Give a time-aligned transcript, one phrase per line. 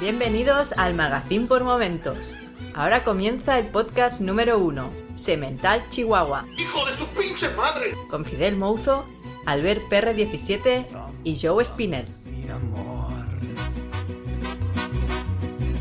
[0.00, 2.38] Bienvenidos al Magazine por Momentos.
[2.72, 6.46] Ahora comienza el podcast número uno, Semental Chihuahua.
[6.56, 7.94] ¡Hijo de su pinche madre!
[8.08, 9.04] Con Fidel Mouzo,
[9.44, 10.86] Albert PR17
[11.24, 12.06] y Joe Spinell.
[12.26, 13.10] Mi amor,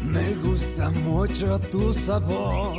[0.03, 2.75] me gusta mucho tu sabor.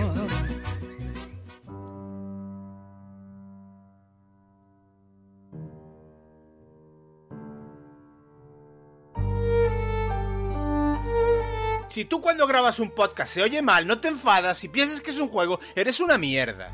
[11.99, 15.11] Si tú cuando grabas un podcast se oye mal, no te enfadas y piensas que
[15.11, 16.71] es un juego, eres una mierda.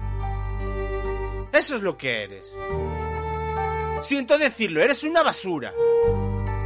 [1.50, 2.46] Eso es lo que eres.
[4.02, 5.72] Siento decirlo, eres una basura.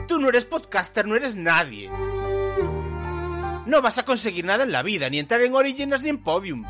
[0.09, 1.89] Tú no eres podcaster, no eres nadie.
[3.67, 6.65] No vas a conseguir nada en la vida, ni entrar en Origins ni en Podium.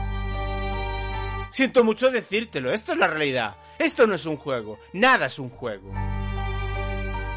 [1.53, 3.57] Siento mucho decírtelo, esto es la realidad.
[3.79, 5.91] Esto no es un juego, nada es un juego.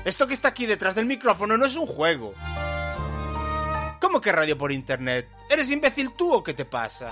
[0.03, 2.33] Esto que está aquí detrás del micrófono no es un juego.
[4.11, 5.29] ¿Cómo que radio por internet?
[5.47, 7.09] ¿Eres imbécil tú o qué te pasa?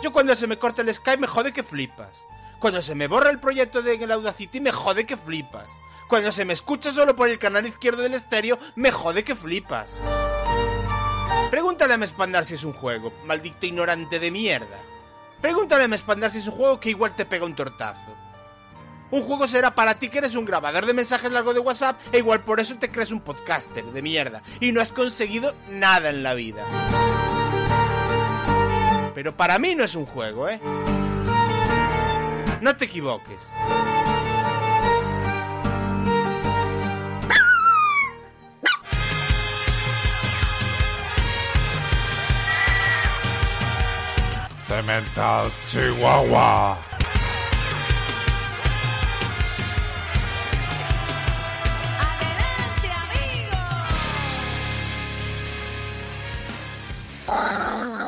[0.00, 2.14] Yo cuando se me corta el Skype me jode que flipas.
[2.60, 5.66] Cuando se me borra el proyecto de el Audacity me jode que flipas.
[6.06, 9.98] Cuando se me escucha solo por el canal izquierdo del estéreo me jode que flipas.
[11.50, 14.78] Pregúntale a Mespandar si es un juego, maldito ignorante de mierda.
[15.40, 18.21] Pregúntale a Mespandar si es un juego que igual te pega un tortazo.
[19.12, 22.18] Un juego será para ti que eres un grabador de mensajes largo de WhatsApp e
[22.18, 26.22] igual por eso te crees un podcaster de mierda y no has conseguido nada en
[26.22, 26.64] la vida.
[29.14, 30.58] Pero para mí no es un juego, ¿eh?
[32.62, 33.38] No te equivoques.
[44.66, 46.91] Cemental Chihuahua.
[57.34, 57.98] Ah!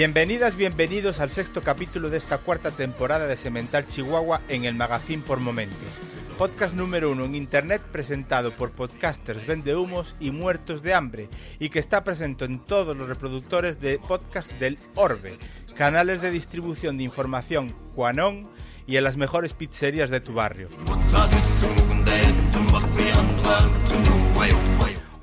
[0.00, 5.22] Bienvenidas, bienvenidos al sexto capítulo de esta cuarta temporada de Semental Chihuahua en el Magazine
[5.22, 5.90] por Momentos.
[6.38, 11.28] Podcast número uno en internet presentado por podcasters vendehumos y muertos de hambre
[11.58, 15.36] y que está presente en todos los reproductores de podcast del Orbe,
[15.76, 18.48] canales de distribución de información Quanon
[18.86, 20.70] y en las mejores pizzerías de tu barrio.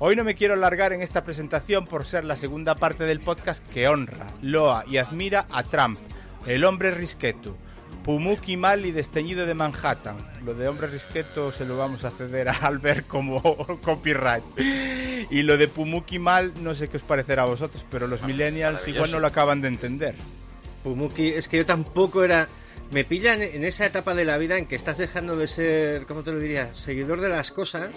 [0.00, 3.66] Hoy no me quiero alargar en esta presentación por ser la segunda parte del podcast
[3.68, 5.98] que honra, loa y admira a Trump,
[6.46, 7.56] el hombre risqueto,
[8.04, 10.16] Pumuki mal y desteñido de Manhattan.
[10.44, 13.42] Lo de hombre risqueto se lo vamos a ceder a Albert como
[13.84, 14.44] copyright.
[15.30, 18.86] Y lo de Pumuki mal no sé qué os parecerá a vosotros, pero los millennials
[18.86, 20.14] igual no lo acaban de entender.
[20.84, 22.48] Pumuki, es que yo tampoco era.
[22.90, 26.22] Me pillan en esa etapa de la vida en que estás dejando de ser, ¿cómo
[26.22, 26.74] te lo diría?
[26.74, 27.90] Seguidor de las cosas.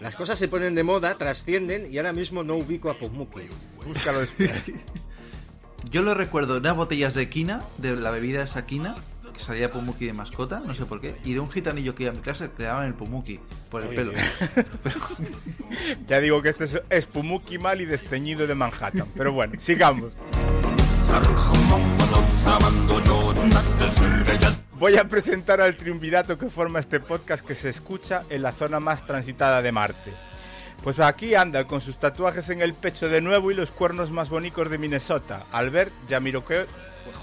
[0.00, 3.48] Las cosas se ponen de moda, trascienden y ahora mismo no ubico a Pumuki.
[3.84, 4.50] Búscalo después.
[5.90, 8.94] Yo lo recuerdo de unas botellas de quina, de la bebida esa quina,
[9.34, 12.12] que salía Pumuki de mascota, no sé por qué, y de un gitanillo que iba
[12.12, 14.12] a mi clase que le daban el Pumuki por el pelo.
[14.84, 14.96] Pero-
[16.06, 19.06] Ya digo que este es, es Pumuki mal y desteñido de Manhattan.
[19.16, 20.12] Pero bueno, sigamos.
[24.78, 28.78] Voy a presentar al triunvirato que forma este podcast que se escucha en la zona
[28.78, 30.12] más transitada de Marte.
[30.84, 34.30] Pues aquí anda con sus tatuajes en el pecho de nuevo y los cuernos más
[34.30, 35.44] bonitos de Minnesota.
[35.50, 36.66] Albert Yamiroquai...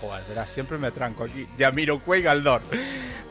[0.02, 1.48] Joder, verás, siempre me atranco aquí.
[1.58, 2.62] Yamiroquai Galdor.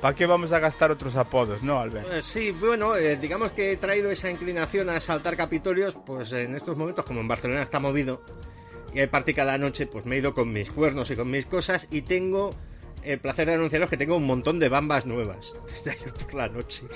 [0.00, 2.10] ¿Para qué vamos a gastar otros apodos, no, Albert?
[2.10, 6.54] Eh, Sí, bueno, eh, digamos que he traído esa inclinación a saltar capitolios, pues en
[6.54, 8.22] estos momentos, como en Barcelona está movido
[8.94, 11.46] y hay party cada noche, pues me he ido con mis cuernos y con mis
[11.46, 12.54] cosas y tengo
[13.04, 16.48] el placer de anunciaros que tengo un montón de bambas nuevas desde ayer por la
[16.48, 16.82] noche.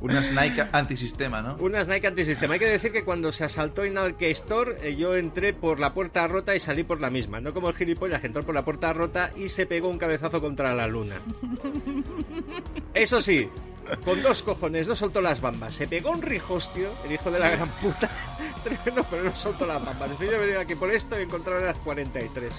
[0.00, 1.56] Unas Nike antisistema, ¿no?
[1.56, 2.54] Unas Nike antisistema.
[2.54, 6.28] Hay que decir que cuando se asaltó Inalke Store, eh, yo entré por la puerta
[6.28, 7.40] rota y salí por la misma.
[7.40, 10.40] No como el gilipollas que entró por la puerta rota y se pegó un cabezazo
[10.40, 11.16] contra la luna.
[12.94, 13.48] Eso sí,
[14.04, 15.74] con dos cojones, no soltó las bambas.
[15.74, 18.08] Se pegó un rijostio, el hijo de la gran puta.
[18.62, 20.10] Tremendo, pero no soltó las bambas.
[20.10, 22.52] Después yo venía aquí por esto y encontraron las 43.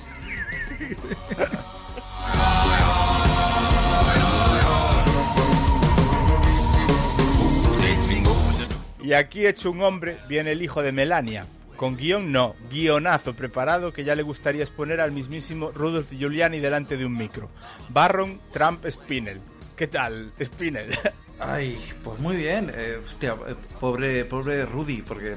[9.01, 11.47] Y aquí hecho un hombre viene el hijo de Melania.
[11.75, 16.95] Con guion no, guionazo preparado que ya le gustaría exponer al mismísimo Rudolf Giuliani delante
[16.97, 17.49] de un micro.
[17.89, 19.39] Barron Trump Spinell.
[19.75, 20.91] ¿Qué tal, Spinell?
[21.39, 22.69] Ay, pues muy bien.
[22.75, 25.35] Eh, eh, pobre, pobre Rudy, porque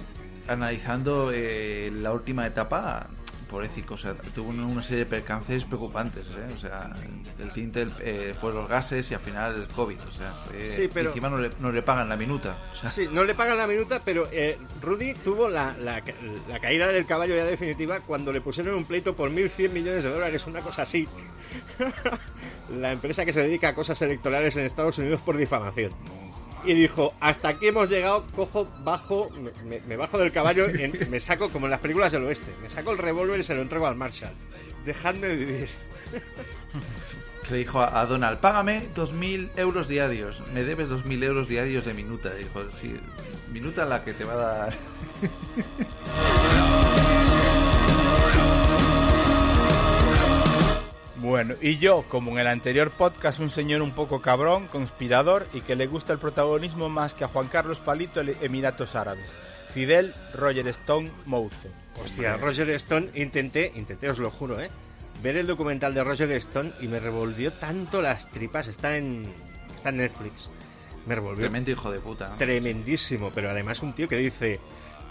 [0.48, 3.08] analizando eh, la última etapa,
[3.54, 6.52] o sea, tuvo una- serie de percances preocupantes, ¿eh?
[6.56, 6.90] O sea,
[7.38, 10.88] el tinte, el- eh, los gases y al final el COVID, o sea, fue- Sí,
[10.92, 12.56] pero- y encima no le, no le pagan la minuta.
[12.72, 16.02] O sea, Sí, no le pagan la minuta, pero eh, Rudy tuvo la, la,
[16.48, 20.10] la caída del caballo ya definitiva cuando le pusieron un pleito por 1.100 millones de
[20.10, 21.06] dólares, una cosa así.
[22.80, 25.92] la empresa que se dedica a cosas electorales en Estados Unidos por difamación.
[26.64, 29.30] Y dijo, hasta aquí hemos llegado, cojo, bajo,
[29.86, 32.92] me, bajo del caballo, en- me saco, como en las películas del oeste, me saco
[32.92, 34.32] el revólver y se lo entrego al Marshall.
[34.84, 35.68] Dejadme vivir.
[37.50, 42.32] le dijo a, Donald, págame 2.000 euros diarios, me debes 2.000 euros diarios de minuta.
[42.38, 42.94] Y dijo, sí,
[43.52, 44.72] minuta la que te va a dar...
[51.22, 55.60] Bueno, y yo, como en el anterior podcast, un señor un poco cabrón, conspirador y
[55.60, 59.38] que le gusta el protagonismo más que a Juan Carlos Palito, Emiratos Árabes.
[59.72, 61.68] Fidel Roger Stone Mouzo.
[62.02, 64.68] Hostia, Roger Stone, intenté, intenté, os lo juro, ¿eh?
[65.22, 68.66] Ver el documental de Roger Stone y me revolvió tanto las tripas.
[68.66, 69.32] Está en,
[69.76, 70.50] está en Netflix.
[71.06, 72.30] Me revolvió Tremendo hijo de puta.
[72.30, 72.36] ¿no?
[72.36, 74.58] tremendísimo, pero además un tío que dice,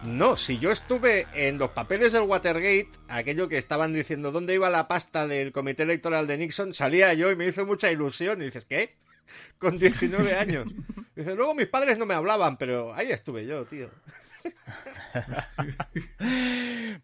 [0.04, 4.70] no, si yo estuve en los papeles del Watergate, aquello que estaban diciendo dónde iba
[4.70, 8.42] la pasta del comité electoral de Nixon, salía yo y me hizo mucha ilusión.
[8.42, 8.96] Y dices, ¿qué?
[9.60, 10.68] Con 19 años.
[11.16, 13.90] Dice, luego mis padres no me hablaban, pero ahí estuve yo, tío.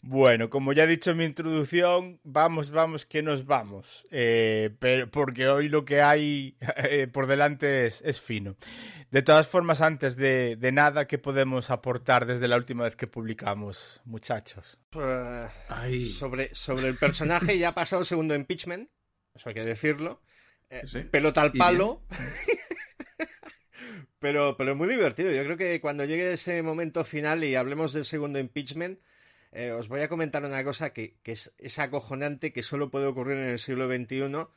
[0.01, 4.07] Bueno, como ya he dicho en mi introducción, vamos, vamos, que nos vamos.
[4.09, 8.55] Eh, pero porque hoy lo que hay eh, por delante es, es fino.
[9.09, 13.07] De todas formas, antes de, de nada, ¿qué podemos aportar desde la última vez que
[13.07, 14.77] publicamos, muchachos?
[15.69, 16.09] Ay.
[16.09, 18.89] sobre, sobre el personaje ya ha pasado el segundo impeachment,
[19.33, 20.21] eso hay que decirlo.
[20.69, 20.99] Eh, Sí.
[21.03, 22.03] Pelota al palo.
[24.19, 25.31] pero, pero muy divertido.
[25.31, 28.99] Yo creo que cuando llegue ese momento final y hablemos del segundo impeachment,
[29.53, 33.05] eh, os voy a comentar una cosa que, que es, es acojonante, que solo puede
[33.05, 34.47] ocurrir en el siglo XXI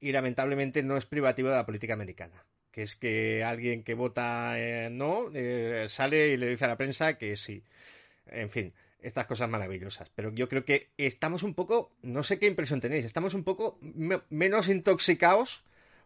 [0.00, 2.46] y lamentablemente no es privativo de la política americana.
[2.70, 6.76] Que es que alguien que vota eh, no eh, sale y le dice a la
[6.76, 7.62] prensa que sí.
[8.26, 10.08] En fin, estas cosas maravillosas.
[10.14, 13.78] Pero yo creo que estamos un poco, no sé qué impresión tenéis, estamos un poco
[13.82, 15.64] me- menos intoxicados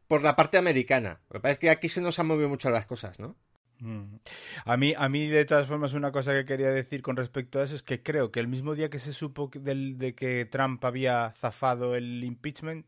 [0.08, 1.20] por la parte americana.
[1.28, 3.37] Lo que pasa es que aquí se nos han movido mucho las cosas, ¿no?
[3.81, 4.17] Mm.
[4.64, 7.64] A mí, a mí, de todas formas, una cosa que quería decir con respecto a
[7.64, 10.82] eso es que creo que el mismo día que se supo del- de que Trump
[10.84, 12.87] había zafado el impeachment,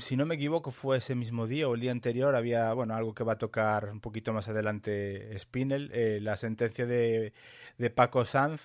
[0.00, 3.14] si no me equivoco, fue ese mismo día o el día anterior, había, bueno, algo
[3.14, 7.32] que va a tocar un poquito más adelante Spinel, eh, la sentencia de,
[7.78, 8.60] de Paco Sanz.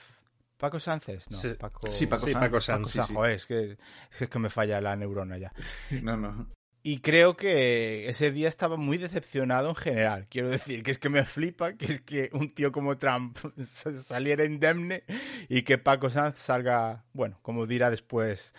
[0.58, 1.30] ¿Paco Sanz es?
[1.30, 1.54] No, Sí.
[1.60, 2.44] Paco, Sí, Paco Sí, Sanz.
[2.46, 3.14] Paco Sanz, Paco Sanz, sí.
[3.14, 3.78] joder, es que,
[4.12, 5.54] es que me falla la neurona ya.
[6.02, 6.48] No, no.
[6.84, 10.28] Y creo que ese día estaba muy decepcionado en general.
[10.30, 14.46] Quiero decir que es que me flipa que es que un tío como Trump saliera
[14.46, 15.04] indemne
[15.50, 18.54] y que Paco Sanz salga, bueno, como dirá después,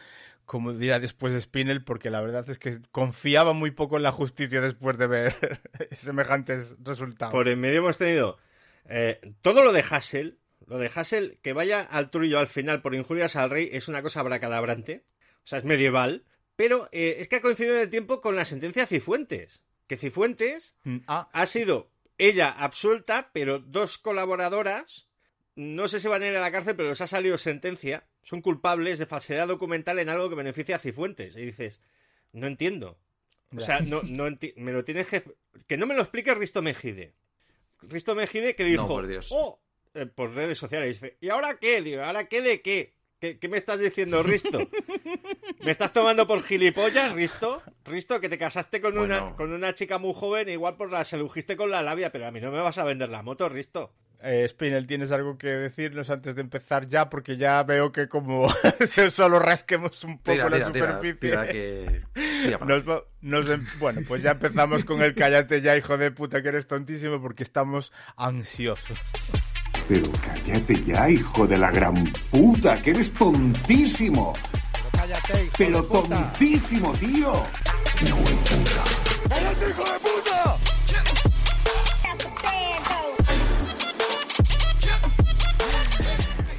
[0.48, 4.62] como dirá después Spinel, porque la verdad es que confiaba muy poco en la justicia
[4.62, 5.34] después de ver
[5.92, 7.32] semejantes resultados.
[7.34, 8.38] Por en medio hemos tenido
[8.86, 10.38] eh, todo lo de Hassel.
[10.66, 14.00] Lo de Hassel, que vaya al trullo al final por injurias al rey, es una
[14.00, 15.04] cosa abracadabrante.
[15.44, 16.24] O sea, es medieval.
[16.56, 19.62] Pero eh, es que ha coincidido en el tiempo con la sentencia Cifuentes.
[19.86, 25.08] Que Cifuentes Mm, Ah, ha sido ella absuelta, pero dos colaboradoras,
[25.56, 28.42] no sé si van a ir a la cárcel, pero les ha salido sentencia, son
[28.42, 31.36] culpables de falsedad documental en algo que beneficia a Cifuentes.
[31.36, 31.80] Y dices,
[32.32, 32.98] no entiendo.
[33.56, 35.24] O sea, no, no enti- me lo tienes que...
[35.66, 37.14] Que no me lo explique Risto Mejide.
[37.82, 38.86] Risto Mejide que dijo...
[38.86, 39.28] por Dios.
[39.30, 39.60] "Oh",
[39.94, 41.00] eh, por redes sociales.
[41.00, 41.80] Dice, ¿y ahora qué?
[41.80, 42.94] Digo, ¿ahora qué de qué?
[43.20, 44.58] ¿Qué, qué me estás diciendo, Risto?
[45.64, 47.62] ¿Me estás tomando por gilipollas, Risto?
[47.84, 51.56] Risto, que te casaste con, una, con una chica muy joven, igual por la sedujiste
[51.56, 53.92] con la labia, pero a mí no me vas a vender la moto, Risto.
[54.22, 57.08] Eh, Spinel, ¿tienes algo que decirnos antes de empezar ya?
[57.08, 58.48] Porque ya veo que como
[59.10, 61.14] solo rasquemos un poco Tira, la tira, superficie.
[61.14, 62.02] tira que...
[62.14, 65.96] tira para Nos va- nos em- bueno, pues ya empezamos con el cállate ya, hijo
[65.96, 68.98] de puta, que eres tontísimo, porque estamos ansiosos.
[69.88, 74.34] Pero cállate ya, hijo de la gran puta, que eres tontísimo.
[74.92, 76.32] Cállate, hijo Pero de puta.
[76.32, 77.32] tontísimo, tío.
[79.28, 80.07] ¡Cállate, hijo de puta!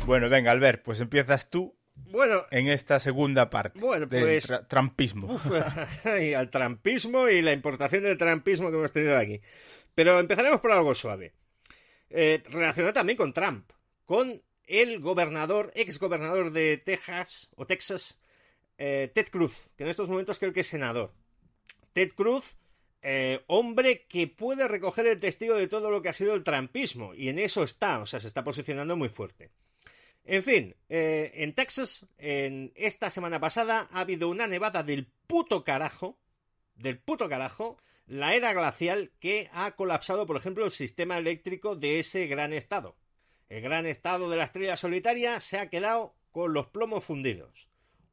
[0.10, 5.40] Bueno, venga, Albert, pues empiezas tú Bueno, en esta segunda parte Bueno, pues- tra- trampismo.
[6.20, 9.40] y al trampismo y la importación del trampismo que hemos tenido aquí.
[9.94, 11.34] Pero empezaremos por algo suave.
[12.10, 13.70] eh, relacionado también con Trump,
[14.04, 18.20] con el gobernador, ex gobernador de Texas o Texas,
[18.80, 21.14] eh, Ted Cruz, que en estos momentos creo que es senador.
[21.94, 22.56] Ted Cruz,
[23.04, 27.14] eh, hombre que puede recoger el testigo de todo lo que ha sido el trampismo,
[27.14, 29.52] y en eso está, o sea, se está posicionando muy fuerte.
[30.32, 35.64] En fin, eh, en Texas, en esta semana pasada, ha habido una nevada del puto
[35.64, 36.20] carajo,
[36.76, 41.98] del puto carajo, la era glacial que ha colapsado, por ejemplo, el sistema eléctrico de
[41.98, 42.96] ese gran estado.
[43.50, 47.68] El gran estado de la estrella solitaria se ha quedado con los plomos fundidos.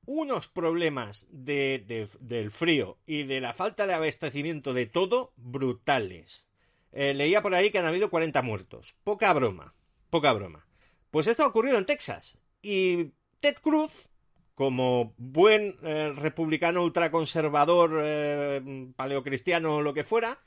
[0.06, 6.48] Unos problemas de, de- del frío y de la falta de abastecimiento de todo brutales.
[6.92, 8.94] Eh, leía por ahí que han habido 40 muertos.
[9.04, 9.74] Poca broma,
[10.08, 10.65] poca broma.
[11.10, 12.36] Pues esto ha ocurrido en Texas.
[12.62, 14.08] Y Ted Cruz,
[14.54, 20.38] como buen eh, republicano ultraconservador, eh, paleocristiano o lo que fuera,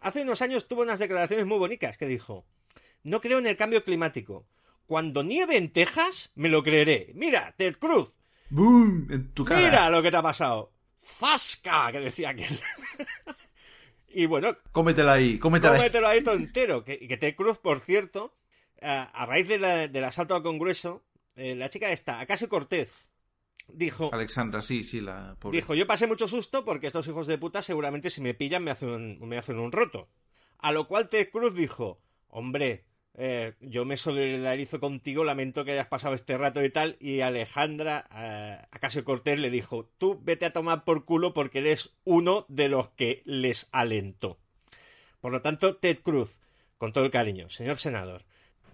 [0.00, 2.44] hace unos años tuvo unas declaraciones muy bonitas que dijo,
[3.02, 4.46] no creo en el cambio climático.
[4.86, 7.10] Cuando nieve en Texas, me lo creeré.
[7.14, 8.12] Mira, Ted Cruz,
[8.50, 9.08] ¡Boom!
[9.10, 9.60] En tu cara.
[9.60, 10.72] mira lo que te ha pasado.
[11.02, 11.90] ¡Zasca!
[11.90, 12.60] Que decía aquel.
[14.08, 15.78] y bueno, Cómetela ahí, cómetela ahí.
[15.78, 16.84] cómetelo ahí todo entero.
[16.84, 18.34] Que, y que Ted Cruz, por cierto,
[18.84, 21.04] a, a raíz de la- del asalto al Congreso,
[21.36, 23.08] eh, la chica esta, Acaso Cortez,
[23.68, 24.10] dijo...
[24.12, 25.56] Alexandra, sí, sí, la pobre.
[25.58, 28.70] Dijo, yo pasé mucho susto porque estos hijos de puta seguramente si me pillan me
[28.70, 30.08] hacen un, me hacen un roto.
[30.58, 35.86] A lo cual Ted Cruz dijo, hombre, eh, yo me solidarizo contigo, lamento que hayas
[35.88, 36.96] pasado este rato y tal.
[37.00, 41.96] Y Alejandra, eh, acaso Cortés, le dijo, tú vete a tomar por culo porque eres
[42.04, 44.38] uno de los que les alentó.
[45.20, 46.38] Por lo tanto, Ted Cruz,
[46.78, 48.24] con todo el cariño, señor senador,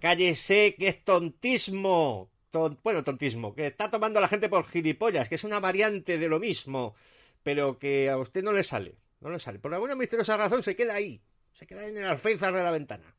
[0.01, 2.31] cállese que es tontismo.
[2.51, 6.19] Ton- bueno, tontismo, que está tomando a la gente por gilipollas, que es una variante
[6.19, 6.97] de lo mismo,
[7.45, 9.61] pero que a usted no le sale, no le sale.
[9.61, 11.21] Por alguna misteriosa razón se queda ahí,
[11.53, 13.15] se queda en el alféizar de la ventana.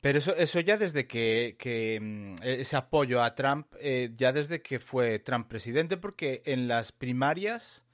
[0.00, 4.78] Pero eso, eso ya desde que, mm, ese apoyo a Trump, eh, ya desde que
[4.78, 7.86] fue Trump presidente, porque en las primarias,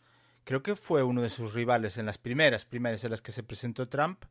[0.45, 3.43] creo que fue uno de sus rivales en las primeras primarias en las que se
[3.45, 4.25] presentó Trump,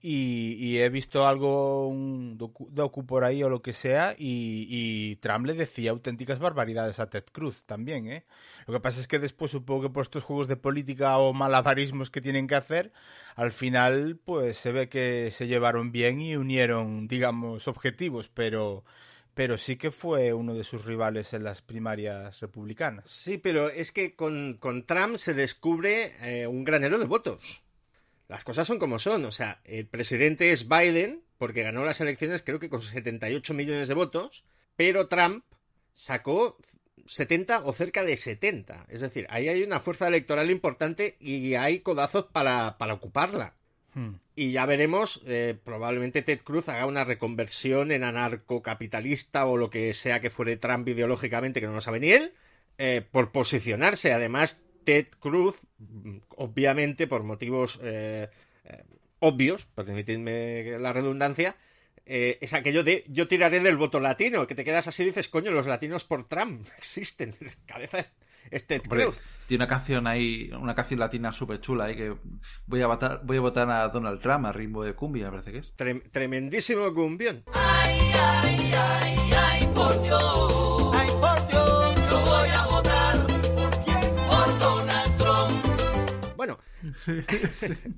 [0.00, 5.16] y, y he visto algo, un docu, por ahí o lo que sea, y, y
[5.16, 8.24] Trump le decía auténticas barbaridades a Ted Cruz también, ¿eh?
[8.66, 12.10] Lo que pasa es que después supongo que por estos juegos de política o malabarismos
[12.10, 12.92] que tienen que hacer,
[13.34, 18.84] al final pues se ve que se llevaron bien y unieron, digamos, objetivos, pero,
[19.34, 23.10] pero sí que fue uno de sus rivales en las primarias republicanas.
[23.10, 27.65] Sí, pero es que con, con Trump se descubre eh, un granero de votos.
[28.28, 29.24] Las cosas son como son.
[29.24, 33.88] O sea, el presidente es Biden, porque ganó las elecciones creo que con 78 millones
[33.88, 34.44] de votos,
[34.76, 35.44] pero Trump
[35.92, 36.56] sacó
[37.06, 38.86] 70 o cerca de 70.
[38.88, 43.54] Es decir, ahí hay una fuerza electoral importante y hay codazos para, para ocuparla.
[44.34, 49.94] Y ya veremos, eh, probablemente Ted Cruz haga una reconversión en anarcocapitalista o lo que
[49.94, 52.34] sea que fuere Trump ideológicamente, que no lo sabe ni él,
[52.76, 54.12] eh, por posicionarse.
[54.12, 58.30] Además, Ted Cruz, mm, obviamente, por motivos eh,
[58.64, 58.84] eh,
[59.18, 61.56] obvios, permitidme la redundancia,
[62.06, 65.28] eh, es aquello de yo tiraré del voto latino, que te quedas así y dices,
[65.28, 67.34] coño, los latinos por Trump existen.
[67.66, 68.12] Cabeza es,
[68.50, 69.18] es Ted Hombre, Cruz.
[69.48, 72.14] tiene una canción ahí, una canción latina súper chula ahí que
[72.66, 75.50] voy a votar, voy a votar a Donald Trump a ritmo de cumbia, me parece
[75.52, 75.76] que es.
[75.76, 77.42] Trem- tremendísimo cumbión.
[79.74, 80.65] Bueno,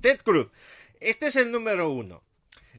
[0.01, 0.51] Ted Cruz.
[0.99, 2.23] Este es el número uno.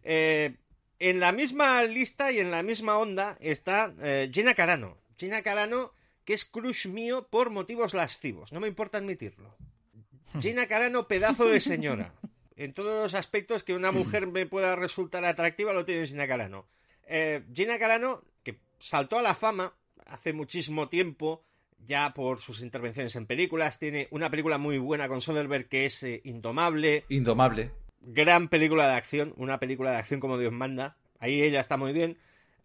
[0.02, 0.56] Eh,
[0.98, 4.98] en la misma lista y en la misma onda está eh, Gina Carano.
[5.16, 5.92] Gina Carano,
[6.24, 8.52] que es crush mío por motivos lascivos.
[8.52, 9.56] No me importa admitirlo.
[10.40, 12.14] Gina Carano, pedazo de señora.
[12.56, 16.66] En todos los aspectos que una mujer me pueda resultar atractiva, lo tiene Gina Carano.
[17.04, 19.74] Eh, Gina Carano, que saltó a la fama
[20.06, 21.42] hace muchísimo tiempo,
[21.84, 26.02] ya por sus intervenciones en películas, tiene una película muy buena con Soderbergh que es
[26.02, 27.72] eh, Indomable, Indomable.
[28.00, 30.96] gran película de acción, una película de acción como Dios manda.
[31.18, 32.18] Ahí ella está muy bien.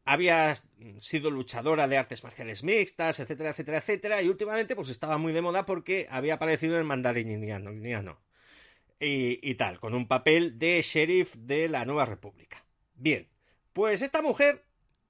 [0.05, 0.53] Había
[0.99, 4.21] sido luchadora de artes marciales mixtas, etcétera, etcétera, etcétera.
[4.21, 8.19] Y últimamente pues estaba muy de moda porque había aparecido en mandariniano indiano.
[8.99, 12.63] y, y tal, con un papel de sheriff de la Nueva República.
[12.95, 13.27] Bien,
[13.73, 14.63] pues esta mujer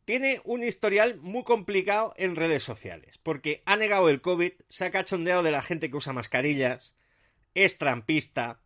[0.05, 4.91] tiene un historial muy complicado en redes sociales, porque ha negado el COVID, se ha
[4.91, 6.95] cachondeado de la gente que usa mascarillas,
[7.55, 8.61] es trampista,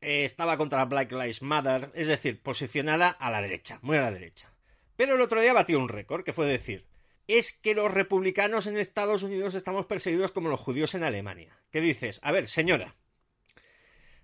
[0.00, 4.10] eh, estaba contra Black Lives Matter, es decir, posicionada a la derecha, muy a la
[4.10, 4.52] derecha.
[4.96, 6.86] Pero el otro día batió un récord, que fue decir,
[7.28, 11.56] es que los republicanos en Estados Unidos estamos perseguidos como los judíos en Alemania.
[11.70, 12.20] ¿Qué dices?
[12.22, 12.96] A ver, señora,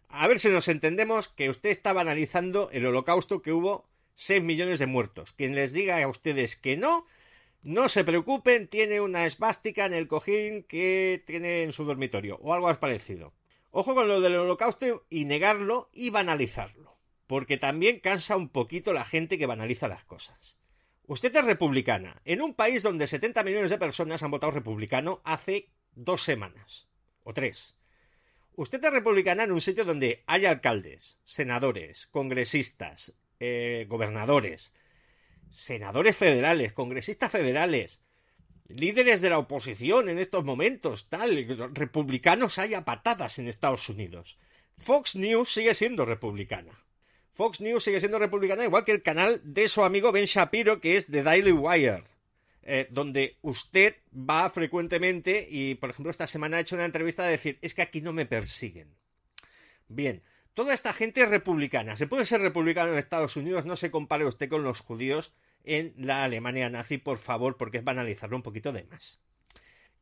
[0.09, 3.90] a ver si nos entendemos que usted estaba analizando el holocausto que hubo
[4.21, 5.33] 6 millones de muertos.
[5.33, 7.07] Quien les diga a ustedes que no,
[7.63, 12.53] no se preocupen, tiene una esvástica en el cojín que tiene en su dormitorio o
[12.53, 13.33] algo parecido.
[13.71, 19.07] Ojo con lo del holocausto y negarlo y banalizarlo, porque también cansa un poquito la
[19.07, 20.59] gente que banaliza las cosas.
[21.07, 25.71] Usted es republicana, en un país donde 70 millones de personas han votado republicano hace
[25.93, 26.91] dos semanas,
[27.23, 27.79] o tres.
[28.55, 34.73] Usted es republicana en un sitio donde hay alcaldes, senadores, congresistas, eh, gobernadores,
[35.51, 38.01] senadores federales, congresistas federales,
[38.69, 44.39] líderes de la oposición en estos momentos, tal, republicanos hay a patadas en Estados Unidos.
[44.77, 46.85] Fox News sigue siendo republicana.
[47.33, 50.97] Fox News sigue siendo republicana, igual que el canal de su amigo Ben Shapiro, que
[50.97, 52.05] es The Daily Wire,
[52.63, 57.31] eh, donde usted va frecuentemente y, por ejemplo, esta semana ha hecho una entrevista de
[57.33, 58.95] decir, es que aquí no me persiguen.
[59.89, 60.23] Bien,
[60.61, 61.97] toda esta gente es republicana.
[61.97, 65.33] Se puede ser republicano en Estados Unidos, no se compare usted con los judíos
[65.65, 69.23] en la Alemania nazi, por favor, porque es banalizarlo un poquito de más.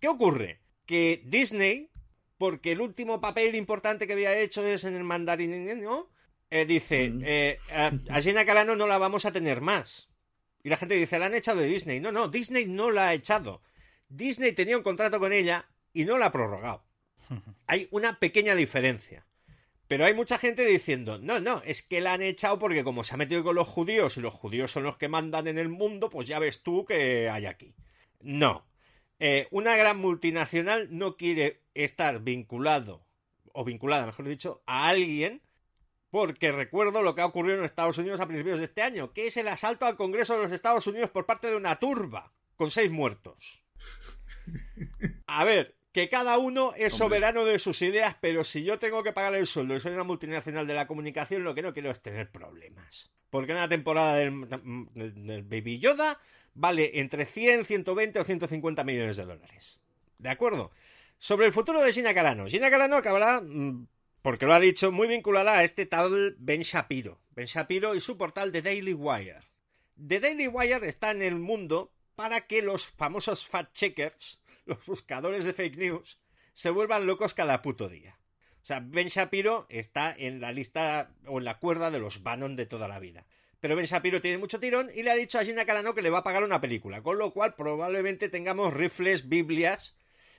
[0.00, 0.58] ¿Qué ocurre?
[0.84, 1.92] Que Disney,
[2.38, 6.10] porque el último papel importante que había hecho es en el mandarín, ¿no?
[6.50, 10.10] Eh, dice, eh, a, a Gina Carano no la vamos a tener más.
[10.64, 12.00] Y la gente dice, la han echado de Disney.
[12.00, 13.62] No, no, Disney no la ha echado.
[14.08, 16.84] Disney tenía un contrato con ella y no la ha prorrogado.
[17.68, 19.27] Hay una pequeña diferencia.
[19.88, 23.14] Pero hay mucha gente diciendo, no, no, es que la han echado porque como se
[23.14, 26.10] ha metido con los judíos y los judíos son los que mandan en el mundo,
[26.10, 27.74] pues ya ves tú que hay aquí.
[28.20, 28.66] No.
[29.18, 33.06] Eh, una gran multinacional no quiere estar vinculado,
[33.52, 35.40] o vinculada, mejor dicho, a alguien,
[36.10, 39.26] porque recuerdo lo que ha ocurrido en Estados Unidos a principios de este año, que
[39.26, 42.70] es el asalto al Congreso de los Estados Unidos por parte de una turba, con
[42.70, 43.62] seis muertos.
[45.26, 49.12] A ver, que cada uno es soberano de sus ideas, pero si yo tengo que
[49.12, 52.00] pagar el sueldo y soy una multinacional de la comunicación, lo que no quiero es
[52.00, 53.10] tener problemas.
[53.30, 54.48] Porque una temporada del,
[54.94, 56.20] del- del Baby Yoda
[56.54, 59.80] vale entre 100, 120 o 150 millones de dólares.
[60.18, 60.70] ¿De acuerdo?
[61.18, 62.46] Sobre el futuro de Gina Carano.
[62.46, 63.88] Gina Carano acabará, mm,
[64.22, 67.18] porque lo ha dicho, muy vinculada a este tal Ben Shapiro.
[67.34, 69.40] Ben Shapiro y su portal The Daily Wire.
[69.96, 75.52] The Daily Wire está en el mundo para que los famosos fact-checkers, los buscadores de
[75.52, 76.18] fake news,
[76.54, 78.18] se vuelvan locos cada puto día.
[78.62, 82.54] O sea, Ben Shapiro está en la lista o en la cuerda de los Bannon
[82.54, 83.24] de toda la vida.
[83.60, 86.10] Pero Ben Shapiro tiene mucho tirón y le ha dicho a Gina Carano que le
[86.10, 89.96] va a pagar una película, con lo cual probablemente tengamos rifles, biblias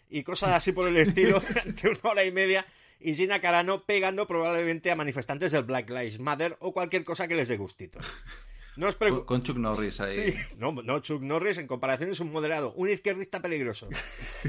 [0.09, 2.65] y cosas así por el estilo durante una hora y media
[2.99, 7.35] y Gina Carano pegando probablemente a manifestantes del Black Lives Matter o cualquier cosa que
[7.35, 7.99] les dé gustito.
[8.79, 10.15] No os Con, con Chuck Norris ahí.
[10.31, 13.89] Sí, no, no, Chuck Norris en comparación es un moderado, un izquierdista peligroso.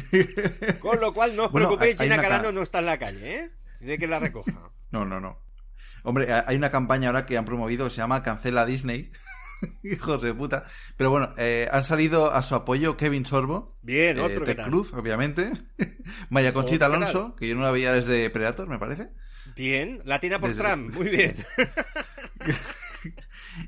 [0.80, 3.34] Con lo cual no os Bueno, preocupéis, Gina ca- Carano no está en la calle,
[3.40, 3.50] ¿eh?
[3.78, 4.70] Tiene que la recoja.
[4.92, 5.38] No, no, no.
[6.02, 9.10] Hombre, hay una campaña ahora que han promovido que se llama Cancela Disney.
[9.84, 10.64] Hijos de puta.
[10.96, 13.78] Pero bueno, eh, han salido a su apoyo Kevin Sorbo.
[13.82, 14.58] Bien, eh, otro Ted.
[14.64, 15.50] Cruz, obviamente.
[16.28, 19.10] Maya Conchita Otro Alonso, que yo no la veía desde Predator, me parece.
[19.56, 21.36] Bien, latina por Desde- Trump, muy bien.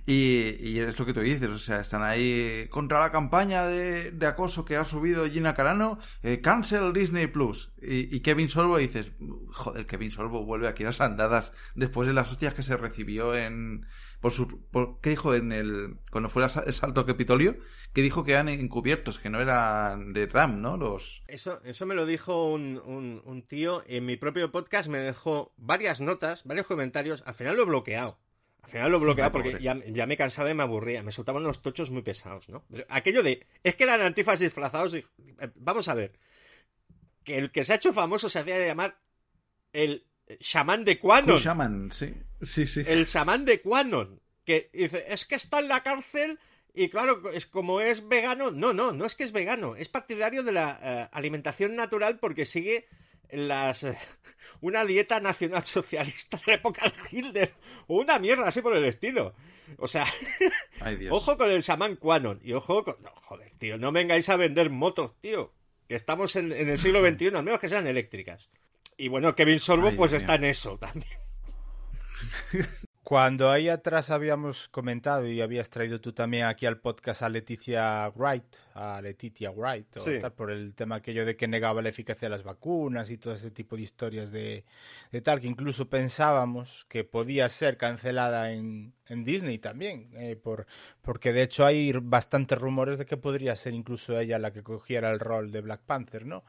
[0.06, 4.12] Y, y es lo que tú dices, o sea, están ahí contra la campaña de,
[4.26, 7.72] acoso que ha subido Gina Carano, eh, cancel Disney Plus.
[7.80, 9.12] Y, Kevin Sorbo dices,
[9.52, 13.34] joder, Kevin Sorbo vuelve aquí a las andadas después de las hostias que se recibió
[13.36, 13.86] en...
[14.20, 14.60] Por su,
[15.02, 15.96] ¿Qué dijo en el...
[16.12, 17.56] cuando fue el salto al Capitolio?
[17.92, 20.76] Que dijo que eran encubiertos, que no eran de RAM, ¿no?
[20.76, 21.24] Los...
[21.26, 25.52] Eso, eso me lo dijo un, un- un tío en mi propio podcast, me dejó
[25.56, 28.20] varias notas, varios comentarios, al final lo he bloqueado.
[28.62, 31.62] Al final lo Ay, porque ya, ya me cansaba y me aburría, me soltaban unos
[31.62, 32.64] tochos muy pesados, ¿no?
[32.70, 34.98] Pero aquello de, es que eran antifas disfrazados, y-
[35.40, 36.12] eh, vamos a ver,
[37.24, 38.98] que el que se ha hecho famoso se hacía llamar
[39.72, 40.06] el
[40.38, 41.38] chamán de Quanon.
[41.38, 42.14] Shaman, sí.
[42.40, 42.84] Sí, sí.
[42.86, 46.38] el chamán de Quanon, que dice, es que está en la cárcel
[46.72, 50.42] y claro, es como es vegano, no, no, no es que es vegano, es partidario
[50.42, 52.86] de la eh, alimentación natural porque sigue
[53.32, 53.96] las eh,
[54.60, 57.54] una dieta nacional socialista de la época de Hitler
[57.88, 59.34] o una mierda así por el estilo.
[59.78, 60.06] O sea,
[60.80, 61.12] Ay, Dios.
[61.16, 62.96] ojo con el chamán Quanon y ojo con...
[63.02, 65.52] No, joder, tío, no vengáis a vender motos, tío.
[65.88, 68.50] Que estamos en, en el siglo XXI, al menos que sean eléctricas.
[68.96, 70.44] Y bueno, Kevin Sorbo Ay, pues Dios está mío.
[70.44, 71.08] en eso también.
[73.12, 78.08] Cuando ahí atrás habíamos comentado y habías traído tú también aquí al podcast a Leticia
[78.16, 80.12] Wright, a Leticia Wright, o Sí.
[80.18, 83.34] tal, por el tema aquello de que negaba la eficacia de las vacunas y todo
[83.34, 84.64] ese tipo de historias de,
[85.10, 90.64] de tal, que incluso pensábamos que podía ser cancelada en, en Disney también, eh, por,
[91.02, 95.10] porque de hecho hay bastantes rumores de que podría ser incluso ella la que cogiera
[95.12, 96.44] el rol de Black Panther, ¿no?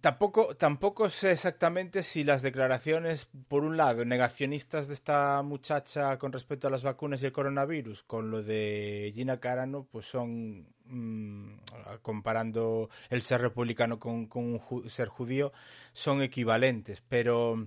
[0.00, 6.32] Tampoco, tampoco sé exactamente si las declaraciones, por un lado, negacionistas de esta muchacha con
[6.32, 11.54] respecto a las vacunas y el coronavirus, con lo de Gina Carano, pues son, mm,
[12.00, 15.52] comparando el ser republicano con, con un ser judío,
[15.92, 17.02] son equivalentes.
[17.08, 17.66] Pero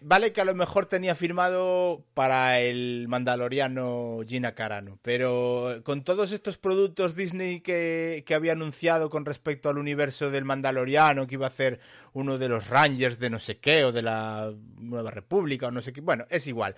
[0.00, 6.32] vale que a lo mejor tenía firmado para el mandaloriano Gina Carano, pero con todos
[6.32, 11.46] estos productos Disney que, que había anunciado con respecto al universo del mandaloriano, que iba
[11.46, 11.80] a hacer
[12.12, 15.80] uno de los Rangers de no sé qué, o de la Nueva República, o no
[15.80, 16.74] sé qué, bueno, es igual.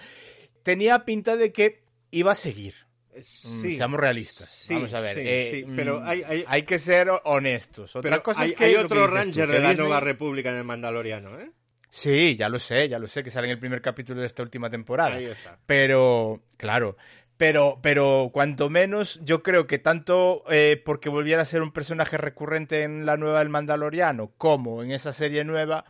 [0.62, 2.74] Tenía pinta de que iba a seguir.
[3.20, 4.48] Sí, Mm, seamos realistas.
[4.48, 5.14] sí, Vamos a ver.
[5.14, 7.94] sí, eh, sí, pero mm, hay, hay- que ser honestos.
[7.94, 10.00] Otra pero cosa hay, es que hay que otro tú, Ranger de la Disney- Nueva
[10.00, 11.50] República en el Mandaloriano, ¿eh?
[11.94, 14.42] Sí, ya lo sé, ya lo sé, que sale en el primer capítulo de esta
[14.42, 15.16] última temporada.
[15.16, 15.58] Ahí está.
[15.66, 16.96] Pero, claro,
[17.36, 22.16] pero, pero cuanto menos, yo creo que tanto eh, porque volviera a ser un personaje
[22.16, 25.84] recurrente en la nueva del Mandaloriano, como en esa serie nueva,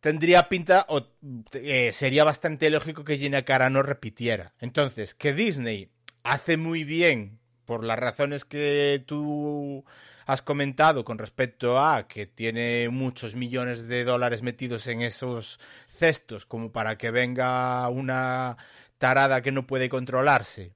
[0.00, 1.06] tendría pinta, o
[1.52, 4.54] eh, sería bastante lógico que Gina Carano repitiera.
[4.58, 5.90] Entonces, que Disney
[6.22, 9.84] hace muy bien, por las razones que tú
[10.30, 16.46] has comentado con respecto a que tiene muchos millones de dólares metidos en esos cestos
[16.46, 18.56] como para que venga una
[18.98, 20.72] tarada que no puede controlarse.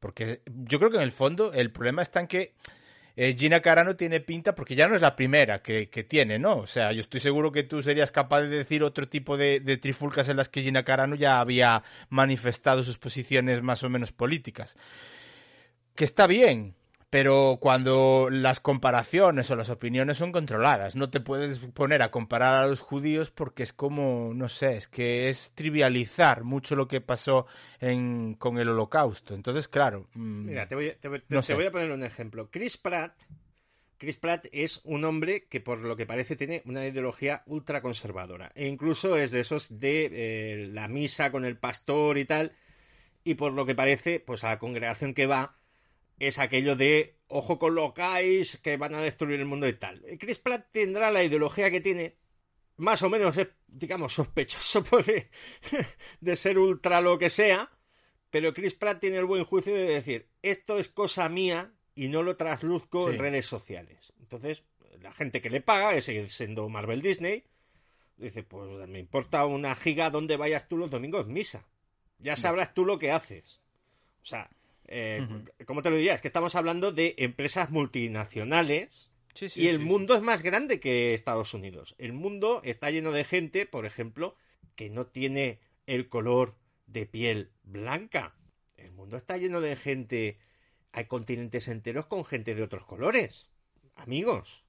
[0.00, 2.54] Porque yo creo que en el fondo el problema está en que
[3.14, 6.56] eh, Gina Carano tiene pinta, porque ya no es la primera que, tiene, ¿no?
[6.56, 9.76] O sea, yo estoy seguro que tú serías capaz de decir otro tipo de, de
[9.76, 14.78] trifulcas en las que Gina Carano ya había manifestado sus posiciones más o menos políticas.
[15.94, 16.74] Que está bien,
[17.14, 22.64] pero cuando las comparaciones o las opiniones son controladas, no te puedes poner a comparar
[22.64, 27.00] a los judíos porque es como, no sé, es que es trivializar mucho lo que
[27.00, 27.46] pasó
[27.78, 29.32] en, con el holocausto.
[29.36, 30.08] Entonces, claro.
[30.14, 32.50] mm, Mira, te voy, a- te No te voy a poner un ejemplo.
[32.50, 33.14] Chris Pratt,
[33.96, 38.50] Chris Pratt es un hombre que por lo que parece tiene una ideología ultraconservadora.
[38.56, 42.56] E incluso es de esos de eh, la misa con el pastor y tal.
[43.22, 45.54] Y por lo que parece, pues a la congregación que va
[46.18, 50.02] es aquello de ojo con los gays que van a destruir el mundo y tal.
[50.18, 52.16] Chris Pratt tendrá la ideología que tiene,
[52.76, 55.28] más o menos es, digamos, sospechoso de,
[56.20, 57.70] de ser ultra lo que sea,
[58.30, 62.22] pero Chris Pratt tiene el buen juicio de decir, esto es cosa mía y no
[62.22, 63.14] lo trasluzco Sí.
[63.14, 64.12] en redes sociales.
[64.20, 64.64] Entonces,
[65.00, 67.44] la gente que le paga, que sigue siendo Marvel Disney,
[68.16, 71.66] dice, pues me importa una giga donde vayas tú los domingos misa.
[72.18, 73.60] Ya sabrás tú lo que haces.
[74.22, 74.48] O sea,
[74.86, 75.26] eh,
[75.66, 76.14] ¿cómo te lo diría?
[76.14, 79.84] Es que estamos hablando de empresas multinacionales sí, sí, y el sí.
[79.84, 81.94] mundo es más grande que Estados Unidos.
[81.98, 84.36] El mundo está lleno de gente, por ejemplo,
[84.76, 88.34] que no tiene el color de piel blanca.
[88.76, 90.38] El mundo está lleno de gente.
[90.92, 93.50] Hay continentes enteros con gente de otros colores.
[93.96, 94.64] Amigos.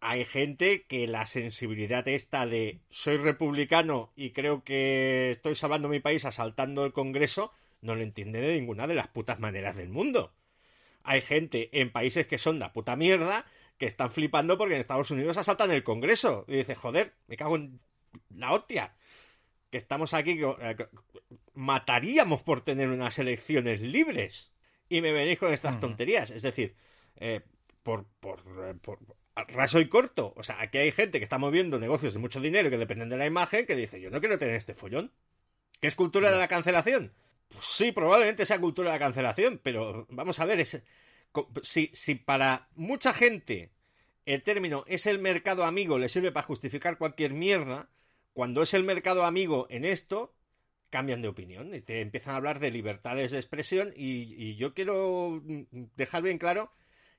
[0.00, 6.00] Hay gente que la sensibilidad esta de soy republicano y creo que estoy salvando mi
[6.00, 10.34] país asaltando el Congreso no lo entiende de ninguna de las putas maneras del mundo.
[11.02, 13.46] Hay gente en países que son la puta mierda
[13.78, 16.44] que están flipando porque en Estados Unidos asaltan el Congreso.
[16.48, 17.80] Y dice, joder, me cago en
[18.30, 18.96] la hostia.
[19.70, 20.76] Que estamos aquí, que, eh,
[21.54, 24.52] mataríamos por tener unas elecciones libres.
[24.88, 26.30] Y me venís con estas tonterías.
[26.30, 26.76] Es decir,
[27.16, 27.42] eh,
[27.82, 28.98] por, por, eh, por
[29.48, 30.32] raso y corto.
[30.36, 33.08] O sea, aquí hay gente que está moviendo negocios de mucho dinero y que dependen
[33.08, 35.12] de la imagen que dice, yo no quiero tener este follón.
[35.80, 37.12] ¿Qué es cultura de la cancelación?
[37.48, 40.66] Pues sí, probablemente sea cultura de la cancelación, pero vamos a ver,
[41.62, 43.72] si, para mucha gente
[44.24, 47.88] el término es el mercado amigo le sirve para justificar cualquier mierda,
[48.32, 50.34] cuando es el mercado amigo en esto,
[50.90, 55.42] cambian de opinión y te empiezan a hablar de libertades de expresión y, yo quiero
[55.96, 56.72] dejar bien claro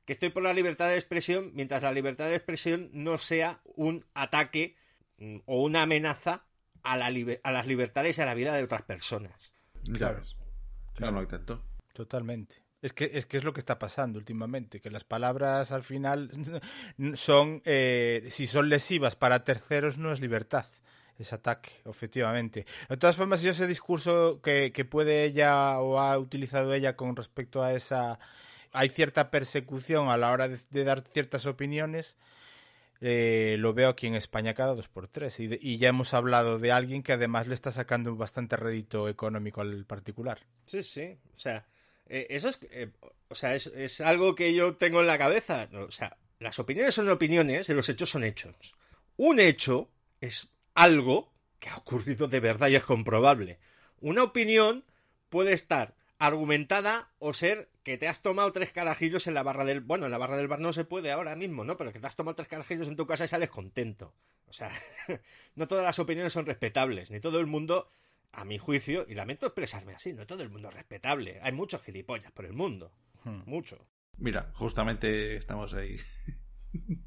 [0.05, 4.05] que estoy por la libertad de expresión mientras la libertad de expresión no sea un
[4.13, 4.75] ataque
[5.17, 6.45] mm, o una amenaza
[6.83, 7.07] a, la
[7.43, 9.56] a las libertades y a la vida de otras personas.
[9.85, 10.35] Ves.
[10.99, 11.61] No, hay tanto.
[11.93, 12.63] Totalmente.
[12.81, 16.29] Es que, es que es lo que está pasando últimamente, que las palabras al final
[17.15, 20.65] son, eh, si son lesivas para terceros, no es libertad,
[21.17, 22.65] es ataque, efectivamente.
[22.87, 27.15] De todas formas, yo ese discurso que, que puede ella o ha utilizado ella con
[27.15, 28.19] respecto a esa...
[28.73, 32.17] Hay cierta persecución a la hora de, de dar ciertas opiniones,
[33.01, 35.39] eh, lo veo aquí en España cada dos por tres.
[35.39, 39.85] Y, ya hemos hablado de alguien que además le está sacando bastante rédito económico al
[39.85, 40.39] particular.
[40.65, 41.17] Sí, sí.
[41.33, 41.65] O sea,
[42.07, 42.91] eh, eso es, eh,
[43.29, 45.69] o sea, es, es algo que yo tengo en la cabeza.
[45.73, 48.55] O sea, las opiniones son opiniones y los hechos son hechos.
[49.15, 49.89] Un hecho
[50.21, 53.59] es algo que ha ocurrido de verdad y es comprobable.
[53.99, 54.85] Una opinión
[55.29, 59.79] puede estar argumentada o ser que te has tomado tres carajillos en la barra del...
[59.79, 61.77] Bueno, en la barra del bar no se puede ahora mismo, ¿no?
[61.77, 64.13] Pero que te has tomado tres carajillos en tu casa y sales contento.
[64.45, 64.69] O sea,
[65.55, 67.89] no todas las opiniones son respetables, ni todo el mundo,
[68.33, 71.39] a mi juicio, y lamento expresarme así, no todo el mundo es respetable.
[71.41, 72.91] Hay muchos gilipollas por el mundo.
[73.45, 73.87] Mucho.
[74.17, 75.97] Mira, justamente estamos ahí.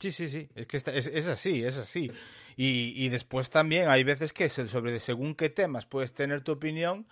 [0.00, 2.10] Sí, sí, sí, es que está- es, es así, es así.
[2.56, 7.06] Y, y después también hay veces que sobre según qué temas puedes tener tu opinión,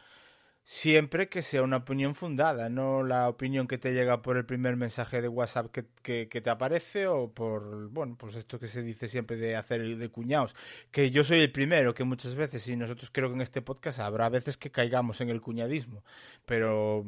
[0.64, 4.76] siempre que sea una opinión fundada, no la opinión que te llega por el primer
[4.76, 9.08] mensaje de WhatsApp que, que- te aparece o por, bueno, pues esto que se dice
[9.08, 10.54] siempre de hacer de cuñados.
[10.90, 13.98] Que yo soy el primero, que muchas veces, y nosotros creo que en este podcast
[14.00, 16.04] habrá veces que caigamos en el cuñadismo,
[16.46, 17.04] pero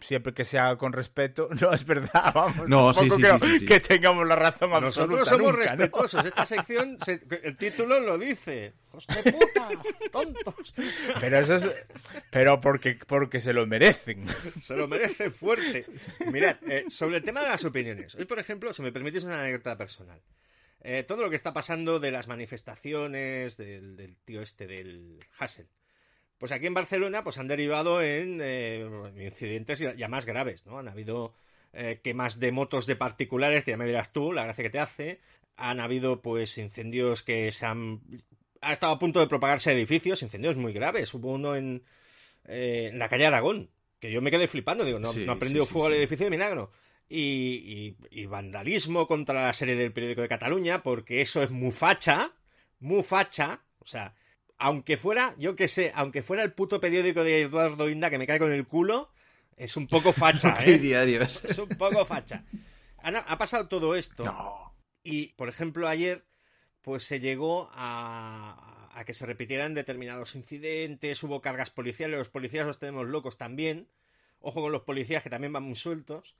[0.00, 2.68] siempre que se haga con respeto, no es verdad, vamos.
[2.68, 6.24] No, sí, tampoco sí, sí, que tengamos la razón absoluta Nosotros somos respetuosos.
[6.26, 8.74] Esta sección, se- el título lo dice.
[8.88, 9.68] ¡Hijos de puta!
[10.10, 10.74] ¡Tontos!
[11.20, 11.70] Pero eso es,
[12.30, 14.26] pero porque, porque se lo merecen.
[14.60, 15.84] Se lo merece fuerte.
[16.30, 18.14] Mirad, eh, sobre el tema de las opiniones.
[18.14, 20.20] Hoy, por ejemplo, si me permitís una anécdota personal.
[20.84, 25.68] Eh, todo lo que está pasando de las manifestaciones del, del tío este del Hassel.
[26.42, 28.84] Pues aquí en Barcelona pues han derivado en eh,
[29.16, 30.76] incidentes ya más graves, ¿no?
[30.80, 31.34] Han habido
[31.72, 34.80] eh, quemas de motos de particulares, que ya me dirás tú, la gracia que te
[34.80, 35.20] hace.
[35.56, 38.00] Han habido pues incendios que se han...
[38.60, 41.14] Ha estado a punto de propagarse a edificios, incendios muy graves.
[41.14, 41.84] Hubo uno en,
[42.48, 45.38] eh, en la calle Aragón, que yo me quedé flipando, digo, no, Sí, no ha
[45.38, 46.72] prendido sí, sí, fuego al edificio de milagro.
[47.08, 51.70] Y, y- y vandalismo contra la serie del periódico de Cataluña, porque eso es muy
[51.70, 52.32] facha,
[52.80, 54.16] muy facha, o sea,
[54.64, 58.26] aunque fuera, yo que sé, aunque fuera el puto periódico de Eduardo Inda que me
[58.28, 59.10] cae con el culo,
[59.56, 60.78] es un poco facha, ¿eh?
[61.44, 62.44] Es un poco facha.
[63.02, 64.24] Han- ha pasado todo esto.
[64.24, 64.74] No.
[65.02, 66.24] Y, por ejemplo, ayer,
[66.80, 72.64] pues se llegó a, a que se repitieran determinados incidentes, hubo cargas policiales, los policías
[72.66, 73.88] los tenemos locos también.
[74.40, 76.36] Ojo con los policías que también van muy sueltos.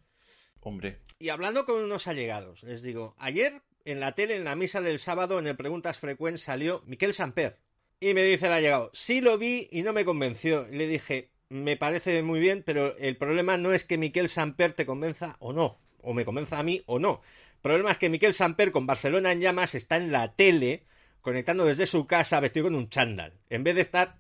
[0.61, 1.01] Hombre.
[1.19, 5.01] Y hablando con unos allegados, les digo, ayer en la tele, en la misa del
[5.01, 7.59] sábado, en el Preguntas Frecuentes, salió Miquel Samper.
[8.03, 10.67] Y me dice el allegado, sí lo vi y no me convenció.
[10.73, 14.85] Le dije, me parece muy bien, pero el problema no es que Miquel Samper te
[14.85, 17.23] convenza o no, o me convenza a mí o no.
[17.55, 20.83] El problema es que Miquel Samper con Barcelona en llamas está en la tele,
[21.21, 24.19] conectando desde su casa vestido con un chándal, en vez de estar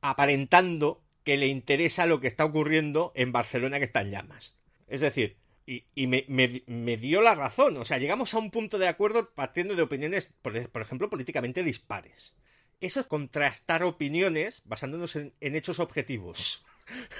[0.00, 4.56] aparentando que le interesa lo que está ocurriendo en Barcelona que está en llamas.
[4.88, 7.76] Es decir, y, me, dio la razón.
[7.76, 12.34] O sea, llegamos a un punto de acuerdo partiendo de opiniones, por ejemplo, políticamente dispares.
[12.82, 16.64] Eso es contrastar opiniones basándonos en, en hechos objetivos.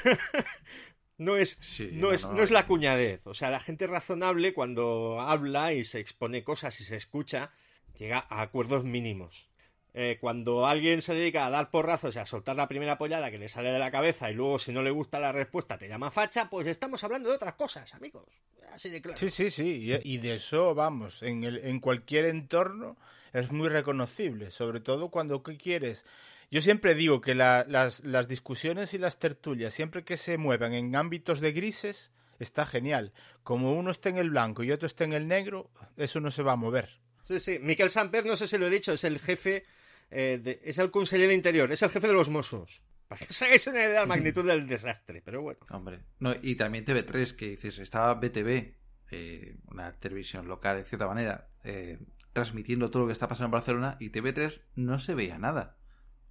[1.18, 3.24] no es, Sí, no, no, es, no, es la cuñadez.
[3.26, 7.52] O sea, la gente razonable cuando habla y se expone cosas y se escucha,
[7.96, 9.51] llega a acuerdos mínimos.
[9.94, 13.36] Eh, cuando alguien se dedica a dar porrazos y a soltar la primera pollada que
[13.38, 16.10] le sale de la cabeza y luego si no le gusta la respuesta te llama
[16.10, 18.24] facha, pues estamos hablando de otras cosas, amigos.
[18.72, 19.18] Así de claro.
[19.18, 19.92] Sí, sí, sí.
[20.02, 22.96] Y, de eso, vamos, en, el, en cualquier entorno
[23.34, 24.50] es muy reconocible.
[24.50, 26.06] Sobre todo cuando ¿qué quieres.
[26.50, 30.72] Yo siempre digo que la- las, las discusiones y las tertulias, siempre que se muevan
[30.72, 33.12] en ámbitos de grises, está genial.
[33.42, 36.42] Como uno está en el blanco y otro está en el negro, eso no se
[36.42, 36.88] va a mover.
[37.24, 37.58] Sí, sí.
[37.58, 39.64] Miquel Samper, no sé si lo he dicho, es el jefe,
[40.12, 42.82] eh, de- es el conseller de Interior, es el jefe de los Mossos.
[43.08, 45.60] Para que os hagáis una idea de la magnitud del desastre, pero bueno.
[45.70, 46.00] Hombre.
[46.20, 48.74] No, y también TV3, que dices, estaba BTV,
[49.10, 51.98] eh, una televisión local, de cierta manera, eh,
[52.32, 55.76] transmitiendo todo lo que está pasando en Barcelona, y TV3 no se veía nada.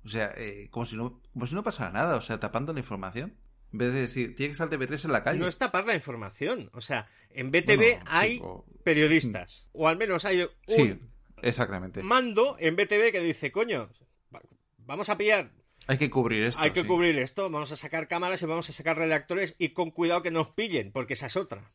[0.04, 2.80] O sea, eh, como, si no, como si no pasara nada, o sea, tapando la
[2.80, 3.36] información.
[3.72, 5.40] En vez de decir, tiene que estar TV3 en la calle.
[5.40, 6.70] No es tapar la información.
[6.74, 11.00] O sea, en BTV Bueno, sí, hay o- periodistas, o al menos hay un Sí,
[11.42, 12.02] exactamente.
[12.04, 13.90] mando en BTV que dice, coño,
[14.34, 14.42] va-
[14.80, 15.52] vamos a pillar
[15.88, 16.62] Hay que cubrir esto.
[16.62, 16.88] Hay que sí.
[16.88, 20.32] cubrir esto, vamos a sacar cámaras y vamos a sacar redactores y con cuidado que
[20.32, 21.72] nos pillen, porque esa es otra.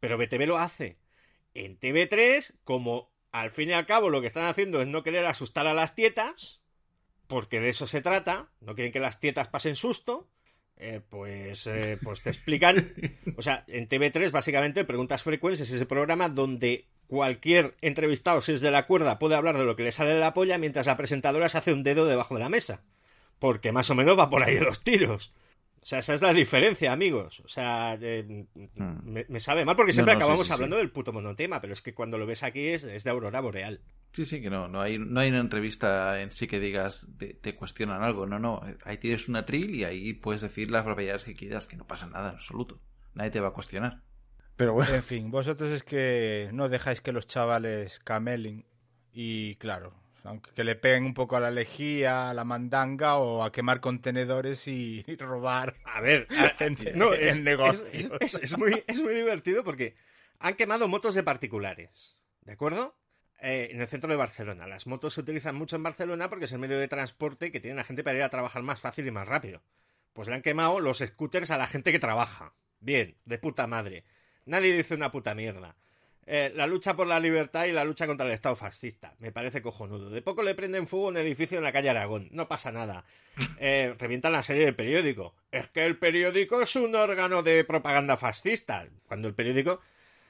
[0.00, 0.98] Pero BTV lo hace.
[1.54, 5.26] En TV3, como al fin y al cabo lo que están haciendo es no querer
[5.26, 6.60] asustar a las tietas,
[7.26, 10.28] porque de eso se trata, no quieren que las tietas pasen susto,
[10.76, 12.92] eh, pues, eh, pues te explican.
[13.36, 18.60] O sea, en TV3 básicamente Preguntas Frecuentes es ese programa donde cualquier entrevistado, si es
[18.60, 20.96] de la cuerda, puede hablar de lo que le sale de la polla mientras la
[20.96, 22.82] presentadora se hace un dedo debajo de la mesa.
[23.40, 25.32] Porque más o menos va por ahí los tiros.
[25.80, 27.40] O sea, esa es la diferencia, amigos.
[27.40, 28.46] O sea, eh,
[29.04, 30.18] me, me sabe mal porque siempre Hmm.
[30.18, 30.52] No, no, sí, acabamos sí, sí.
[30.52, 33.40] hablando del puto monotema, pero es que cuando lo ves aquí es, es de Aurora
[33.40, 33.80] Boreal.
[34.12, 37.34] Sí, sí, que no, no hay, no hay una entrevista en sí que digas, te,
[37.34, 41.24] te cuestionan algo, no, no, ahí tienes una tril y ahí puedes decir las barbaridades
[41.24, 42.80] que quieras, que no pasa nada en absoluto,
[43.14, 44.02] nadie te va a cuestionar.
[44.58, 48.66] Pero bueno, En fin, vosotros es que no dejáis que los chavales camelen
[49.12, 49.94] y claro,
[50.24, 53.80] Aunque que le peguen un poco a la lejía, a la mandanga o a quemar
[53.80, 55.76] contenedores y, y robar.
[55.84, 57.88] A ver, a- En- no, en es, negocios.
[57.92, 59.94] es- es- es muy, es muy divertido porque
[60.40, 62.94] han quemado motos de particulares, ¿de acuerdo?
[63.40, 64.66] Eh, en el centro de Barcelona.
[64.66, 67.76] Las motos se utilizan mucho en Barcelona porque es el medio de transporte que tiene
[67.76, 69.62] la gente para ir a trabajar más fácil y más rápido.
[70.12, 72.52] Pues le han quemado los scooters a la gente que trabaja.
[72.80, 74.02] Bien, de puta madre.
[74.48, 75.76] Nadie dice una puta mierda.
[76.30, 79.14] Eh, la lucha por la libertad y la lucha contra el Estado fascista.
[79.18, 80.10] Me parece cojonudo.
[80.10, 82.28] De poco le prenden fuego un edificio en la calle Aragón.
[82.32, 83.04] No pasa nada.
[83.58, 85.34] Eh, revientan la serie del periódico.
[85.50, 88.86] Es que el periódico es un órgano de propaganda fascista.
[89.06, 89.80] Cuando el periódico,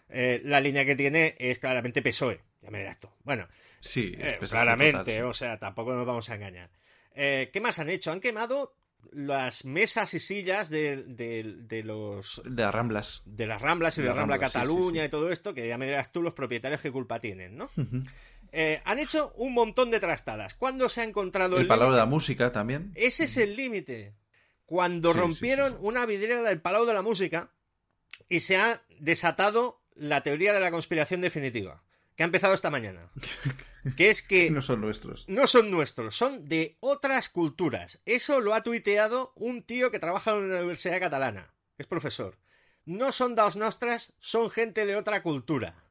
[0.09, 2.40] eh, la línea que tiene es claramente PSOE.
[2.62, 3.09] Ya me dirás tú.
[3.24, 3.48] Bueno,
[3.81, 5.20] Sí, es claramente, total, sí.
[5.22, 6.70] o sea, tampoco nos vamos a engañar.
[7.14, 8.12] ¿Qué más han hecho?
[8.12, 8.74] Han quemado
[9.12, 13.22] las mesas y sillas de, de- de los De las ramblas.
[13.24, 15.06] de las Ramblas y De las Rambla Cataluña sí, sí.
[15.06, 17.70] y todo esto, que ya me dirás tú los propietarios qué culpa tienen, ¿no?
[18.52, 20.54] Eh, han hecho un montón de trastadas.
[20.54, 22.92] ¿Cuándo se ha encontrado El el, Palau de la Música también.
[22.94, 24.14] Ese es el límite.
[24.66, 27.50] Cuando Sí, rompieron una vidriera del Palau de la Música
[28.28, 31.82] y se ha desatado la teoría de la conspiración definitiva,
[32.18, 33.11] que ha empezado esta mañana.
[33.96, 35.24] Que es que No son nuestros.
[35.28, 38.02] no son nuestros, son de otras culturas.
[38.04, 42.37] Eso lo ha tuiteado un tío que trabaja en una universidad catalana, es profesor.
[42.85, 45.85] No son daos nostras, son gente de otra cultura.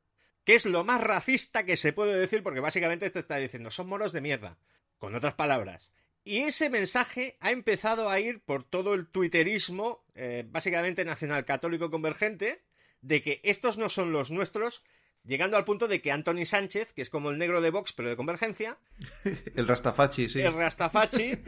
[0.44, 3.88] Que es lo más racista que se puede decir, porque básicamente te está diciendo, son
[3.88, 4.58] moros de mierda.
[4.98, 5.92] Con otras palabras.
[6.24, 11.90] Y ese mensaje ha empezado a ir por todo el twitterismo, eh, básicamente nacional católico
[11.90, 12.64] convergente,
[13.02, 14.84] de que estos no son los nuestros,
[15.28, 18.10] llegando al punto de que Anthony Sánchez, que es como el negro de Vox, pero
[18.10, 18.78] de convergencia,
[19.56, 20.42] El Rastafachi, sí.
[20.42, 21.38] el Rastafachi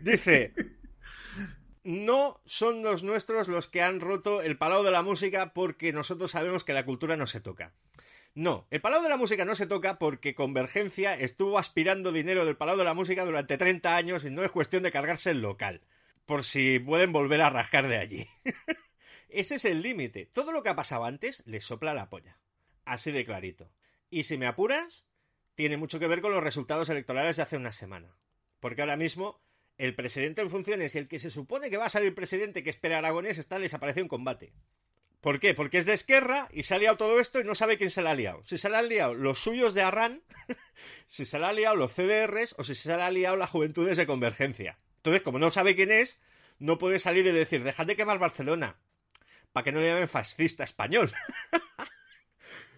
[0.00, 0.52] dice
[1.84, 6.30] no son los nuestros los que han roto el Palau de la Música porque nosotros
[6.30, 7.74] sabemos que la cultura no se toca.
[8.34, 12.56] No, el Palau de la Música no se toca porque Convergencia estuvo aspirando dinero del
[12.56, 15.82] Palau de la Música durante 30 años y no es cuestión de cargarse el local,
[16.26, 18.26] por si pueden volver a rascar de allí.
[19.34, 20.26] Ese es el límite.
[20.26, 22.38] Todo lo que ha pasado antes le sopla la polla.
[22.84, 23.70] Así de clarito.
[24.10, 25.06] Y si me apuras,
[25.54, 28.16] tiene mucho que ver con los resultados electorales de hace una semana.
[28.60, 29.42] Porque ahora mismo
[29.76, 32.70] el presidente en funciones y el que se supone que va a salir presidente, que
[32.70, 34.52] es Pere Aragonés, está desaparecido en combate.
[35.20, 35.54] ¿Por qué?
[35.54, 38.02] Porque es de Esquerra y se ha liado todo esto y no sabe quién se
[38.02, 38.42] la ha liado.
[38.44, 40.22] Si se la han liado los suyos de Arran,
[41.06, 43.96] si se la han liado los CDRs o si se la ha liado las juventudes
[43.96, 44.78] de Convergencia.
[44.96, 46.20] Entonces, como no sabe quién es,
[46.58, 48.78] no puede salir y decir, dejad de quemar Barcelona,
[49.54, 51.10] para que no le llamen fascista español.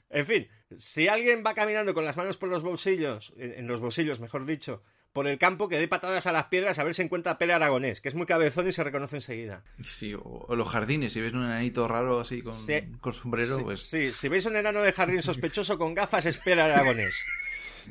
[0.08, 4.20] En fin, si alguien va caminando con las manos por los bolsillos, en los bolsillos,
[4.20, 7.32] mejor dicho, por el campo, que dé patadas a las piedras a ver si encuentra
[7.32, 9.64] a Pele Aragonés, que es muy cabezón y se reconoce enseguida.
[9.82, 12.82] Sí, o, o los jardines, si ves un enanito raro así con, Sí.
[13.00, 16.38] con sombrero, Sí, pues sí, si veis un enano de jardín sospechoso con gafas, es
[16.38, 17.24] Pele Aragonés.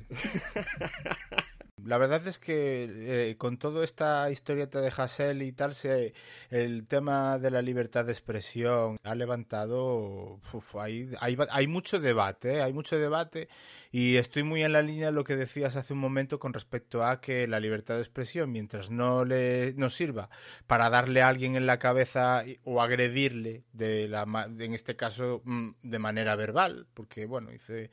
[1.85, 6.15] La verdad es que eh, con toda esta historieta de Hassel y tal, se,
[6.49, 10.39] el tema de la libertad de expresión ha levantado.
[10.51, 12.61] uf, hay, mucho debate, ¿eh?
[12.63, 13.49] hay mucho debate.
[13.91, 17.03] Y estoy muy en la línea de lo que decías hace un momento con respecto
[17.03, 20.29] a que la libertad de expresión, mientras no le no sirva
[20.65, 26.35] para darle a alguien en la cabeza o agredirle, en este caso mm, de manera
[26.35, 27.91] verbal, porque bueno, hice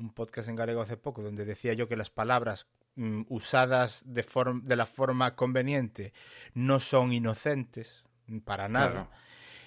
[0.00, 4.24] un podcast en galego hace poco donde decía yo que las palabras mm, usadas de,
[4.76, 6.12] la forma conveniente
[6.54, 8.90] no son inocentes mm, para nada.
[8.92, 9.10] Claro.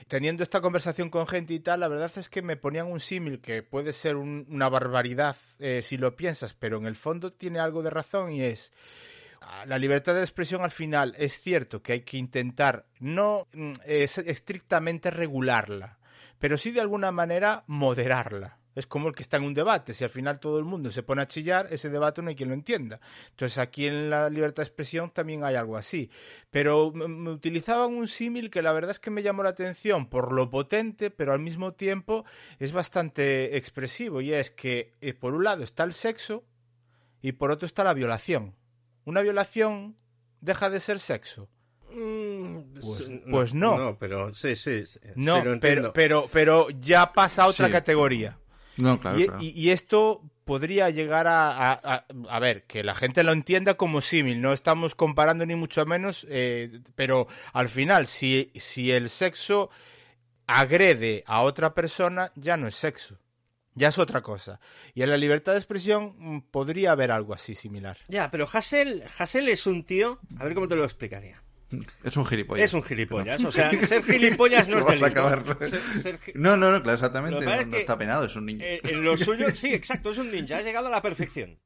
[0.07, 3.39] Teniendo esta conversación con gente y tal, la verdad es que me ponían un símil
[3.39, 7.59] que puede ser un- una barbaridad eh, si lo piensas, pero en el fondo tiene
[7.59, 8.73] algo de razón y es
[9.41, 13.71] ah, la libertad de expresión al final es cierto que hay que intentar no mm,
[13.85, 15.99] es- estrictamente regularla,
[16.37, 18.57] pero sí de alguna manera moderarla.
[18.75, 19.93] Es como el que está en un debate.
[19.93, 22.49] Si al final todo el mundo se pone a chillar, ese debate no hay quien
[22.49, 22.99] lo entienda.
[23.29, 26.09] Entonces aquí en la libertad de expresión también hay algo así.
[26.49, 30.33] Pero me, utilizaban un símil que la verdad es que me llamó la atención por
[30.33, 32.25] lo potente, pero al mismo tiempo
[32.59, 34.21] es bastante expresivo.
[34.21, 36.43] Y es que eh, por un lado está el sexo
[37.21, 38.55] y por otro está la violación.
[39.05, 39.97] Una violación
[40.41, 41.47] deja de ser sexo.
[41.91, 43.77] Mm, Pues- pues no.
[43.77, 44.83] No, pero sí, sí.
[44.85, 47.71] sí, No, pero, pero, pero ya pasa a otra Sí.
[47.71, 48.39] categoría.
[48.77, 49.41] No, claro, y, claro.
[49.43, 53.75] y- y esto podría llegar a, a- a- a ver, que la gente lo entienda
[53.75, 59.09] como símil, no estamos comparando ni mucho menos, eh, pero al final, si, si el
[59.09, 59.69] sexo
[60.47, 63.17] agrede a otra persona, ya no es sexo,
[63.75, 64.59] ya es otra cosa.
[64.93, 67.97] Y en la libertad de expresión mm, podría haber algo así similar.
[68.07, 70.19] Ya, pero Hassel, Hassel es un tío.
[70.37, 71.41] A ver cómo te lo explicaría.
[72.03, 72.65] Es un gilipollas.
[72.65, 73.43] Es un gilipollas.
[73.43, 75.05] O sea, ser gilipollas no es delito.
[75.05, 75.43] acabar.
[75.69, 77.43] Ser- ser gi- No, no, no, claro, exactamente.
[77.45, 78.63] No, es no que- está penado, es un niño.
[78.63, 81.59] Eh, en lo suyo, sí, exacto, es un ninja, ha llegado a la perfección.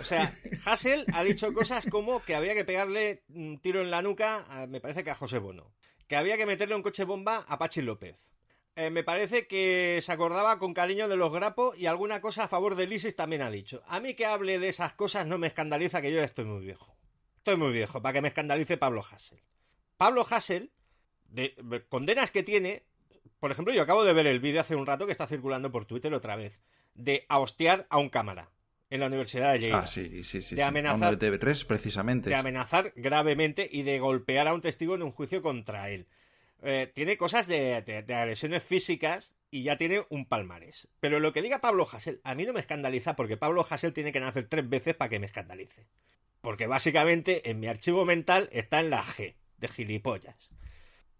[0.00, 0.32] O sea,
[0.64, 4.66] Hassel ha dicho cosas como que habría que pegarle un tiro en la nuca, a-
[4.66, 5.72] me parece que a José Bono.
[6.08, 8.30] Que había que meterle un coche bomba a Pachi López.
[8.74, 12.48] Eh, me parece que se acordaba con cariño de los Grapo y alguna cosa a
[12.48, 13.82] favor de Isis también ha dicho.
[13.86, 16.64] A mí que hable de esas cosas no me escandaliza que yo ya estoy muy
[16.64, 16.96] viejo.
[17.42, 19.40] Estoy muy viejo para que me escandalice Pablo Hassel.
[19.96, 20.70] Pablo Hassel,
[21.28, 22.84] de, de condenas que tiene,
[23.40, 25.84] por ejemplo, yo acabo de ver el vídeo hace un rato que está circulando por
[25.84, 26.60] Twitter otra vez,
[26.94, 28.50] de a hostiar a un cámara
[28.90, 29.80] en la Universidad de Lleida.
[29.80, 30.54] Ah, sí, sí, sí.
[30.54, 30.68] De sí.
[30.68, 32.30] amenazar- A de TV3, precisamente.
[32.30, 36.06] de amenazar gravemente y de golpear a un testigo en un juicio contra él.
[36.62, 40.86] Eh, tiene cosas de, de- de agresiones físicas y ya tiene un palmarés.
[41.00, 44.12] Pero lo que diga Pablo Hassel a mí no me escandaliza porque Pablo Hassel tiene
[44.12, 45.88] que nacer tres veces para que me escandalice.
[46.42, 50.50] Porque básicamente en mi archivo mental está en la G de gilipollas.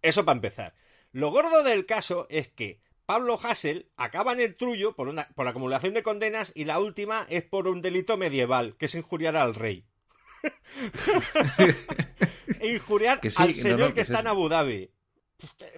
[0.03, 0.75] Eso para empezar.
[1.11, 5.47] Lo gordo del caso es que Pablo Hassel acaba en el trullo por, una, por
[5.47, 9.55] acumulación de condenas y la última es por un delito medieval, que es injuriar al
[9.55, 9.85] rey.
[12.59, 14.27] e injuriar Que sí, al señor no, que que es está en.
[14.27, 14.91] Abu Dhabi.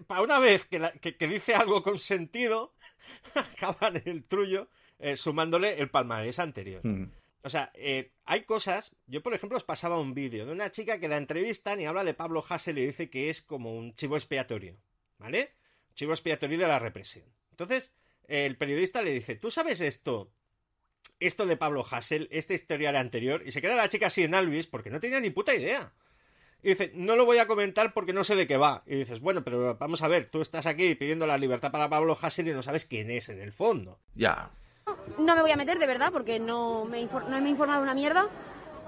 [0.07, 2.73] Para una vez que, la- que- que dice algo con sentido,
[3.35, 4.69] acaba en el trullo
[4.99, 6.81] eh, sumándole el palmarés anterior.
[6.85, 7.11] Mm.
[7.45, 8.95] O sea, eh, hay cosas.
[9.05, 12.03] Yo, por ejemplo, os pasaba un vídeo de una chica que la entrevistan y habla
[12.03, 14.77] de Pablo Hassel y dice que es como un chivo expiatorio.
[15.19, 15.53] ¿Vale?
[15.93, 17.25] Chivo expiatorio de la represión.
[17.51, 17.93] Entonces,
[18.27, 20.33] el periodista le dice: ¿Tú sabes esto?
[21.19, 23.43] Esto de Pablo Hassel, este historial anterior.
[23.45, 25.93] Y se queda la chica así en Alvis porque no tenía ni puta idea.
[26.63, 28.81] Y dice, no lo voy a comentar porque no sé de qué va.
[28.87, 32.17] Y dices, bueno, pero vamos a ver, tú estás aquí pidiendo la libertad para Pablo
[32.19, 33.99] Hassel y no sabes quién es en el fondo.
[34.15, 34.51] Ya.
[35.17, 37.93] No me voy a meter de verdad porque no me, no me he informado una
[37.93, 38.27] mierda,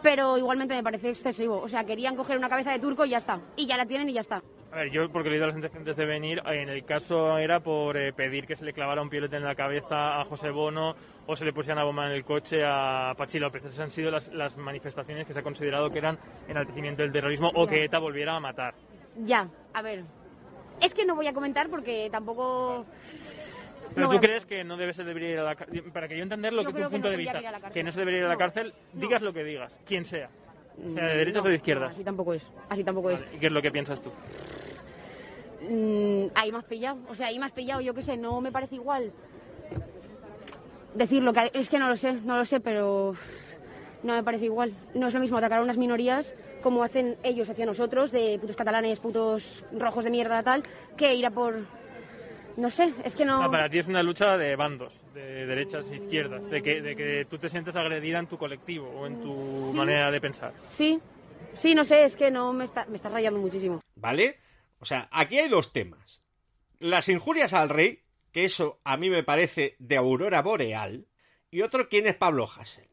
[0.01, 1.59] pero igualmente me parece excesivo.
[1.61, 3.39] O sea, querían coger una cabeza de turco y ya está.
[3.55, 4.41] Y ya la tienen y ya está.
[4.72, 7.95] A ver, yo porque he leído las antecedentes de venir, en el caso era por
[7.95, 10.93] eh, pedir que se le clavara un piolete en la cabeza a José Bono
[11.26, 13.63] o se le pusiera una bomba en el coche a Pachi López.
[13.63, 17.49] Esas han sido las, las manifestaciones que se ha considerado que eran enaltecimiento del terrorismo
[17.55, 18.76] o que ETA volviera a matar.
[19.26, 20.03] Ya, a ver.
[20.82, 22.86] Es que no voy a comentar porque tampoco...
[23.97, 26.15] Pero no tú crees que no debe se debería ir a la cárcel, para que
[26.15, 27.41] yo entender lo Yo que tu punto no de vista,
[27.71, 30.29] que no se debería ir a la cárcel, digas lo que digas, quien sea,
[30.77, 31.91] o sea, de Mm, derechas o de izquierdas.
[31.93, 32.51] así tampoco es.
[32.69, 33.25] Así tampoco es.
[33.33, 34.11] ¿Y qué es lo que piensas tú?
[35.67, 36.99] Mm, ahí has pillado.
[37.09, 37.81] O sea, ahí has pillado.
[37.81, 39.11] Yo qué sé, no me parece igual
[40.93, 41.33] decirlo.
[41.33, 43.15] Que, es que no lo sé, no lo sé, pero
[44.03, 44.73] no me parece igual.
[44.93, 48.55] No es lo mismo atacar a unas minorías como hacen ellos hacia nosotros, de putos
[48.55, 50.63] catalanes, putos rojos de mierda, tal,
[50.95, 51.61] que ir a por...
[52.57, 53.49] No sé, es que no...
[53.51, 57.25] Para ti es una lucha de bandos, de derechas e izquierdas, de que, de que
[57.29, 59.77] tú te sientes agredida en tu colectivo o en tu Sí.
[59.77, 60.53] manera de pensar.
[60.73, 60.99] Sí,
[61.53, 63.79] sí, no sé, es que no me está, me está rayando muchísimo.
[63.95, 64.39] ¿Vale?
[64.79, 66.23] O sea, aquí hay dos temas.
[66.79, 71.07] Las injurias al rey, que eso a mí me parece de aurora boreal,
[71.51, 72.87] y otro, ¿quién es Pablo Hassel?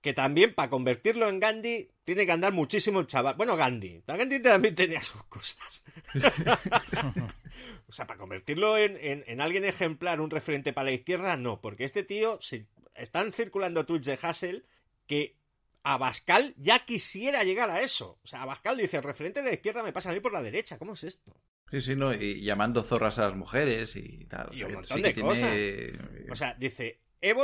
[0.00, 3.36] Que también, para convertirlo en Gandhi, tiene que andar muchísimo el chaval.
[3.36, 4.02] Bueno, Gandhi.
[4.06, 5.84] Gandhi también tenía sus cosas.
[7.88, 11.60] o sea, para convertirlo en, en- en alguien ejemplar, un referente para la izquierda, no.
[11.60, 14.66] Porque este tío, si están circulando tweets de Hassel
[15.06, 15.36] que
[15.84, 18.18] Abascal ya quisiera llegar a eso.
[18.22, 20.42] O sea, Abascal dice, el referente de la izquierda me pasa a mí por la
[20.42, 20.78] derecha.
[20.78, 21.34] ¿Cómo es esto?
[21.70, 24.50] Sí, sí, no, y llamando zorras a las mujeres y tal.
[24.50, 25.50] o Y sea, un montón sí de cosas.
[25.50, 27.34] tiene- O sea, dice, eh,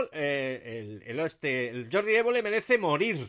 [0.80, 3.26] el, el, este, el Jordi Évole merece morir.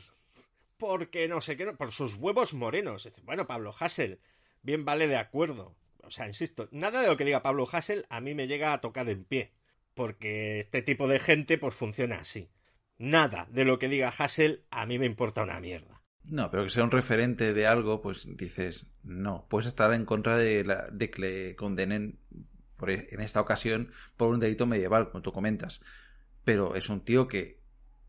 [0.78, 3.04] Porque no sé qué, por sus huevos morenos.
[3.04, 4.20] Dice, bueno, Pablo Hassel,
[4.62, 5.76] bien vale de acuerdo.
[6.10, 8.82] O sea, insisto, nada de lo que diga Pablo Hassel a mí me llega a
[8.82, 9.52] tocar en pie.
[9.94, 12.50] Porque este tipo de gente pues funciona así.
[12.98, 16.02] Nada de lo que diga Hassel a mí me importa una mierda.
[16.24, 20.36] No, pero que sea un referente de algo, pues dices, no, puedes estar en contra
[20.36, 22.18] de, la, de que le condenen,
[22.88, 25.80] e- en esta ocasión, por un delito medieval, como tú comentas.
[26.44, 27.59] Pero es un tío que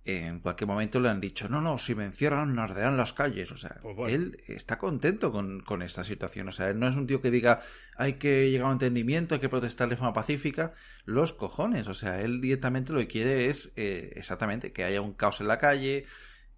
[0.05, 3.53] en cualquier momento le han dicho, no, no, si me encierran, nos arderán las calles.
[3.53, 4.15] O sea, Pues bueno.
[4.15, 6.49] él está contento con, con esta situación.
[6.49, 7.61] O sea, él no es un tío que diga,
[7.97, 10.73] hay que llegar a un entendimiento, hay que protestar de forma pacífica.
[11.05, 11.87] Los cojones.
[11.89, 15.49] O sea, él directamente lo que quiere es eh, exactamente que haya un caos en
[15.49, 16.07] la calle,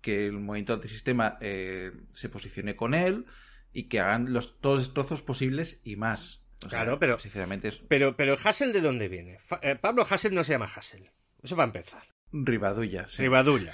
[0.01, 3.27] que el movimiento antisistema eh, se posicione con él
[3.73, 6.43] y que hagan los, todos los destrozos posibles y más.
[6.59, 9.39] O sea, Claro, pero- Sinceramente es Pero, pero Hassel, ¿de dónde viene?
[9.41, 11.11] Fa- eh, Pablo Hassel no se llama Hassel.
[11.43, 12.05] Eso va a empezar.
[12.33, 13.09] Ribadulla.
[13.09, 13.23] sí.
[13.23, 13.73] Ribadulla.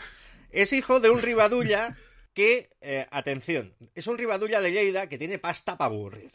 [0.51, 1.97] Es hijo de un Ribadulla
[2.33, 6.33] que, eh, atención, es un Ribadulla de Lleida que tiene pasta para aburrir.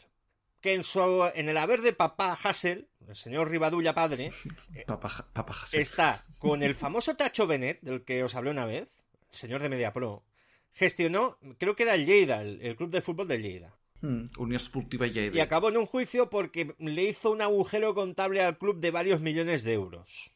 [0.60, 4.32] Que en, su, en el haber de papá Hassel, el señor Ribadulla padre,
[4.86, 5.08] Papa
[5.52, 5.80] Hassel.
[5.80, 8.88] está con el famoso Tacho Benet, del que os hablé una vez,
[9.30, 10.24] el señor de Mediapro,
[10.72, 13.74] gestionó, creo que era el Lleida, el, el club de fútbol de Lleida.
[14.00, 15.36] Mm, Unión Esportiva Lleida.
[15.36, 19.20] Y acabó en un juicio porque le hizo un agujero contable al club de varios
[19.20, 20.30] millones de euros.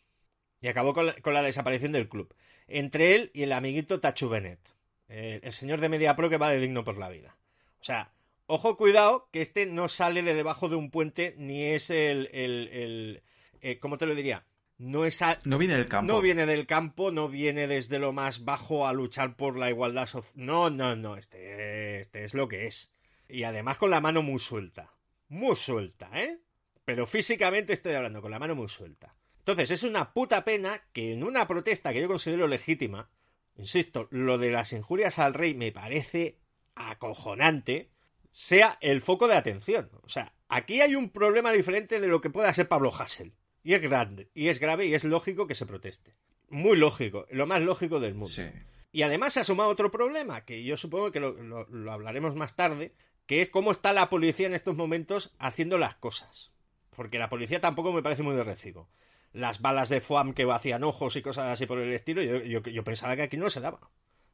[0.60, 2.34] Y acabó con la, con la desaparición del club.
[2.66, 4.60] Entre él y el amiguito Tachu Bennett,
[5.08, 7.36] eh, el señor de Mediapro que va de digno por la vida.
[7.80, 8.12] O sea,
[8.46, 12.28] ojo, cuidado, que este no sale de debajo de un puente ni es el.
[12.32, 13.22] el, el
[13.60, 14.44] eh, ¿Cómo te lo diría?
[14.78, 16.12] No es a- No viene del campo.
[16.12, 20.06] no viene del campo, no viene desde lo más bajo a luchar por la igualdad
[20.06, 20.32] social.
[20.36, 22.92] No, no, no, este, este es lo que es.
[23.28, 24.92] Y además con la mano muy suelta.
[25.28, 26.38] Muy suelta, ¿eh?
[26.84, 29.14] Pero físicamente estoy hablando con la mano muy suelta.
[29.48, 33.08] Entonces es una puta pena que en una protesta que yo considero legítima,
[33.56, 36.36] insisto, lo de las injurias al rey me parece
[36.74, 37.88] acojonante,
[38.30, 39.88] sea el foco de atención.
[40.02, 43.32] O sea, aquí hay un problema diferente de lo que pueda ser Pablo Hassel.
[43.62, 46.14] Y es grande, y es grave, y es lógico que se proteste.
[46.50, 48.28] Muy lógico, lo más lógico del mundo.
[48.28, 48.44] Sí.
[48.92, 52.34] Y además se ha sumado otro problema, que yo supongo que lo, lo- lo hablaremos
[52.34, 52.92] más tarde,
[53.24, 56.52] que es cómo está la policía en estos momentos haciendo las cosas.
[56.94, 58.90] Porque la policía tampoco me parece muy de recibo.
[59.32, 62.60] Las balas de FOAM que vacían ojos y cosas así por el estilo, yo, yo-
[62.62, 63.90] yo pensaba que aquí no se daba.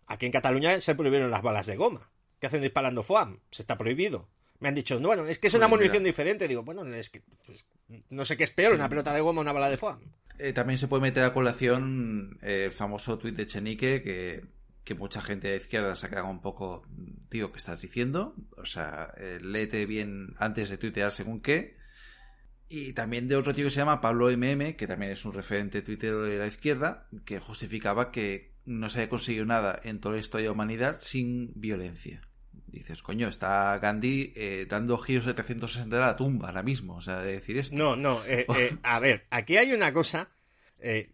[0.07, 2.11] Aquí en Cataluña se prohibieron las balas de goma.
[2.41, 3.41] ¿Qué hacen disparando FOAM?
[3.51, 4.29] Se está prohibido.
[4.61, 5.79] Me han dicho, no, bueno, es que es una mira.
[5.79, 6.47] munición diferente.
[6.47, 7.67] Digo, bueno, es que pues,
[8.11, 10.01] no sé qué es peor, una pelota de goma o una bala de FOAM.
[10.39, 14.45] Eh, también se puede meter a colación eh, el famoso tuit de Chenique que,
[14.85, 16.83] que mucha gente de izquierda se ha quedado un poco,
[17.29, 18.35] tío, ¿qué estás diciendo?
[18.57, 21.77] O sea, eh, léete bien antes de tuitear según qué.
[22.69, 25.83] Y también de otro tío que se llama Pablo MM, que también es un referente
[25.83, 30.21] tuitero de la izquierda, que justificaba que no se había conseguido nada en toda la
[30.21, 32.21] historia de la humanidad sin violencia.
[32.67, 36.97] Dices, coño, está Gandhi eh, dando giros de 360 a la tumba ahora mismo.
[36.97, 37.77] O sea, de decir esto.
[37.77, 40.31] No, no, eh, eh, a ver, aquí hay una cosa.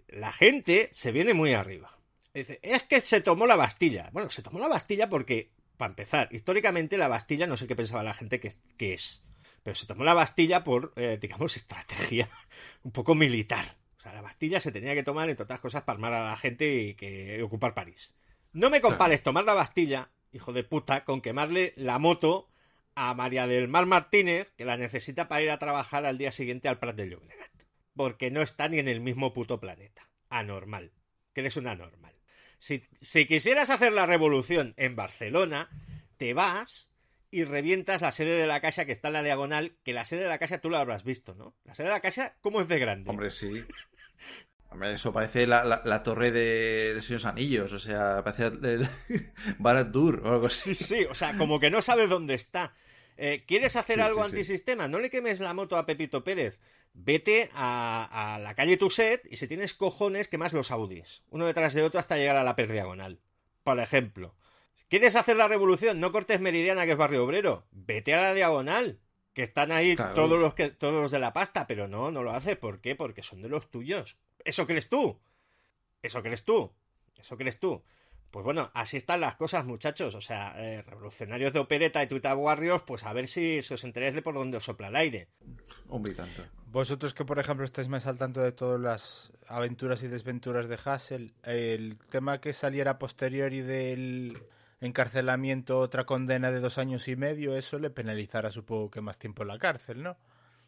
[0.08, 1.98] la gente se viene muy arriba.
[2.32, 4.08] Dice, es que se tomó la Bastilla.
[4.12, 8.02] Bueno, se tomó la Bastilla porque, para empezar, históricamente la Bastilla no sé qué pensaba
[8.02, 9.24] la gente que es.
[9.62, 12.28] Pero se tomó la Bastilla por, eh, digamos, estrategia
[12.82, 13.64] un poco militar.
[13.98, 16.36] O sea, la Bastilla se tenía que tomar, entre otras cosas, para armar a la
[16.36, 18.14] gente y que ocupar París.
[18.52, 22.48] No me compares tomar la Bastilla, hijo de puta, con quemarle la moto
[22.94, 26.68] a María del Mar Martínez, que la necesita para ir a trabajar al día siguiente
[26.68, 27.50] al Prat de Llobregat.
[27.94, 30.08] Porque no está ni en el mismo puto planeta.
[30.30, 30.92] Anormal.
[31.34, 32.14] Que eres un anormal.
[32.58, 35.68] Si, si quisieras hacer la revolución en Barcelona,
[36.16, 36.89] te vas
[37.30, 40.22] y revientas la sede de la casa que está en la diagonal, que la sede
[40.22, 41.54] de la casa tú la habrás visto, ¿no?
[41.64, 43.10] La sede de la casa, ¿cómo es de grande?
[43.10, 43.64] Hombre, sí.
[44.70, 48.86] Hombre, eso parece la, la- la torre de los Señores Anillos, o sea, parece el
[49.58, 50.74] Barat Dur o algo así.
[50.74, 52.72] Sí, sí, o sea, como que no sabes dónde está.
[53.16, 54.86] Eh, ¿Quieres hacer Sí, algo sí, antisistema?
[54.88, 56.60] No le quemes la moto a Pepito Pérez.
[56.92, 61.22] Vete a, a la calle Tuset y si tienes cojones, quemas los Audis.
[61.30, 63.20] Uno detrás de otro hasta llegar a la perdiagonal.
[63.64, 64.34] Por ejemplo.
[64.90, 66.00] ¿Quieres hacer la revolución?
[66.00, 67.64] No cortes Meridiana, que es barrio obrero.
[67.70, 68.98] Vete a la diagonal.
[69.32, 70.14] Que están ahí Claro.
[70.14, 71.66] todos, los que, todos los de la pasta.
[71.68, 72.56] Pero no, no lo hace.
[72.56, 72.96] ¿Por qué?
[72.96, 74.18] Porque son de los tuyos.
[74.44, 75.18] ¿Eso crees tú?
[76.02, 76.72] ¿Eso crees tú?
[77.20, 77.82] ¿Eso crees tú?
[78.32, 80.14] Pues bueno, así están las cosas, muchachos.
[80.16, 83.84] O sea, eh, revolucionarios de opereta y Twitter Warriors, pues a ver si, si os
[83.84, 85.28] enteráis de por dónde os sopla el aire.
[85.88, 86.42] Hombre, tanto.
[86.66, 90.78] Vosotros que, por ejemplo, estáis más al tanto de todas las aventuras y desventuras de
[90.84, 94.40] Hassel, el tema que saliera posterior y del
[94.80, 99.42] encarcelamiento, otra condena de dos años y medio, eso le penalizará, supongo que más tiempo
[99.42, 100.16] en la cárcel, ¿no?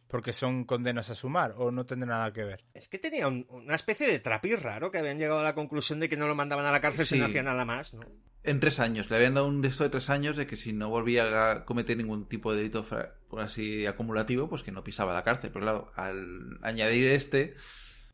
[0.08, 2.64] Porque son condenas a sumar, o no tendrá nada que ver.
[2.74, 6.00] Es que tenía un- una especie de trapiz raro que habían llegado a la conclusión
[6.00, 8.00] de que no lo mandaban a la cárcel si no hacía nada más, ¿no?
[8.44, 10.90] En tres años, le habían dado un deseo de tres años de que si no
[10.90, 12.84] volvía a cometer ningún tipo de delito
[13.28, 15.50] por así acumulativo, pues que no pisaba la cárcel.
[15.52, 17.54] Pero claro, al añadir este,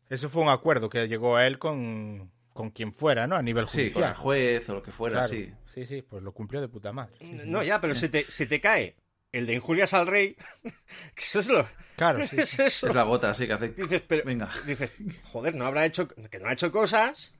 [0.09, 3.35] Eso fue un acuerdo que llegó a él con, con quien fuera, ¿no?
[3.35, 4.09] A nivel sí, con judicial.
[4.11, 5.29] el juez o lo que fuera, Claro.
[5.29, 5.51] sí.
[5.73, 7.15] sí, sí, pues lo cumplió de puta madre.
[7.19, 7.49] Sí, sí.
[7.49, 8.95] No, ya, pero si te, si te cae
[9.31, 11.67] el de injurias al rey, que eso es lo...
[11.95, 12.87] Claro, sí, es eso.
[12.87, 13.69] Es la bota, sí, que hace...
[13.69, 14.49] Dices, pero, Venga.
[14.65, 14.91] dices,
[15.23, 17.33] joder, no habrá hecho, que no ha hecho cosas.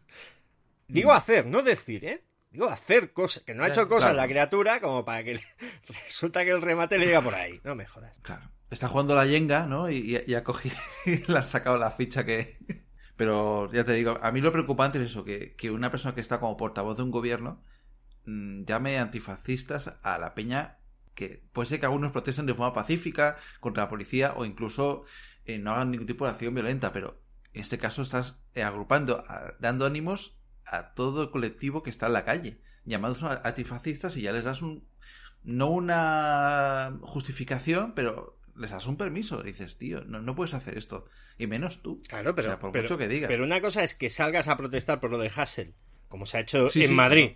[0.88, 2.24] Digo hacer, no decir, ¿eh?
[2.51, 4.18] Digo hacer cosas, que no ha hecho cosas claro.
[4.18, 5.43] la criatura como para que le-
[5.88, 7.60] resulta que el remate le llega por ahí.
[7.64, 8.14] No me jodas.
[8.24, 8.49] Claro.
[8.72, 9.89] Está jugando la yenga, ¿no?
[9.89, 10.76] Y, y- y ha cogido...
[11.05, 12.57] le ha sacado la ficha que...
[13.20, 16.22] Pero ya te digo, a mí lo preocupante es eso, que, que una persona que
[16.22, 17.62] está como portavoz de un gobierno
[18.26, 20.78] mm, llame antifascistas a la peña
[21.16, 25.04] que puede ser que algunos protesten de forma pacífica contra la policía o incluso
[25.44, 29.26] eh, no hagan ningún tipo de acción violenta, pero en este caso estás eh, agrupando,
[29.60, 34.32] dando ánimos a todo el colectivo que está en la calle, llamados antifascistas y ya
[34.32, 34.88] les das un
[35.44, 39.41] no una justificación, pero les das un permiso.
[39.41, 41.05] Dices, tío, no, no puedes hacer esto.
[41.38, 42.01] Y menos tú.
[42.07, 43.28] Claro, pero, O sea, por pero- mucho que digas.
[43.28, 45.74] pero una cosa es que salgas a protestar por lo de Hassel,
[46.07, 47.32] como se ha hecho Sí, en sí, Madrid.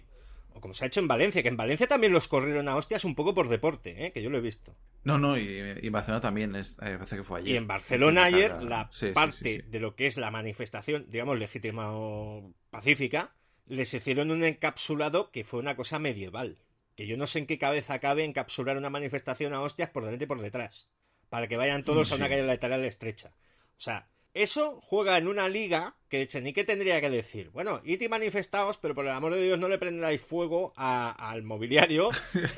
[0.56, 3.06] O como se ha hecho en Valencia, que en Valencia también los corrieron a hostias
[3.06, 4.12] un poco por deporte, ¿eh?
[4.12, 4.76] que yo lo he visto.
[5.04, 5.48] No, no, y,
[5.82, 7.54] en Barcelona también, es, eh, parece que fue ayer.
[7.54, 11.88] Y en Barcelona ayer la sí, parte de lo que es la manifestación, digamos, legítima
[11.94, 13.34] o pacífica,
[13.66, 16.60] les hicieron un encapsulado que fue una cosa medieval.
[16.96, 20.26] Que yo no sé en qué cabeza cabe encapsular una manifestación a hostias por delante
[20.26, 20.88] y por detrás.
[21.34, 23.32] Para que vayan todos a una calle lateral estrecha.
[23.76, 28.08] O sea, eso juega en una liga que Echenique tendría que decir, bueno, id y
[28.08, 32.12] manifestaos, pero por el amor de Dios no le prendáis fuego a- al mobiliario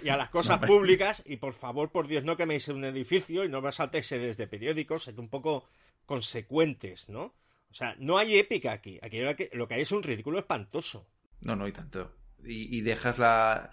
[0.04, 3.50] y a las cosas públicas y por favor, por Dios, no queméis un edificio y
[3.50, 5.70] no me saltéis desde periódicos, sed un poco
[6.06, 7.24] consecuentes, ¿no?
[7.72, 9.00] O sea, no hay épica aquí.
[9.02, 11.08] Aquí lo que, lo que hay es un ridículo espantoso.
[11.42, 12.14] No, no, y tanto.
[12.44, 13.72] Y, y dejas la.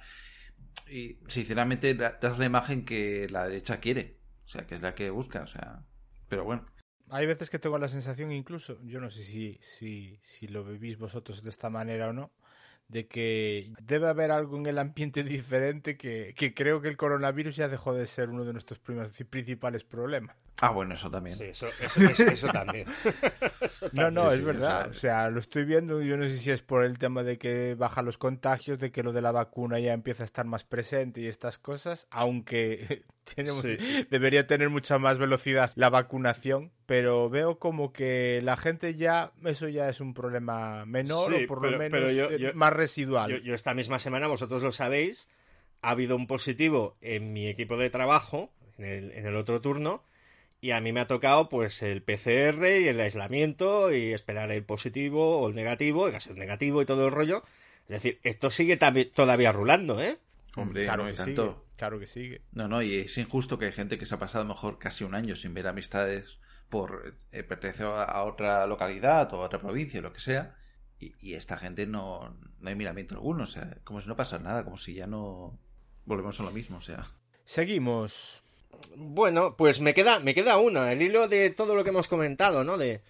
[0.90, 4.21] Y sinceramente da- das la imagen que la derecha quiere.
[4.44, 5.42] O sea, que es la que busca.
[5.42, 5.84] O sea.
[6.28, 6.66] Pero bueno.
[7.10, 10.96] Hay veces que tengo la sensación, incluso, yo no sé si, si, si lo vivís
[10.96, 12.32] vosotros de esta manera o no,
[12.88, 17.56] de que debe haber algo en el ambiente diferente que, que creo que el coronavirus
[17.56, 20.36] ya dejó de ser uno de nuestros primeros principales problemas.
[20.60, 21.36] Ah, bueno, eso también.
[21.36, 22.86] Sí, eso, eso- eso- eso también.
[23.60, 24.14] Eso No, también.
[24.14, 24.88] no, Sí, es sí, verdad.
[24.88, 26.00] o sea, lo estoy viendo.
[26.02, 29.02] Yo no sé si es por el tema de que bajan los contagios, de que
[29.02, 33.02] lo de la vacuna ya empieza a estar más presente y estas cosas, aunque
[33.34, 33.76] tenemos- Sí.
[34.10, 36.70] debería tener mucha más velocidad la vacunación.
[36.86, 41.46] Pero veo como que la gente ya, eso ya es un problema menor Sí, o
[41.48, 43.30] por pero- lo menos pero yo- eh, yo- más residual.
[43.32, 45.26] Yo, yo esta misma semana, vosotros lo sabéis,
[45.80, 50.04] ha habido un positivo en mi equipo de trabajo, en el, en el otro turno,
[50.62, 54.62] y a mí me ha tocado pues el PCR y el aislamiento y esperar el
[54.62, 57.42] positivo o el negativo, y sea el negativo y todo el rollo.
[57.88, 58.78] Es decir, esto sigue
[59.12, 60.18] todavía rulando, ¿eh?
[60.54, 61.44] Hombre, claro no, que tanto.
[61.44, 61.76] sigue.
[61.76, 62.42] Claro que sigue.
[62.52, 64.78] No, no, y es injusto que hay gente que se ha pasado a lo mejor
[64.78, 66.38] casi un año sin ver amistades
[66.68, 70.54] por eh, pertenecer a a otra localidad o a otra provincia, lo que sea,
[71.00, 74.44] y, y esta gente no, no hay miramiento alguno, o sea, como si no pasara
[74.44, 75.58] nada, como si ya no
[76.04, 77.04] volvemos a lo mismo, o sea.
[77.44, 78.44] Seguimos.
[78.96, 82.64] Bueno, pues me queda, me queda una, el hilo de todo lo que hemos comentado,
[82.64, 82.78] ¿no?
[82.78, 83.02] De,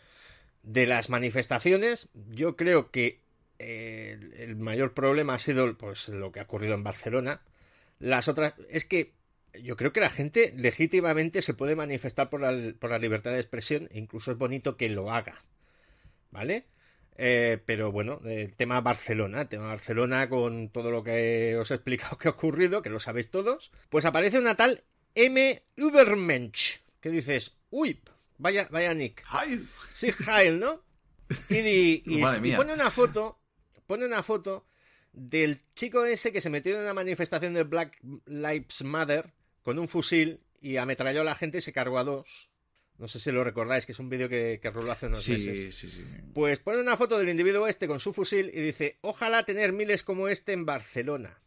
[0.62, 3.20] de las manifestaciones, yo creo que
[3.58, 7.42] eh, el, mayor problema ha sido pues lo que ha ocurrido en Barcelona.
[7.98, 9.12] Las otras, es que
[9.54, 13.40] yo creo que la gente legítimamente se puede manifestar por la, por la libertad de
[13.40, 15.42] expresión, e incluso es bonito que lo haga,
[16.30, 16.66] ¿vale?
[17.18, 21.74] Eh, pero bueno, el tema Barcelona, el tema Barcelona con todo lo que os he
[21.74, 24.82] explicado que ha ocurrido, que lo sabéis todos, pues aparece una tal
[25.14, 25.62] M.
[25.76, 28.00] Übermensch, que dices, uy,
[28.38, 29.24] vaya, vaya Nick.
[29.92, 30.82] Sí, Heil, ¿no?
[31.48, 32.20] Y, y-
[32.54, 33.38] y pone una foto,
[33.86, 34.66] pone una foto
[35.12, 39.32] del chico ese que se metió en una manifestación de Black Lives Matter
[39.62, 42.50] con un fusil y ametralló a la gente y se cargó a dos.
[42.98, 45.74] No sé si lo recordáis, que es un vídeo que, que roló hace unos meses.
[45.74, 46.04] Sí, sí, sí.
[46.34, 50.04] Pues pone una foto del individuo este con su fusil y dice, ojalá tener miles
[50.04, 51.40] como este en Barcelona.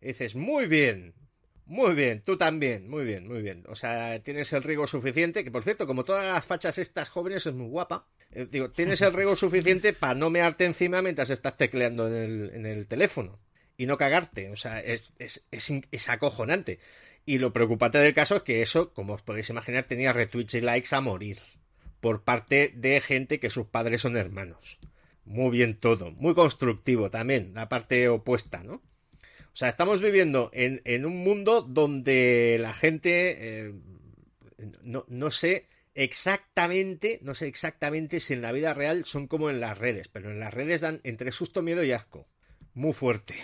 [0.00, 1.14] Y dices, muy bien,
[1.66, 3.64] muy bien, tú también, muy bien, muy bien.
[3.68, 7.46] O sea, tienes el rigo suficiente, que por cierto, como todas las fachas estas jóvenes
[7.46, 11.56] es muy guapa, eh, digo, tienes el rigo suficiente para no mearte encima mientras estás
[11.56, 13.38] tecleando en el, teléfono
[13.76, 14.50] y no cagarte.
[14.50, 16.80] O sea, es, es, es, es acojonante.
[17.24, 20.60] Y lo preocupante del caso es que eso, como os podéis imaginar, tenía retweets y
[20.60, 21.38] likes a morir
[22.00, 24.78] por parte de gente que sus padres son hermanos.
[25.24, 28.82] Muy bien todo, muy constructivo también, la parte opuesta, ¿no?
[29.52, 33.72] O sea, estamos viviendo en, en un mundo donde la gente, eh,
[34.82, 39.60] no, no sé exactamente, no sé exactamente si en la vida real son como en
[39.60, 42.26] las redes, pero en las redes dan entre susto, miedo y asco.
[42.74, 43.34] Muy fuerte.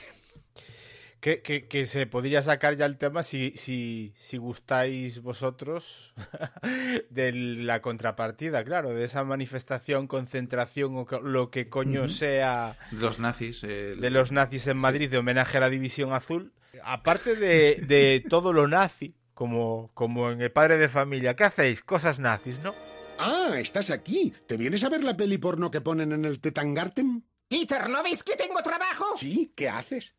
[1.20, 6.14] Que, que, que se podría sacar ya el tema si, si, si gustáis vosotros
[7.10, 12.08] de la contrapartida, claro, de esa manifestación, concentración o lo que coño Ujú.
[12.12, 13.62] sea Los nazis.
[13.62, 16.52] de los nazis en Madrid de homenaje a la División Azul.
[16.84, 21.82] Aparte de, de todo lo nazi, como, como en el padre de familia, ¿qué hacéis?
[21.82, 22.74] Cosas nazis, ¿no?
[23.18, 24.32] Ah, estás aquí.
[24.46, 27.24] ¿Te vienes a ver la peli porno que ponen en el Tetangarten?
[27.48, 29.16] Peter, ¿no ves que tengo trabajo?
[29.16, 30.14] Sí, ¿qué haces?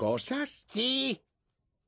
[0.00, 0.64] ¿Cosas?
[0.66, 1.20] Sí,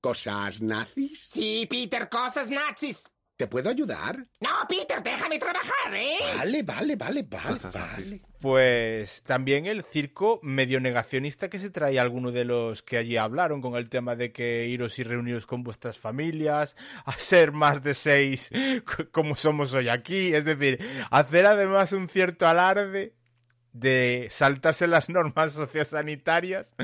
[0.02, 1.30] ¿Cosas nazis?
[1.32, 3.08] sí, Peter, cosas nazis.
[3.38, 4.26] ¿Te puedo ayudar?
[4.38, 6.18] No, Peter, déjame trabajar, ¿eh?
[6.36, 8.10] Vale, vale, vale, vale, Cosas nazis.
[8.10, 8.22] vale.
[8.38, 13.62] Pues también el circo medio negacionista que se trae alguno de los que allí hablaron
[13.62, 17.94] con el tema de que iros y reuniros con vuestras familias, a ser más de
[17.94, 18.50] seis
[18.84, 20.78] co- como somos hoy aquí, es decir,
[21.10, 23.14] hacer además un cierto alarde
[23.72, 25.52] de saltarse las normas
[26.02, 26.74] sociosanitarias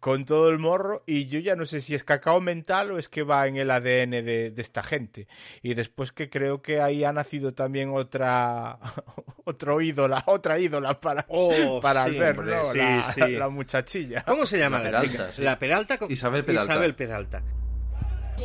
[0.00, 3.08] con todo el morro y yo ya no sé si es cacao mental o es
[3.08, 5.26] que va en el ADN de, de esta gente.
[5.62, 8.78] Y después que creo que ahí ha nacido también otra
[9.44, 12.72] otro ídola, otra ídola para, Oh, para sí, Albert, hombre, ¿no?
[12.72, 13.20] sí, la, sí.
[13.32, 14.24] la muchachilla.
[14.24, 15.32] ¿Cómo se llama La la, Peralta, chica?
[15.32, 15.42] sí.
[15.42, 16.10] La Peralta con...
[16.12, 16.72] Isabel Peralta.
[16.72, 17.42] Isabel Peralta.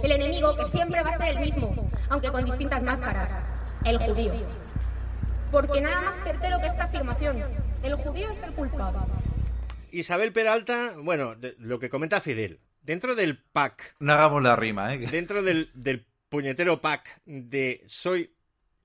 [0.02, 3.38] El enemigo que siempre va a ser el mismo, aunque con distintas máscaras,
[3.86, 4.34] el judío.
[5.52, 7.38] Porque nada más certero que esta afirmación,
[7.84, 9.00] el judío es el culpable.
[9.92, 12.60] Isabel Peralta, bueno, de- lo que comenta Fidel.
[12.82, 14.98] Dentro del pack, No hagamos la rima, ¿eh?
[15.00, 18.34] dentro del, del puñetero pack de soy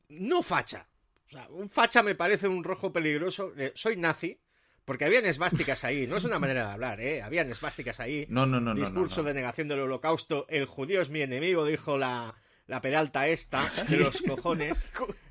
[0.09, 0.87] no facha.
[1.27, 3.51] O sea, un facha me parece un rojo peligroso.
[3.51, 4.41] de soy nazi.
[4.85, 7.21] Porque habían esvásticas ahí, no es una manera de hablar, ¿eh?
[7.21, 8.25] Habían esvásticas ahí.
[8.31, 9.29] No, no, no, no, Discurso no, no.
[9.29, 10.47] de negación del holocausto.
[10.49, 12.35] El judío es mi enemigo, dijo la,
[12.67, 14.75] la Peralta esta, de los cojones.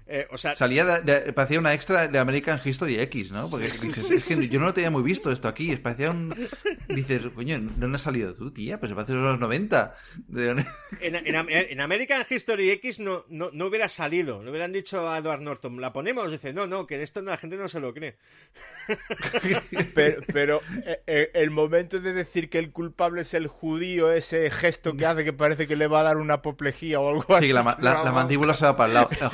[0.09, 3.49] Eh, o sea, Salía de, de- parecía una extra de American History X, ¿no?
[3.49, 5.71] Porque dices, es que yo no lo tenía muy visto esto aquí.
[5.71, 6.33] Es parecía un.
[6.87, 8.79] Dices, coño, ¿dónde has salido tú, tía?
[8.79, 9.95] Pues parece de los 90.
[10.27, 10.65] ¿De dónde-
[11.01, 14.41] En, en Am- en American History X no, no, no hubiera salido.
[14.43, 16.31] Le hubieran dicho a Edward Norton, ¿la ponemos?
[16.31, 18.15] Dice, no, no, que esto la gente no se lo cree.
[19.93, 24.49] Pero, pero eh, eh, el momento de decir que el culpable es el judío, ese
[24.51, 27.47] gesto que hace que parece que le va a dar una apoplejía o algo así.
[27.47, 29.09] Sí, la, la- mandíbula se va para el lado.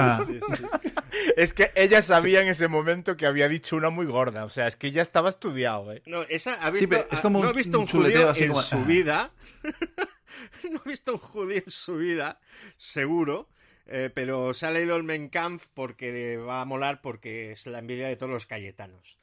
[0.00, 0.24] Ah.
[1.36, 4.44] Es que ella sabía en ese momento que había dicho una muy gorda.
[4.44, 6.02] O sea, es que ya estaba estudiado, ¿eh?
[6.06, 8.30] No, esa ha visto, pero es como no ha un- visto un, un chuleteo judío
[8.30, 8.84] así en como- su ah.
[8.84, 9.30] vida.
[10.70, 12.38] no ha visto un judío en su vida,
[12.76, 13.48] seguro.
[13.86, 17.66] eh, pero se ha leído el Mein Kampf porque le va a molar porque es
[17.66, 19.18] la envidia de todos los cayetanos.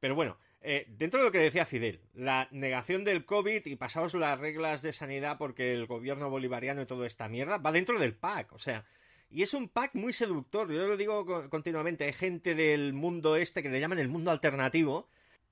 [0.00, 4.14] Pero bueno, eh, dentro de lo que decía Fidel, la negación del COVID y pasaos
[4.14, 8.14] las reglas de sanidad porque el gobierno bolivariano y toda esta mierda va dentro del
[8.14, 8.52] PAC.
[8.52, 8.84] O sea,
[9.32, 10.70] y es un pack muy seductor.
[10.72, 12.04] Yo lo digo co- continuamente.
[12.04, 15.08] Hay gente del mundo este que le llaman el mundo alternativo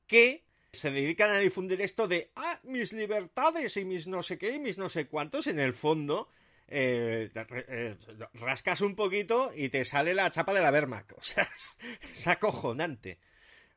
[0.06, 4.54] que se dedican a difundir esto de ah, mis libertades y mis no sé qué
[4.54, 5.46] y mis no sé cuántos.
[5.46, 6.28] En el fondo,
[6.68, 7.96] eh, eh,
[8.34, 11.12] rascas un poquito y te sale la chapa de la Wehrmacht.
[11.16, 11.78] O sea, es,
[12.14, 13.18] es acojonante.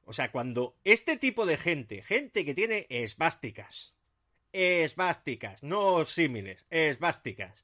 [0.05, 3.93] O sea, cuando este tipo de gente, gente que tiene esvásticas,
[4.51, 7.63] esvásticas, no símiles, esvásticas,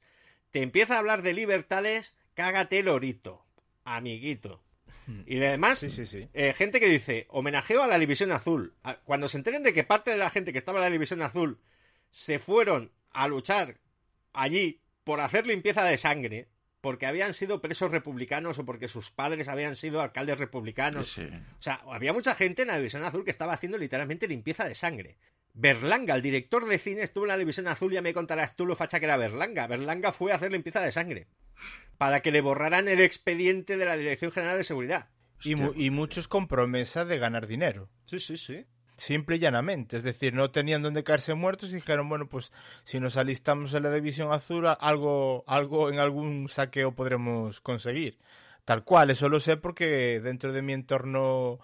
[0.50, 3.44] te empieza a hablar de libertades, cágate lorito,
[3.84, 4.62] amiguito.
[5.26, 6.28] Y además, Sí, sí, sí.
[6.34, 8.74] eh, gente que dice, homenajeo a la División Azul.
[8.84, 11.20] A- Cuando se enteren de que parte de la gente que estaba en la División
[11.22, 11.58] Azul
[12.12, 13.78] se fueron a luchar
[14.32, 16.48] allí por hacer limpieza de sangre,
[16.80, 21.18] porque habían sido presos republicanos o porque sus padres habían sido alcaldes republicanos.
[21.18, 24.74] O sea, había mucha gente en la División Azul que estaba haciendo literalmente limpieza de
[24.76, 25.16] sangre.
[25.54, 28.76] Berlanga, el director de cine, estuvo en la División Azul, ya me contarás tú lo
[28.76, 29.66] facha que era Berlanga.
[29.66, 31.26] Berlanga fue a hacer limpieza de sangre.
[31.98, 35.08] Para que le borraran el expediente de la Dirección General de Seguridad.
[35.42, 37.88] Y, mu- y muchos con promesa de ganar dinero.
[38.04, 38.64] Sí, sí, sí.
[38.96, 39.96] Simple y llanamente.
[39.96, 42.52] Es decir, no tenían donde caerse muertos y dijeron, bueno, pues
[42.84, 48.18] si nos alistamos en la División Azul, algo, algo en algún saqueo podremos conseguir.
[48.66, 51.58] Tal cual, eso lo sé porque dentro de mi entorno,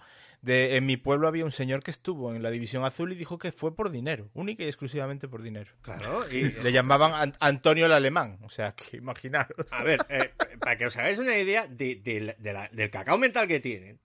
[0.47, 3.37] de, en mi pueblo había un señor que estuvo en la División Azul y dijo
[3.37, 5.71] que fue por dinero, única y exclusivamente por dinero.
[5.83, 9.71] Claro, y Le llamaban An- Antonio el Alemán, o sea, que imaginaros.
[9.71, 12.89] A ver, eh, para que os hagáis una idea de- de la- de la- del
[12.89, 13.99] cacao mental que tienen,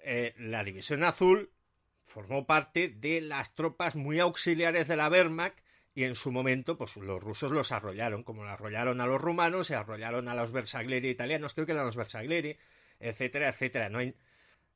[0.00, 1.50] eh, la División Azul
[2.04, 5.58] formó parte de las tropas muy auxiliares de la Wehrmacht
[5.94, 9.66] y en su momento, pues los rusos los arrollaron, como lo arrollaron a los rumanos,
[9.68, 12.56] se arrollaron a los Bersaglieri italianos, creo que eran los Bersaglieri,
[13.00, 13.88] etcétera, etcétera.
[13.88, 14.14] No hay...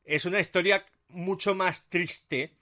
[0.04, 2.54] Es una historia mucho más triste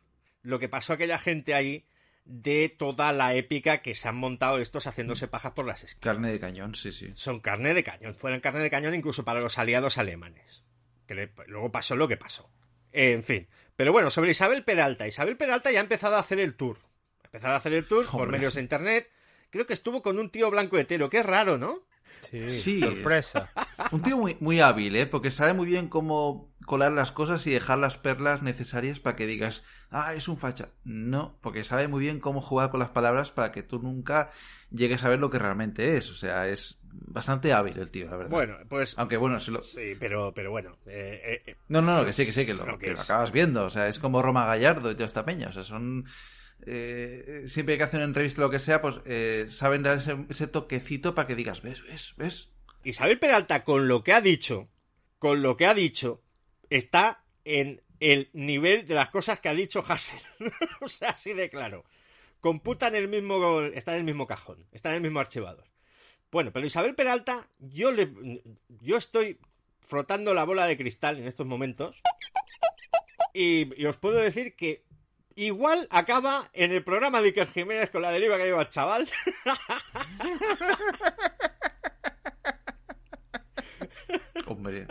[0.42, 1.84] lo que pasó a aquella gente ahí
[2.24, 6.30] de toda la épica que se han montado estos haciéndose pajas por las esquinas Carne
[6.30, 7.10] de cañón, sí, sí.
[7.14, 8.14] son carne de cañón.
[8.14, 10.64] Fueron carne de cañón incluso para los aliados alemanes.
[11.06, 12.50] Que le- luego pasó lo que pasó.
[12.92, 13.48] En fin.
[13.76, 15.06] Pero bueno, sobre Isabel Peralta.
[15.06, 16.76] Isabel Peralta ya ha empezado a hacer el tour.
[17.22, 19.10] Ha empezado a hacer el tour por medios de internet.
[19.50, 21.08] Creo que estuvo con un tío blanco hetero.
[21.08, 21.80] Qué raro, ¿no?
[22.30, 22.80] Sí, Sí.
[22.80, 23.50] sorpresa.
[23.92, 25.06] Un tío muy, muy hábil, ¿eh?
[25.06, 29.26] Porque sabe muy bien cómo colar las cosas y dejar las perlas necesarias para que
[29.26, 30.68] digas, ah, es un facha.
[30.84, 34.30] No, porque sabe muy bien cómo jugar con las palabras para que tú nunca
[34.70, 36.10] llegues a ver lo que realmente es.
[36.12, 38.30] O sea, es bastante hábil el tío, la verdad.
[38.30, 38.96] Bueno, pues...
[38.98, 39.60] Aunque bueno, se lo...
[39.62, 40.76] Sí, pero, pero bueno.
[40.86, 42.92] eh, eh, eh, No, no, no, que sí, que sí, que lo, Lo que que
[42.92, 43.00] lo es.
[43.00, 43.64] acabas viendo.
[43.64, 45.48] O sea, es como Roma Gallardo y toda esta peña.
[45.48, 46.04] O sea, son.
[46.66, 50.16] eh, siempre que hacen una entrevista o lo que sea, pues eh, saben dar ese,
[50.28, 52.50] ese toquecito para que digas, ves, ves, ves.
[52.84, 54.68] Isabel Peralta, con lo que ha dicho,
[55.18, 56.22] con lo que ha dicho,
[56.70, 60.20] está en el nivel de las cosas que ha dicho Hassel.
[60.80, 61.84] o sea, así de claro.
[62.40, 63.62] Computa en el mismo.
[63.62, 65.64] Está en el mismo cajón, está en el mismo archivador.
[66.30, 68.12] Bueno, pero Isabel Peralta, yo le.
[68.80, 69.40] Yo estoy
[69.80, 72.02] frotando la bola de cristal en estos momentos.
[73.34, 74.84] Y, y os puedo decir que
[75.34, 79.08] igual acaba en el programa de Iker Jiménez con la deriva que lleva el chaval.
[84.46, 84.86] Hombre.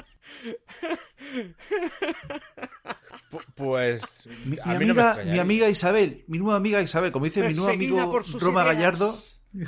[3.32, 4.26] Pu- Pues.
[4.46, 7.26] Mi, a mi mí no me amiga, mi amiga Isabel, mi nueva amiga Isabel, como
[7.26, 8.76] dice mi nuevo amigo Roma ideas.
[8.76, 9.16] Gallardo.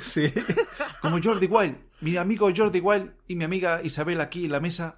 [0.02, 0.32] Sí.
[1.02, 1.76] Como Jordi Wild.
[2.00, 4.96] Mi amigo Jordi Wild y mi amiga Isabel aquí en la mesa.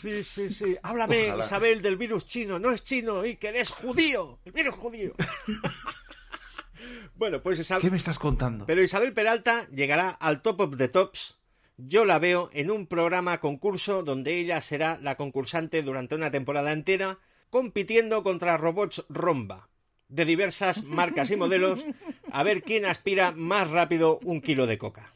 [0.00, 0.76] Sí, sí, sí.
[0.82, 1.44] Háblame, Ojalá.
[1.44, 2.58] Isabel, del virus chino.
[2.58, 4.40] No es chino, Iker, es judío.
[4.44, 5.14] El virus judío.
[7.14, 7.82] bueno, pues Isabel...
[7.82, 8.66] ¿Qué me estás contando?
[8.66, 11.38] Pero Isabel Peralta llegará al top of the tops.
[11.76, 16.72] Yo la veo en un programa concurso donde ella será la concursante durante una temporada
[16.72, 17.18] entera,
[17.50, 19.68] compitiendo contra robots romba
[20.08, 21.84] de diversas marcas y modelos,
[22.30, 25.12] a ver quién aspira más rápido un kilo de coca.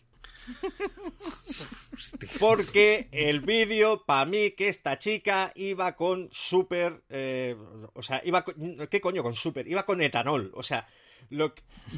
[2.39, 7.03] Porque el vídeo, para mí, que esta chica iba con súper.
[7.09, 7.57] eh,
[7.95, 8.87] o sea, iba con.
[8.89, 9.67] ¿Qué coño con súper?
[9.67, 10.53] Iba con etanol.
[10.55, 10.87] O sea,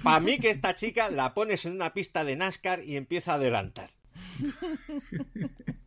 [0.02, 3.34] para mí, que esta chica la pones en una pista de NASCAR y empieza a
[3.34, 3.90] adelantar.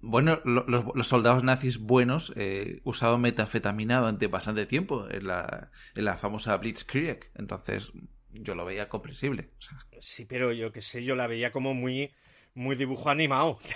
[0.00, 5.72] Bueno, lo- los, los soldados nazis buenos eh, usaban metanfetamina durante bastante tiempo en la,
[5.96, 7.32] en la famosa Blitzkrieg.
[7.34, 7.90] Entonces,
[8.30, 9.50] yo lo veía comprensible.
[9.58, 12.12] O sea, Sí, pero yo qué sé, yo la veía como muy.
[12.54, 13.58] Muy dibujo animado.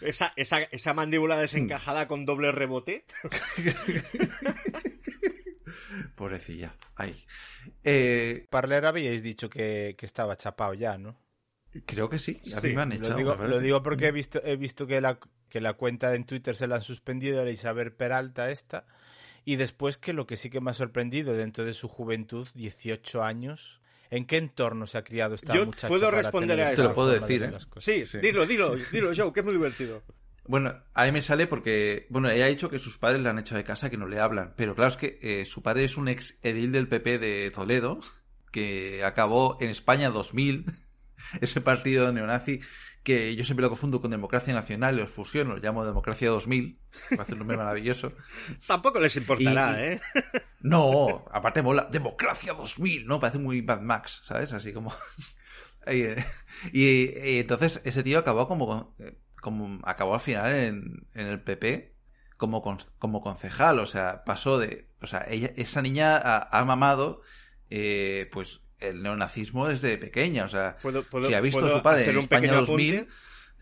[0.00, 3.04] Esa, esa, esa mandíbula desencajada con doble rebote.
[6.14, 6.74] pobrecilla.
[6.96, 7.24] Ay.
[7.84, 11.18] Eh, Parler habíais dicho que, que estaba chapado ya, ¿no?
[11.86, 12.40] Creo que sí.
[12.56, 13.16] A Sí, mí me han Lo echado.
[13.16, 13.54] digo, me parece.
[13.56, 15.18] lo digo porque he visto, he visto que, la,
[15.48, 18.86] que la cuenta en Twitter se la han suspendido a la Isabel Peralta esta.
[19.44, 23.24] Y después que lo que sí que me ha sorprendido dentro de su juventud, 18
[23.24, 25.88] años, ¿en qué entorno se ha criado esta Yo muchacha?
[25.88, 26.82] puedo para responder a eso.
[26.82, 27.52] Te lo puedo de decir, ¿eh?
[27.78, 28.18] Sí, Sí.
[28.18, 30.02] dilo, dilo, dilo, Joe, que es muy divertido.
[30.44, 33.38] Bueno, a mí me sale porque, bueno, ella ha dicho que sus padres le han
[33.38, 34.54] echado de casa, que no le hablan.
[34.56, 38.00] Pero claro, es que eh, su padre es un ex edil del PP de Toledo,
[38.50, 40.66] que acabó en España 2000,
[41.40, 42.60] ese partido neonazi,
[43.02, 46.78] que yo siempre lo confundo con Democracia Nacional, los fusiono, los llamo Democracia 2000,
[47.10, 48.12] me hace un nombre maravilloso.
[48.66, 50.00] Tampoco les importará, Y- ¿eh?
[50.60, 53.18] No, aparte mola, Democracia 2000, ¿no?
[53.18, 54.52] Parece muy Mad Max, ¿sabes?
[54.52, 54.92] Así como...
[55.88, 56.24] y, eh,
[56.72, 56.84] y,
[57.30, 58.94] y entonces ese tío acabó como,
[59.40, 61.96] como acabó al final en, en el PP
[62.36, 64.88] como, con- como concejal, o sea, pasó de...
[65.00, 67.22] O sea, ella, esa niña ha, ha mamado,
[67.70, 71.82] eh, pues, el neonazismo desde pequeña, o sea, ¿Puedo, puedo- si ha visto a su
[71.82, 72.94] padre hacer en un España pequeño 2000...
[72.96, 73.12] apunte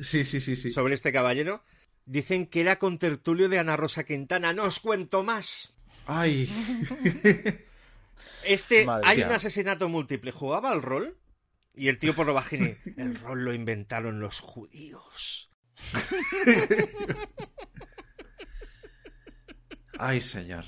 [0.01, 0.71] Sí, sí, sí, sí.
[0.73, 1.63] sobre este caballero?
[2.07, 4.55] Dicen que era contertulio de Ana Rosa Quintana.
[4.55, 5.75] No os cuento más.
[6.07, 6.49] Ay,
[8.45, 10.33] Este, Madre hay un asesinato múltiple.
[10.33, 11.17] ¿Jugaba al rol?
[11.75, 12.75] Y el tío por lo bajini.
[12.97, 15.51] El rol lo inventaron los judíos.
[19.99, 20.65] ay, señor.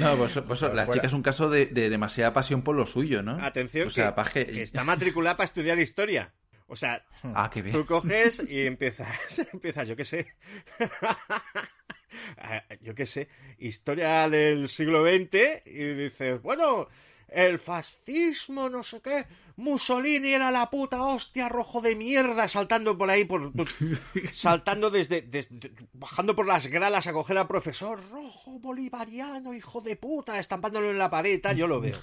[0.00, 3.22] No, pues, pues la chica es un caso de, de demasiada pasión por lo suyo,
[3.22, 3.32] ¿no?
[3.44, 6.32] Atención, O sea, que, que- está matriculada para estudiar historia.
[6.66, 7.74] O sea, Ah, qué bien.
[7.76, 10.26] tú coges y empiezas, empiezas, yo qué sé.
[12.38, 13.28] Ah, yo qué sé,
[13.58, 16.88] historia del siglo XX y dices, bueno,
[17.34, 19.26] el fascismo, no sé qué,
[19.56, 23.68] Mussolini era la puta hostia, rojo de mierda, saltando por ahí, por, por-
[24.32, 29.96] saltando desde, desde- bajando por las gradas a coger al profesor, rojo bolivariano, hijo de
[29.96, 31.98] puta, estampándolo en la pared, y tal, yo lo veo.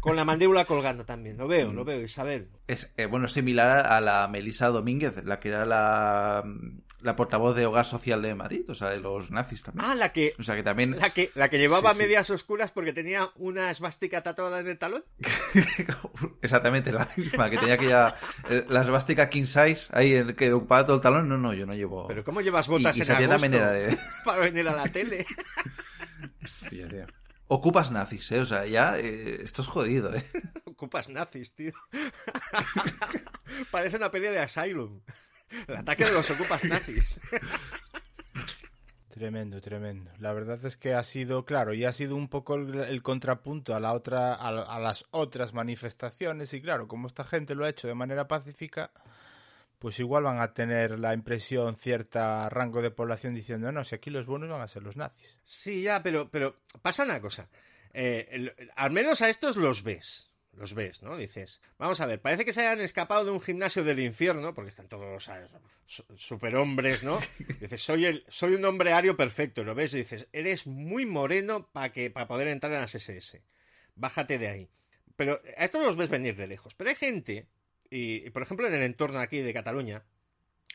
[0.00, 2.48] Con la mandíbula colgando también, lo veo, lo veo, Isabel.
[2.66, 6.42] Es, eh, bueno, similar a la Melisa Domínguez, la que era la,
[7.04, 9.86] la portavoz de Hogar Social de Madrid, o sea, de los nazis también.
[9.88, 10.98] Ah, la que, O sea, que también...
[10.98, 12.02] la que, la que llevaba Sí, sí.
[12.02, 15.04] medias oscuras porque tenía una esvástica tatuada en el talón.
[16.42, 18.14] Exactamente, la misma, que tenía que ya...
[18.48, 21.66] eh, La esvástica king size, ahí, el que ocupaba todo el talón, no, no, yo
[21.66, 22.08] no llevo...
[22.08, 24.74] Pero ¿cómo llevas botas Y- y en Satya agosto también era de- para venir a
[24.74, 25.26] la tele?
[26.42, 27.06] Hostia, tío.
[27.46, 28.40] Ocupas nazis, ¿eh?
[28.40, 28.98] O sea, ya...
[28.98, 30.24] eh, esto es jodido, ¿eh?
[30.64, 31.72] Ocupas nazis, tío.
[33.70, 35.00] Parece una pelea de Asylum.
[35.68, 37.20] El ataque de los ocupas nazis.
[39.08, 40.10] Tremendo, tremendo.
[40.18, 43.72] La verdad es que ha sido, claro, y ha sido un poco el, el contrapunto
[43.76, 47.68] a la otra, a, a las otras manifestaciones, y claro, como esta gente lo ha
[47.68, 48.90] hecho de manera pacífica,
[49.78, 54.10] pues igual van a tener la impresión cierta rango de población diciendo, no, si aquí
[54.10, 55.38] los buenos van a ser los nazis.
[55.44, 57.48] Sí, ya, pero, pero pasa una cosa.
[57.92, 60.28] Eh, el- al menos a estos los ves.
[60.56, 61.16] Los ves, ¿no?
[61.16, 64.70] Dices, vamos a ver, parece que se hayan escapado de un gimnasio del infierno, porque
[64.70, 65.50] están todos ¿sabes?
[65.86, 67.18] Su- superhombres, ¿no?
[67.60, 71.06] Dices, soy, el, soy un hombre ario perfecto, y lo ves y dices, eres muy
[71.06, 71.92] moreno para
[72.28, 73.42] poder entrar en las SS.
[73.96, 74.70] Bájate de ahí.
[75.16, 76.74] Pero a estos los ves venir de lejos.
[76.74, 77.48] Pero hay gente,
[77.90, 80.04] y, y, por ejemplo en el entorno aquí de Cataluña,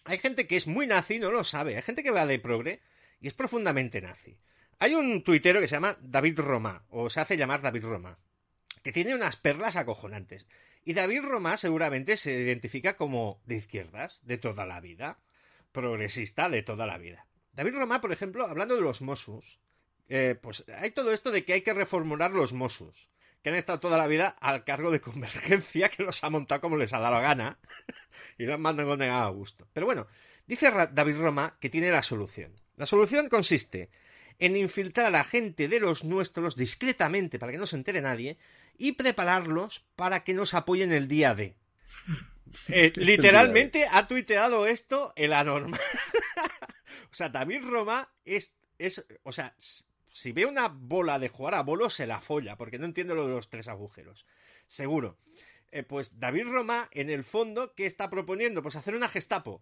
[0.05, 1.75] hay gente que es muy nazi, no lo sabe.
[1.75, 2.81] Hay gente que va de progre
[3.19, 4.39] y es profundamente nazi.
[4.79, 8.17] Hay un tuitero que se llama David Roma, o se hace llamar David Roma,
[8.83, 10.47] que tiene unas perlas acojonantes.
[10.83, 15.19] Y David Roma seguramente se identifica como de izquierdas, de toda la vida,
[15.71, 17.27] progresista de toda la vida.
[17.53, 19.59] David Roma, por ejemplo, hablando de los Mossos,
[20.07, 23.09] eh, pues hay todo esto de que hay que reformular los Mossos,
[23.43, 26.77] que han estado toda la vida al cargo de Convergencia, que los ha montado como
[26.77, 27.59] les ha dado la gana,
[28.37, 29.67] y lo han mandado a gusto.
[29.73, 30.07] Pero bueno,
[30.47, 32.53] dice David Roma que tiene la solución.
[32.75, 33.89] La solución consiste
[34.39, 38.37] en infiltrar a gente de los nuestros discretamente para que no se entere nadie
[38.79, 41.55] y prepararlos para que nos apoyen el día de.
[42.67, 45.79] Eh, literalmente ha tuiteado esto el anormal.
[47.11, 49.05] o sea, David Roma es, es.
[49.21, 49.55] O sea,
[50.09, 53.27] si ve una bola de jugar a bolo, se la folla, porque no entiendo lo
[53.27, 54.25] de los tres agujeros.
[54.67, 55.19] Seguro.
[55.71, 58.63] Eh, pues David Roma, en el fondo, ¿qué está proponiendo?
[58.63, 59.61] Pues hacer una gestapo.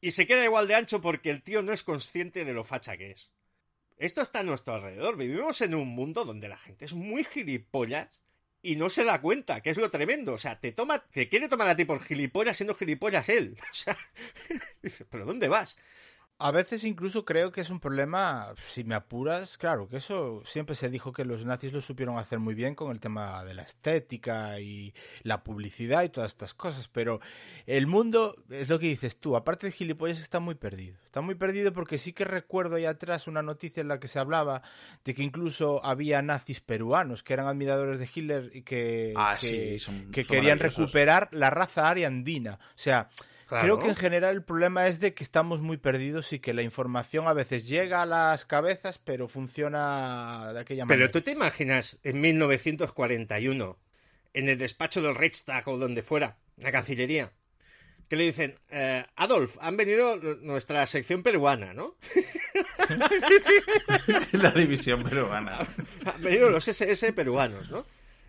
[0.00, 2.96] Y se queda igual de ancho porque el tío no es consciente de lo facha
[2.96, 3.30] que es.
[3.98, 5.16] Esto está a nuestro alrededor.
[5.16, 8.25] Vivimos en un mundo donde la gente es muy gilipollas
[8.66, 10.34] y no se da cuenta, que es lo tremendo.
[10.34, 13.56] O sea, te toma, te quiere tomar a ti por gilipollas siendo gilipollas él.
[13.70, 13.96] O sea,
[15.10, 15.78] pero ¿dónde vas?
[16.38, 20.74] A veces incluso creo que es un problema, si me apuras, claro, que eso siempre
[20.74, 23.62] se dijo que los nazis lo supieron hacer muy bien con el tema de la
[23.62, 27.20] estética y la publicidad y todas estas cosas, pero
[27.64, 30.98] el mundo, es lo que dices tú, aparte de gilipollas está muy perdido.
[31.06, 34.18] Está muy perdido porque sí que recuerdo ahí atrás una noticia en la que se
[34.18, 34.60] hablaba
[35.06, 39.78] de que incluso había nazis peruanos que eran admiradores de Hitler y que, ah, que,
[39.78, 42.58] son, que son querían recuperar la raza aria andina.
[42.60, 43.08] O sea...
[43.46, 43.62] Claro.
[43.62, 46.62] Creo que en general el problema es de que estamos muy perdidos y que la
[46.62, 51.06] información a veces llega a las cabezas, pero funciona de aquella manera.
[51.06, 53.78] Pero tú te imaginas en 1941,
[54.34, 57.32] en el despacho del Reichstag o donde fuera, la Cancillería,
[58.08, 61.96] que le dicen, eh, Adolf, han venido nuestra sección peruana, ¿no?
[64.32, 65.58] la división peruana.
[66.04, 67.86] han venido los SS peruanos, ¿no?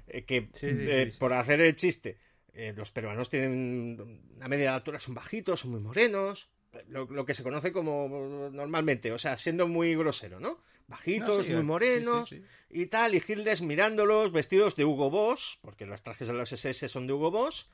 [0.08, 2.18] Eh, que Sí, sí, eh, sí, por hacer el chiste,
[2.58, 6.50] eh, los peruanos tienen una media altura, son bajitos, son muy morenos,
[6.88, 10.60] lo, lo que se conoce como normalmente, o sea, siendo muy grosero, ¿no?
[10.88, 12.44] Bajitos, No, sí, muy morenos sí, sí.
[12.72, 16.88] y tal, y Hitler mirándolos vestidos de Hugo Boss, porque los trajes de los SS
[16.88, 17.70] son de Hugo Boss,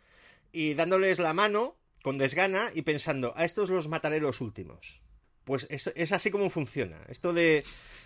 [0.52, 5.00] y dándoles la mano con desgana y pensando, a estos los mataré los últimos.
[5.44, 6.98] Pues es, es así como funciona.
[7.08, 7.64] Esto de,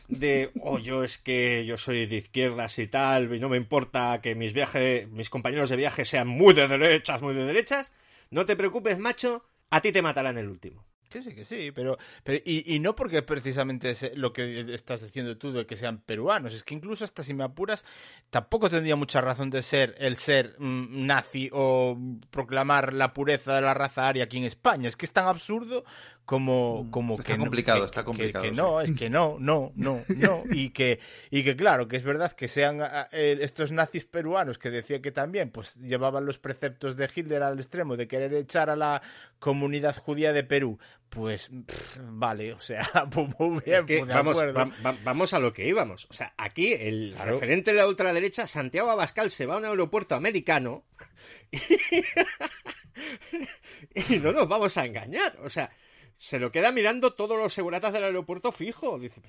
[0.07, 4.19] de, oh, yo es que yo soy de izquierdas y tal, y no me importa
[4.21, 7.93] que mis viajes, mis compañeros de viaje sean muy de derechas, muy de derechas.
[8.29, 10.87] No te preocupes, macho, a ti te matarán el último.
[11.09, 11.97] Que sí, que sí, pero,
[12.43, 16.53] y, y no porque precisamente es lo que estás diciendo tú de que sean peruanos,
[16.53, 17.85] es que incluso hasta si me apuras,
[18.29, 21.97] tampoco tendría mucha razón de ser el ser mm, nazi o
[22.29, 24.89] proclamar la pureza de la raza aria aquí en España.
[24.89, 25.85] Es que es tan absurdo
[26.27, 28.55] como, como Está que no- complicado, que- está que- complicado, Que, sí.
[28.57, 30.43] no, es que no, no, no, no.
[30.51, 30.99] Y que,
[31.31, 32.81] y que claro, que es verdad que sean
[33.13, 37.57] eh, estos nazis peruanos que decía que también pues llevaban los preceptos de Hitler al
[37.57, 39.01] extremo de querer echar a la
[39.39, 40.77] comunidad judía de Perú.
[41.07, 44.59] Pues pff, vale, o sea, pues muy bien, Es que pues de vamos, acuerdo.
[44.59, 46.07] va- va- vamos a lo que íbamos.
[46.09, 47.31] O sea, aquí el Claro.
[47.31, 50.83] referente de la ultraderecha, Santiago Abascal, se va a un aeropuerto americano
[51.51, 51.59] y,
[54.15, 55.37] y no nos vamos a engañar.
[55.41, 55.71] O sea,
[56.17, 58.97] se lo queda mirando todos los seguratas del aeropuerto fijo.
[58.99, 59.21] Dice,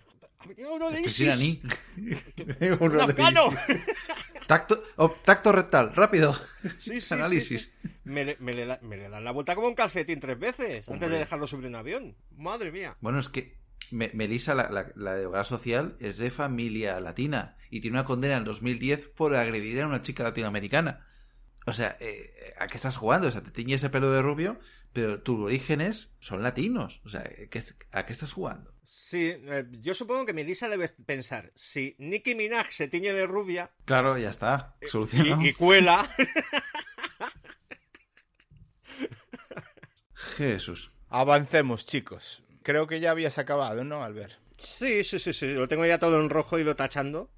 [0.57, 1.24] pero uno de Este.
[4.47, 6.34] Tacto, oh, tacto rectal, rápido.
[6.78, 7.61] Sí, sí, Análisis.
[7.62, 7.89] sí, sí.
[8.05, 10.89] Me, le, me le da- me le dan la vuelta como un calcetín tres veces
[10.89, 12.16] antes de dejarlo subir un avión.
[12.36, 12.97] Madre mía.
[13.03, 13.59] Bueno, es que
[13.91, 18.07] Me- Melissa, la, la, la de Hogar Social, es de familia latina y tiene una
[18.07, 21.07] condena en 2010 por agredir a una chica latinoamericana.
[21.68, 23.28] O sea, eh, ¿a qué estás jugando?
[23.28, 24.58] O sea, te tiñes ese pelo de rubio,
[24.92, 27.00] pero tus orígenes son latinos.
[27.04, 27.62] O sea, ¿qué-
[27.92, 28.72] ¿a qué estás jugando?
[28.84, 33.70] Sí, eh, yo supongo que Melissa debe pensar, si Nicki Minaj se tiñe de rubia
[33.84, 34.76] Claro, ya está.
[34.86, 35.42] Solucionado.
[35.42, 36.08] y, y cuela,
[40.36, 40.90] Jesús.
[41.08, 42.42] Avancemos, chicos.
[42.62, 44.32] Creo que ya habías acabado, ¿no, Albert?
[44.56, 47.30] sí, sí, sí, sí, lo tengo ya todo en rojo y lo tachando.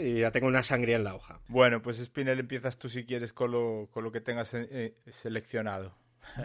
[0.00, 1.40] Y ya tengo una sangría en la hoja.
[1.48, 5.96] Bueno, pues Spinel, empiezas tú si quieres con lo, con lo que tengas eh, seleccionado.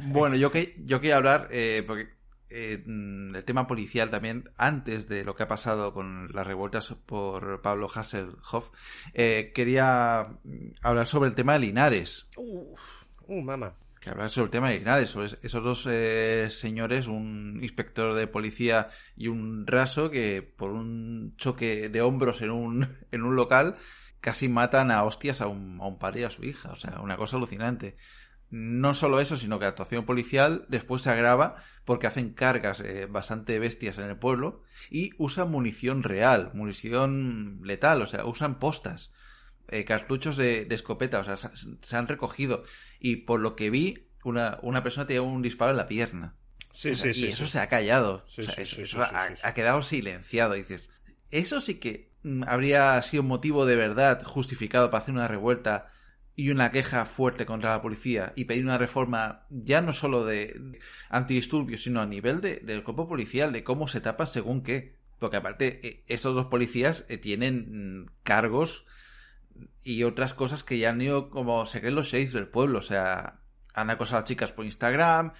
[0.07, 2.09] Bueno, yo, que, yo quería hablar, eh, porque
[2.49, 6.93] eh, mm, el tema policial también, antes de lo que ha pasado con las revueltas
[7.05, 8.69] por Pablo Hasselhoff,
[9.13, 12.29] eh, quería mm, hablar sobre el tema de Linares.
[12.37, 12.75] Uh,
[13.27, 13.75] uh, mamá.
[14.09, 18.89] Hablar sobre el tema de Linares, sobre esos dos eh, señores, un inspector de policía
[19.15, 23.75] y un raso, que por un choque de hombros en un, en un local
[24.19, 26.71] casi matan a hostias a un, a un padre y a su hija.
[26.71, 27.97] O sea, una cosa alucinante.
[28.49, 33.05] no solo eso, sino que la actuación policial después se agrava porque hacen cargas eh,
[33.05, 39.11] bastante bestias en el pueblo y usan munición real, munición letal, o sea, usan postas,
[39.71, 41.47] eh, cartuchos de, de escopeta, o sea, se,
[41.81, 42.63] se han recogido.
[42.99, 46.35] Y por lo que vi, una, una persona tenía un disparo en la pierna.
[46.71, 47.53] Sí, O sea, sí, sí, Y eso sí.
[47.53, 48.25] se ha callado.
[48.27, 50.55] O sea, eso ha, quedado silenciado.
[50.55, 50.89] Y dices,
[51.31, 55.91] eso sí que mm, habría sido motivo de verdad justificado para hacer una revuelta
[56.35, 60.79] y una queja fuerte contra la policía y pedir una reforma ya no solo de
[61.09, 64.95] antidisturbios, sino a nivel de, del cuerpo policial, de cómo se tapa según qué.
[65.17, 68.85] Porque aparte, eh, estos dos policías eh, tienen mm, cargos
[69.83, 72.79] y otras cosas que ya han ido como se creen los shades del pueblo.
[72.79, 73.39] O sea,
[73.73, 75.33] han acosado a chicas por Instagram,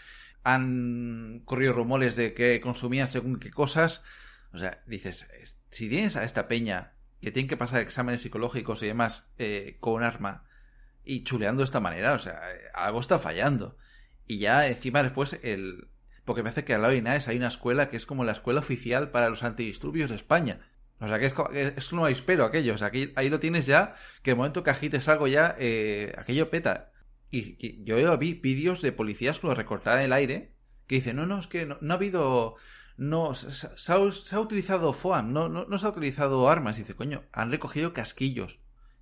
[0.43, 4.03] han corrido rumores de que consumían según qué cosas.
[4.53, 8.81] O sea, dices, es- si tienes a esta peña que tienen que pasar exámenes psicológicos
[8.81, 10.45] y demás eh, con un arma
[11.03, 12.41] y chuleando de esta manera, o sea,
[12.73, 13.77] algo está fallando.
[14.25, 15.89] Y ya encima después el...
[16.25, 18.31] Porque me hace que al lado de Linares hay una escuela que es como la
[18.33, 20.68] escuela oficial para los antidisturbios de España.
[20.99, 21.33] O sea, que es,
[21.77, 21.99] es un
[22.45, 22.73] aquello.
[22.73, 26.13] O sea, aquí, ahí lo tienes ya, que el momento que agites algo ya, eh,
[26.17, 26.91] aquello peta.
[27.31, 30.53] Y, yo vi vídeos de policías que lo recortaban el aire,
[30.87, 32.55] que dicen, no, no, es que no, ha habido...
[32.97, 36.77] No, se ha utilizado FOAM, no, no, no se ha utilizado armas.
[36.77, 38.59] Y dice, coño, han recogido casquillos.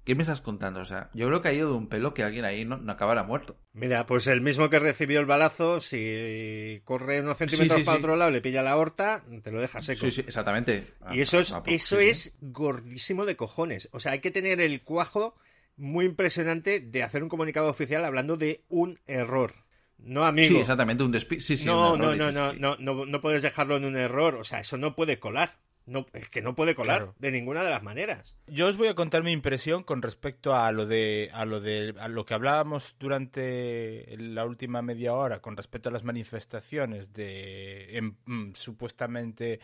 [0.08, 0.80] ¿Qué me estás contando?
[0.80, 2.94] O sea, yo creo que ha ido de un pelo que alguien ahí no, no
[2.94, 3.58] acabara muerto.
[3.74, 8.04] Mira, pues el mismo que recibió el balazo, si corre unos centímetros sí, para sí.
[8.04, 10.00] otro lado, le pilla la horta, te lo deja seco.
[10.06, 10.94] Sí, sí, exactamente.
[11.12, 13.90] Y eso es, Ah, pues, eso es gordísimo de cojones.
[13.92, 15.36] O sea, hay que tener el cuajo
[15.76, 19.52] muy impresionante de hacer un comunicado oficial hablando de un error.
[19.98, 20.48] No, amigo.
[20.48, 21.42] Sí, exactamente, un despido.
[21.42, 23.84] Sí, sí, no, un error, no, no, no, que- no, no, no puedes dejarlo en
[23.84, 24.36] un error.
[24.36, 25.58] O sea, eso no puede colar.
[25.88, 27.16] No, es que no puede colar Claro.
[27.18, 28.36] de ninguna de las maneras.
[28.48, 31.96] Yo os voy a contar mi impresión con respecto a lo de a lo de
[31.98, 37.98] a lo que hablábamos durante la última media hora con respecto a las manifestaciones de
[37.98, 39.62] em, mm, supuestamente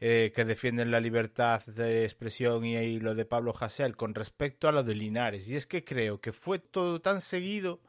[0.00, 4.68] eh, que defienden la libertad de expresión y, ahí lo de Pablo Hasél con respecto
[4.68, 7.80] a lo de Linares y es que creo que fue todo tan seguido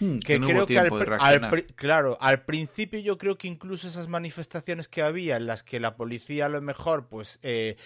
[0.00, 4.88] Hmm, que no creo que al, claro al principio yo creo que incluso esas manifestaciones
[4.88, 7.76] que había en las que la policía a lo mejor pues eh,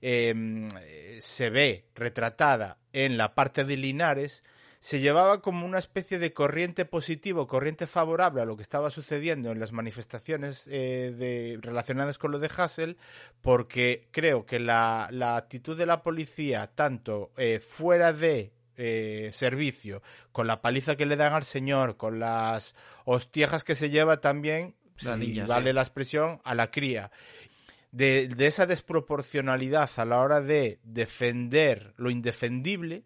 [0.00, 4.44] eh, se ve retratada en la parte de Linares
[4.80, 9.50] se llevaba como una especie de corriente positivo, corriente favorable a lo que estaba sucediendo
[9.50, 12.96] en las manifestaciones eh, de, relacionadas con lo de Hassel,
[13.40, 20.02] porque creo que la, la actitud de la policía, tanto eh, fuera de eh, servicio,
[20.32, 22.74] con la paliza que le dan al señor, con las
[23.04, 25.74] hostiejas que se lleva también, La si niña, vale sí.
[25.74, 27.10] la expresión, a la cría.
[27.90, 33.04] De, de esa desproporcionalidad a la hora de defender lo indefendible,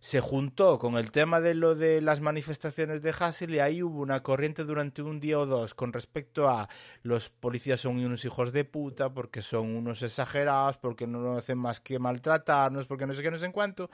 [0.00, 4.00] se juntó con el tema de lo de las manifestaciones de Hassel y ahí hubo
[4.00, 6.70] una corriente durante un día o dos con respecto a
[7.02, 11.80] los policías son unos hijos de puta, porque son unos exagerados, porque no hacen más
[11.80, 13.90] que maltratarnos, porque no sé qué, no sé en cuánto.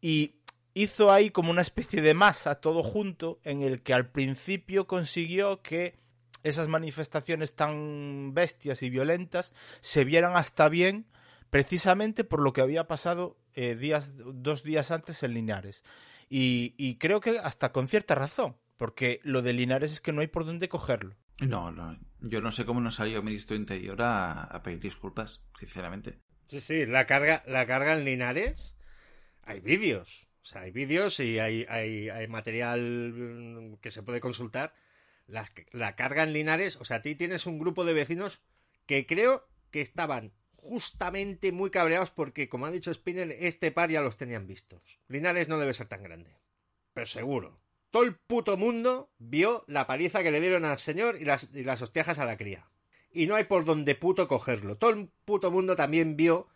[0.00, 0.36] Y
[0.74, 5.62] hizo ahí como una especie de masa todo junto en el que al principio consiguió
[5.62, 5.98] que
[6.42, 11.06] esas manifestaciones tan bestias y violentas se vieran hasta bien
[11.50, 15.84] precisamente por lo que había pasado eh, días, dos días antes en Linares.
[16.28, 20.20] Y, y creo que hasta con cierta razón, porque lo de Linares es que no
[20.20, 21.16] hay por dónde cogerlo.
[21.40, 24.80] No, no, yo no sé cómo no salió el ministro de Interior a, a pedir
[24.80, 26.20] disculpas, sinceramente.
[26.46, 28.76] Sí, sí, la carga, la carga en Linares,
[29.50, 30.28] hay vídeos.
[30.42, 31.66] O sea, hay vídeos y hay,
[32.28, 34.74] material mm, que se puede consultar.
[35.26, 38.42] Las, la carga en Linares, o sea, a ti tienes un grupo de vecinos
[38.86, 44.00] que creo que estaban justamente muy cabreados porque, como ha dicho Spinner, este par ya
[44.00, 44.82] los tenían vistos.
[45.08, 46.36] Linares no debe ser tan grande.
[46.92, 47.60] Pero seguro.
[47.90, 51.64] Todo el puto mundo vio la paliza que le dieron al señor y las, y
[51.64, 52.68] las hostiajas a la cría.
[53.12, 54.76] Y no hay por donde puto cogerlo.
[54.78, 56.48] Todo el puto mundo también vio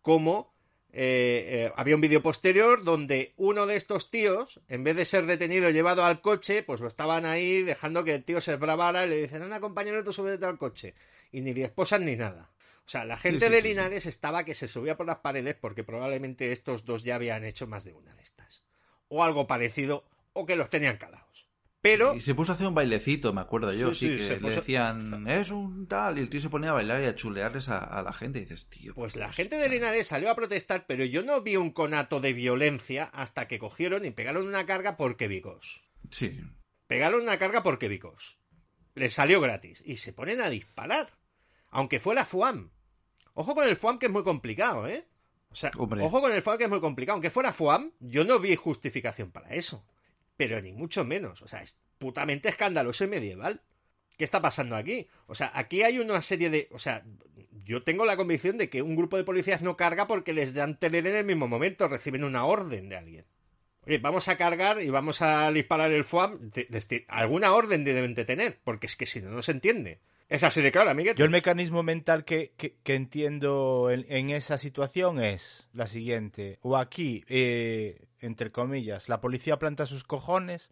[0.00, 0.51] cómo
[0.94, 5.24] eh, eh, había un vídeo posterior donde uno de estos tíos, en vez de ser
[5.24, 9.06] detenido y llevado al coche, pues lo estaban ahí dejando que el tío se bravara
[9.06, 10.94] y le dicen, anda compañero, tú súbete al coche.
[11.30, 12.50] Y ni le esposan ni nada.
[12.84, 13.68] O sea, la gente sí, de sí.
[13.68, 17.66] Linares estaba que se subía por las paredes porque probablemente estos dos ya habían hecho
[17.66, 18.62] más de una de estas.
[19.08, 20.04] O algo parecido,
[20.34, 21.48] o que los tenían calados.
[21.82, 24.50] Pero Y se puso a hacer un bailecito, me acuerdo yo, Sí, que se le
[24.50, 27.78] decían, es un tal, y el tío se ponía a bailar y a chulearles a,
[27.78, 28.94] a la gente, y dices, tío.
[28.94, 32.32] Pues la gente de Linares salió a protestar, pero yo no vi un conato de
[32.32, 35.82] violencia hasta que cogieron y pegaron una carga por quebicos.
[36.08, 36.40] Sí.
[36.86, 38.38] Pegaron una carga por quebicos.
[38.94, 39.82] Les salió gratis.
[39.84, 41.08] Y se ponen a disparar.
[41.70, 42.70] Aunque fuera FUAM.
[43.34, 45.06] Ojo con el FUAM que es muy complicado, ¿eh?
[45.50, 46.02] O sea, Hombre.
[46.02, 47.14] ojo con el FUAM que es muy complicado.
[47.14, 49.84] Aunque fuera FUAM, yo no vi justificación para eso.
[50.36, 51.42] Pero ni mucho menos.
[51.42, 53.62] O sea, es putamente escandaloso y medieval.
[54.16, 55.06] ¿Qué está pasando aquí?
[55.26, 56.68] O sea, aquí hay una serie de...
[56.72, 57.02] O sea,
[57.64, 60.78] yo tengo la convicción de que un grupo de policías no carga porque les dan
[60.78, 63.24] tener en el mismo momento, reciben una orden de alguien.
[63.86, 66.50] Oye, vamos a cargar y vamos a disparar el FUAM.
[66.50, 69.98] de- alguna orden deben de tener, porque es que si no, no se entiende.
[70.28, 71.18] Es así de claro, amiguete.
[71.18, 76.58] Yo el mecanismo mental que, que- que entiendo en, en esa situación es la siguiente.
[76.62, 80.70] O aquí, eh, entre comillas, la policía planta sus cojones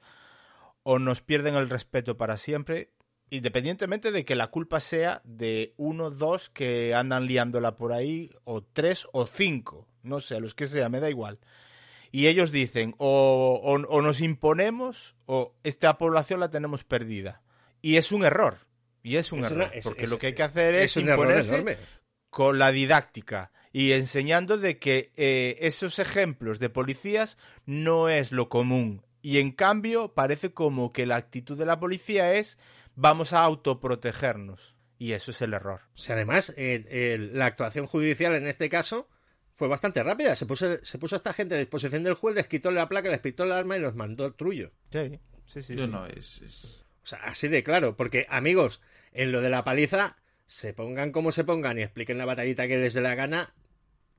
[0.83, 2.91] o nos pierden el respeto para siempre,
[3.29, 8.63] independientemente de que la culpa sea de uno, dos que andan liándola por ahí, o
[8.63, 11.39] tres o cinco, no sé, los que sea, me da igual.
[12.13, 17.43] Y ellos dicen, o, o- o nos imponemos o esta población la tenemos perdida.
[17.83, 18.59] Y es un error.
[19.03, 19.77] Y es un Es una- error.
[19.77, 21.79] es- porque es- lo que hay que hacer es, imponerse
[22.31, 28.49] con la didáctica y enseñando de que eh, esos ejemplos de policías no es lo
[28.49, 29.03] común.
[29.23, 32.59] Y en cambio parece como que la actitud de la policía es
[32.97, 34.75] vamos a autoprotegernos.
[34.99, 35.81] Y eso es el error.
[35.95, 39.09] O sea, además, eh, la actuación judicial en este caso
[39.51, 40.37] fue bastante rápida.
[40.37, 43.09] Se puso, se puso a esta gente a disposición del juez, les quitó la placa,
[43.09, 44.73] les pitó el arma y los mandó al trullo.
[44.93, 45.75] Sí, sí, sí.
[45.77, 45.91] Yo sí.
[45.91, 47.97] no, es, es- O sea, así de claro.
[47.97, 48.83] Porque, amigos,
[49.13, 50.17] en lo de la paliza,
[50.47, 53.55] se pongan como se pongan y expliquen la batallita que les dé la gana,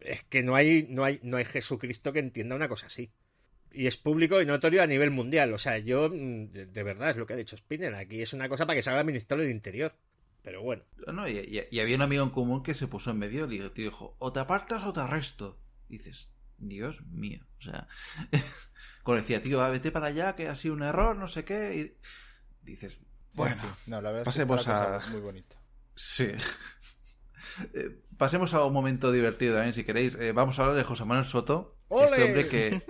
[0.01, 3.11] es que no hay, no hay, no hay Jesucristo que entienda una cosa así.
[3.73, 5.53] Y es público y notorio a nivel mundial.
[5.53, 7.95] O sea, yo, mm, de, de verdad, es lo que ha dicho Spinner.
[7.95, 9.95] Aquí es una cosa para que salga el Ministerio del Interior.
[10.43, 10.83] Pero bueno.
[11.13, 13.59] No, y, y- y había un amigo en común que se puso en medio y
[13.69, 15.59] dijo, o te apartas o te arresto.
[15.87, 17.45] Y dices, Dios mío.
[17.59, 17.87] O sea,
[19.03, 21.75] cuando decía, tío, va, vete para allá, que ha sido un error, no sé qué.
[21.75, 22.97] Y dices,
[23.33, 24.95] bueno, no, la verdad pasemos es que a...
[24.97, 25.55] cosa muy bonita.
[25.95, 26.27] Sí.
[28.21, 30.13] Pasemos a un momento divertido también, si queréis.
[30.13, 31.75] Eh, vamos a hablar de José Manuel Soto.
[31.87, 32.05] ¡Ole!
[32.05, 32.83] Este hombre que...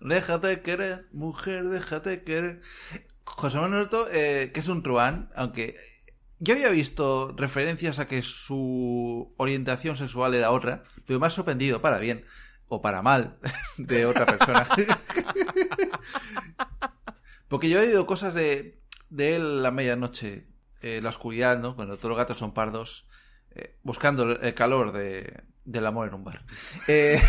[0.00, 2.62] déjate querer, mujer, déjate querer.
[3.24, 5.76] José Manuel Soto, eh, que es un truán, aunque
[6.38, 11.82] yo había visto referencias a que su orientación sexual era otra, pero me ha sorprendido
[11.82, 12.24] para bien
[12.68, 13.38] o para mal
[13.76, 14.66] de otra persona.
[17.48, 18.80] Porque yo he oído cosas de,
[19.10, 20.46] de él a medianoche,
[20.80, 21.76] eh, la oscuridad, ¿no?
[21.76, 23.09] Cuando todos los gatos son pardos,
[23.54, 26.44] eh, buscando el- calor de, del amor en un bar.
[26.88, 27.20] Eh,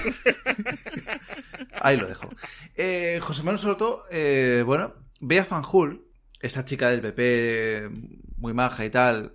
[1.81, 2.29] ahí lo dejo.
[2.75, 4.03] Eh, José Manuel Soto,
[4.65, 6.05] bueno, Bea Fanjul,
[6.39, 7.89] esta chica del PP
[8.37, 9.33] muy maja y tal,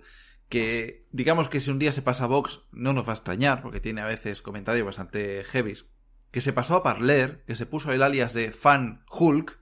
[0.49, 3.61] que digamos que si un día se pasa a Vox no nos va a extrañar,
[3.61, 5.85] porque tiene a veces comentarios bastante heavies,
[6.31, 9.57] que se pasó a Parler, que se puso el alias de Fan Hulk,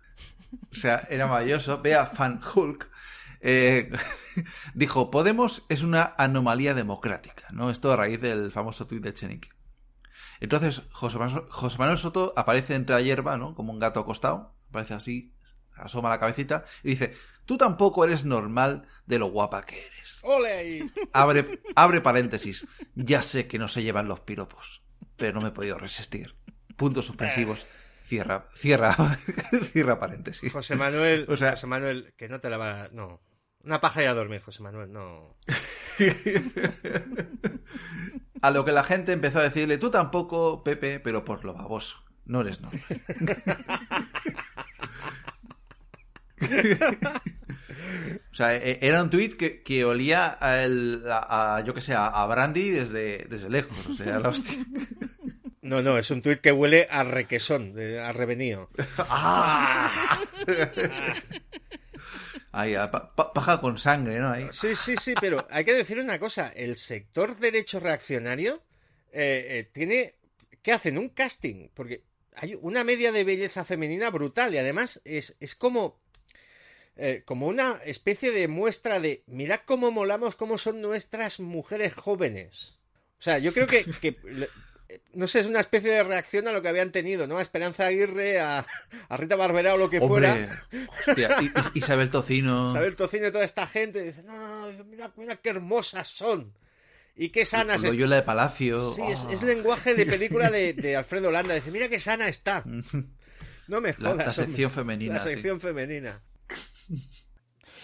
[0.72, 2.89] o sea, era maravilloso, Bea Fan Hulk,
[3.47, 3.91] eh,
[4.73, 7.69] dijo, Podemos es una anomalía democrática, ¿no?
[7.69, 9.49] Esto a raíz del famoso tuit de Chenique.
[10.39, 13.55] Entonces, José Manuel, José Manuel Soto aparece entre la hierba, ¿no?
[13.55, 15.34] Como un gato acostado, aparece así,
[15.76, 17.13] asoma la cabecita y dice,
[17.45, 20.19] tú tampoco eres normal de lo guapa que eres.
[20.23, 20.91] ¡Ole ahí!
[21.13, 22.67] Abre, abre paréntesis.
[22.95, 24.84] Ya sé que no se llevan los piropos,
[25.17, 26.35] pero no me he podido resistir.
[26.76, 27.65] Puntos suspensivos.
[28.03, 28.93] Cierra, cierra,
[29.72, 30.51] cierra paréntesis.
[30.51, 32.89] José Manuel, O sea- José Manuel, que no te la va...
[32.91, 33.22] No.
[33.66, 35.36] Una paja y a dormir, José Manuel, no.
[38.42, 42.04] A lo que la gente empezó a decirle, tú tampoco, Pepe, pero por lo baboso.
[42.26, 42.82] No eres normal.
[48.32, 51.82] O sea, e- era un tuit que, que olía a, el- a- a, yo que
[51.82, 53.78] sé, a, Brandy desde, desde lejos.
[53.88, 54.58] O sea, la hostia.
[55.62, 58.70] No, no, es un tuit que huele a requesón, a revenío.
[59.10, 60.20] ¡Ah!
[62.57, 62.73] Ahí,
[63.34, 64.34] paja con sangre, ¿no?
[64.53, 66.48] Sí, sí, sí, pero hay que decir una cosa.
[66.56, 68.64] El sector derecho reaccionario
[69.11, 70.15] eh, eh, tiene...
[70.61, 70.98] ¿Qué hacen?
[70.98, 71.68] Un casting.
[71.73, 72.03] Porque
[72.34, 75.99] hay una media de belleza femenina brutal y además es, es como...
[76.95, 82.80] eh, como una especie de muestra de mirad cómo molamos, cómo son nuestras mujeres jóvenes.
[83.19, 83.86] O sea, yo creo que,
[85.14, 87.38] no sé, es una especie de reacción a lo que habían tenido, ¿no?
[87.38, 88.66] A Esperanza Aguirre, a,
[89.10, 90.88] a Rita Barberá o lo que Hombre, fuera.
[91.07, 91.38] hostia,
[91.74, 92.70] Isabel Tocino.
[92.72, 96.53] Isabel Tocino y toda esta gente dice, no, no, no, mira, mira qué hermosas son.
[97.18, 98.91] Y qué sanas es- Loyola de Palacio.
[98.91, 99.34] Sí, es, Ah.
[99.34, 101.56] es lenguaje de película de, de Alfredo Landa.
[101.56, 102.64] Dice, mira qué sana está.
[103.68, 104.18] No me jodas.
[104.18, 104.84] la sección hombre.
[104.84, 105.30] femenina, La sí.
[105.30, 106.22] sección femenina.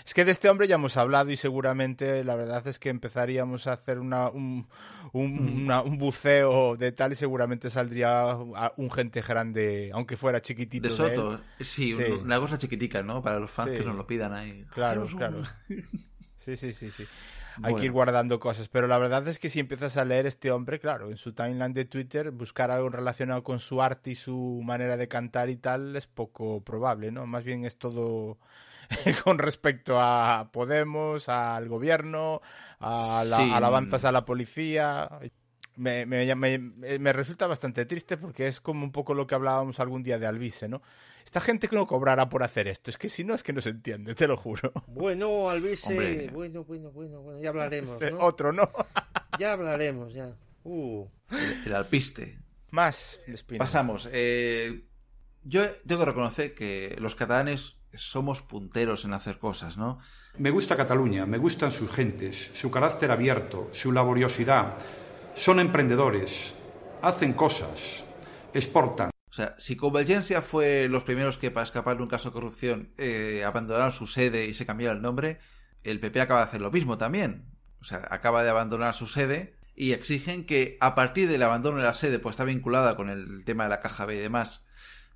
[0.05, 3.67] Es que de este hombre ya hemos hablado y seguramente la verdad es que empezaríamos
[3.67, 4.67] a hacer una, un,
[5.13, 8.35] un, una- un buceo de tal y seguramente saldría
[8.77, 10.87] un gente grande, aunque fuera chiquitito.
[10.89, 11.33] De Soto.
[11.33, 11.65] él.
[11.65, 12.11] Sí, Sí.
[12.21, 13.21] una cosa chiquitica, ¿no?
[13.21, 13.77] Para los fans Sí.
[13.79, 14.65] que nos lo pidan ahí.
[14.73, 15.43] Claro, claro.
[16.37, 17.05] Sí, sí, sí, sí.
[17.61, 18.67] hay que ir guardando cosas.
[18.67, 21.71] Pero la verdad es que si empiezas a leer este hombre, claro, en su timeline
[21.73, 25.95] de Twitter, buscar algo relacionado con su arte y su manera de cantar y tal
[25.95, 27.27] es poco probable, ¿no?
[27.27, 28.39] Más bien es todo
[29.23, 32.41] con respecto a Podemos, al gobierno,
[32.79, 33.51] a la, Sí.
[33.53, 35.09] alabanzas a la policía.
[35.77, 36.59] Me, me- me-
[36.99, 40.27] me resulta bastante triste porque es como un poco lo que hablábamos algún día de
[40.27, 40.81] Alvise, ¿no?
[41.23, 43.61] Esta gente que no cobrará por hacer esto, es que si no es que no
[43.61, 44.73] se entiende, te lo juro.
[44.87, 48.19] Bueno, Alvise, bueno, bueno, bueno, bueno, ya hablaremos, Ese ¿no?
[48.19, 48.69] Otro, ¿no?
[49.39, 50.35] Ya hablaremos, ya.
[50.65, 51.07] Uh.
[51.65, 52.37] El alpiste.
[52.71, 53.59] Más, Espina.
[53.59, 54.09] Pasamos.
[54.11, 54.83] eh,
[55.43, 59.99] yo tengo que reconocer que los catalanes somos punteros en hacer cosas, ¿no?
[60.37, 64.77] Me gusta Cataluña, me gustan sus gentes, su carácter abierto, su laboriosidad.
[65.35, 66.55] Son emprendedores,
[67.01, 68.05] hacen cosas,
[68.53, 69.11] exportan.
[69.29, 72.93] O sea, si Convergencia fue los primeros que para escapar de un caso de corrupción
[72.97, 75.39] eh, abandonaron su sede y se cambiaron el nombre,
[75.83, 77.45] el PP acaba de hacer lo mismo también.
[77.79, 81.83] O sea, acaba de abandonar su sede y exigen que a partir del abandono de
[81.83, 84.65] la sede, pues está vinculada con el tema de la caja B y demás,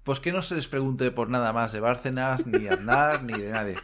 [0.06, 3.34] pues que no se les pregunte por nada más de Bárcenas, ni de Aznar, ni
[3.34, 3.76] de nadie.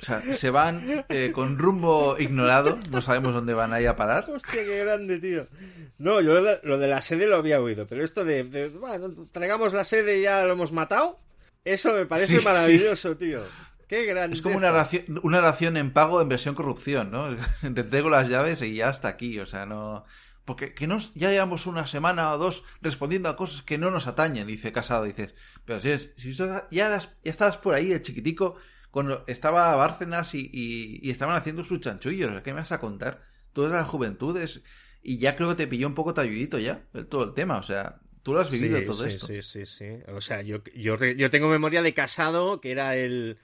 [0.00, 3.96] O sea, se van eh, con rumbo ignorado, no sabemos dónde van a ir a
[3.96, 4.30] parar.
[4.30, 5.48] Hostia, qué grande, tío.
[5.96, 8.68] No, yo lo de, lo de la sede lo había oído, pero esto de, de,
[8.68, 11.18] bueno, traigamos la sede y ya lo hemos matado,
[11.64, 13.40] eso me parece Sí, maravilloso, tío.
[13.88, 14.36] Qué grande.
[14.36, 17.34] Es como una ración, una ración en pago en versión corrupción, ¿no?
[17.60, 20.04] Te entrego las llaves y ya hasta aquí, o sea, no...
[20.48, 24.06] Porque que nos, ya llevamos una semana o dos respondiendo a cosas que no nos
[24.06, 25.34] atañen, dice Casado, dices,
[25.66, 28.56] pero si, es- si ya, eras- ya estabas por ahí, el chiquitico,
[28.90, 33.24] cuando estaba Bárcenas y, y- y estaban haciendo sus chanchullos, ¿qué me vas a contar?
[33.52, 34.62] Tú eres la juventud es-
[35.02, 37.62] y ya creo que te pilló un poco talludito ya, el- todo el tema, o
[37.62, 39.26] sea, tú lo has vivido sí, todo sí, esto.
[39.26, 39.84] Sí, sí, sí.
[40.08, 43.36] O sea, yo, yo tengo memoria de Casado, que era el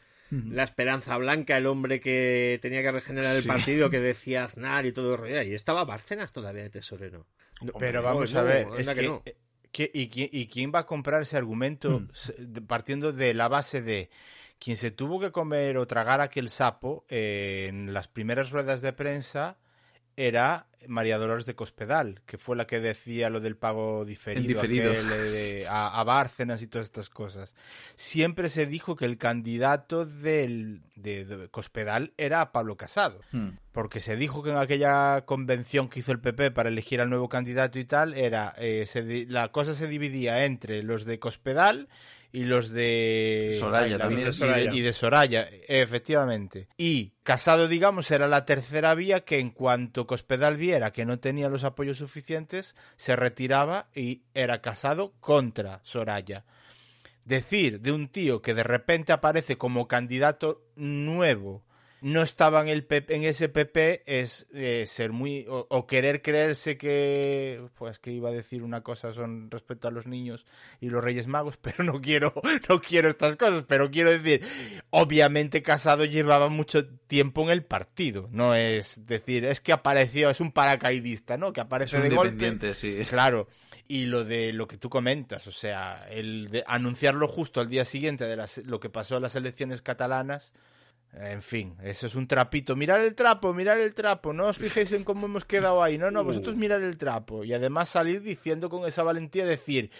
[0.51, 3.49] la esperanza blanca, el hombre que tenía que regenerar el Sí.
[3.49, 5.43] partido, que decía Aznar y todo el rollo.
[5.43, 7.27] Y estaba Bárcenas todavía de tesorero.
[7.63, 9.23] No, Pero no, vamos no, a ver, es que que, no.
[9.25, 9.37] eh,
[9.93, 12.65] y, quién, y quién va a comprar ese argumento Mm.
[12.67, 14.11] partiendo de la base de
[14.59, 18.93] quien se tuvo que comer o tragar aquel sapo eh, en las primeras ruedas de
[18.93, 19.57] prensa
[20.17, 24.61] era María Dolores de Cospedal, que fue la que decía lo del pago diferido,
[24.93, 27.55] eh, de- a, a Bárcenas y todas estas cosas.
[27.95, 33.51] Siempre se dijo que el candidato del, de, de Cospedal era Pablo Casado Hmm.
[33.73, 37.29] porque se dijo que en aquella convención que hizo el PP para elegir al nuevo
[37.31, 41.89] candidato y tal, era eh, se la cosa se dividía entre los de Cospedal
[42.35, 44.21] y los de Soraya Ay, la- también.
[44.21, 44.71] y de- Soraya.
[44.75, 46.69] Y, de Soraya, efectivamente.
[46.77, 51.49] Y Casado, digamos, era la tercera vía que en cuanto Cospedal viera que no tenía
[51.49, 56.45] los apoyos suficientes, se retiraba y era Casado contra Soraya
[57.25, 61.65] decir de un tío que de repente aparece como candidato nuevo
[62.05, 66.21] no estaba en el PP, en ese PP es eh, ser muy o, o querer
[66.21, 70.45] creerse que pues que iba a decir una cosa son respecto a los niños
[70.83, 72.35] y los Reyes Magos pero no quiero
[72.69, 73.65] no quiero estas cosas.
[73.67, 74.43] Pero quiero decir
[74.91, 78.29] obviamente Casado llevaba mucho tiempo en el partido.
[78.31, 82.17] No es decir es que apareció es un paracaidista no que aparece Es un de
[82.17, 82.75] golpe.
[82.75, 82.99] sí.
[83.09, 83.49] Claro,
[83.89, 87.87] y lo de lo que tú comentas, o sea, el de anunciarlo justo al día
[87.87, 90.53] siguiente de las, lo que pasó en las elecciones catalanas,
[91.21, 92.75] en fin, eso es un trapito.
[92.77, 96.11] Mirar el trapo, mirar el trapo, no os fijéis en cómo hemos quedado ahí, no,
[96.11, 97.45] no, vosotros mirar el trapo.
[97.45, 99.91] Y además salir diciendo con esa valentía, decir,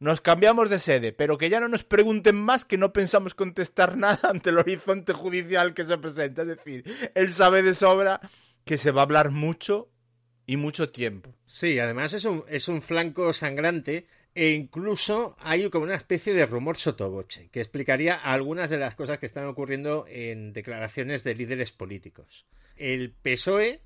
[0.00, 3.96] nos cambiamos de sede, pero que ya no nos pregunten más, que no pensamos contestar
[3.98, 6.42] nada ante el horizonte judicial que se presenta.
[6.42, 6.84] Es decir,
[7.14, 8.20] él sabe de sobra
[8.64, 9.90] que se va a hablar mucho
[10.46, 11.34] y mucho tiempo.
[11.46, 16.46] Sí, además es un, es un flanco sangrante e incluso hay como una especie de
[16.46, 21.72] rumor sotoboche que explicaría algunas de las cosas que están ocurriendo en declaraciones de líderes
[21.72, 22.46] políticos.
[22.76, 23.80] El PSOE,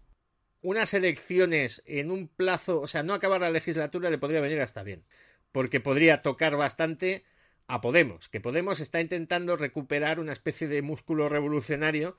[0.62, 4.82] unas elecciones en un plazo, o sea, no acabar la legislatura le podría venir hasta
[4.82, 5.04] bien,
[5.52, 7.24] porque podría tocar bastante
[7.66, 12.18] a Podemos, que Podemos está intentando recuperar una especie de músculo revolucionario.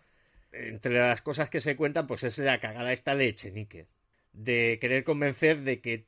[0.51, 3.87] Entre las cosas que se cuentan, pues es la cagada esta de Echenique
[4.33, 6.05] de querer convencer de que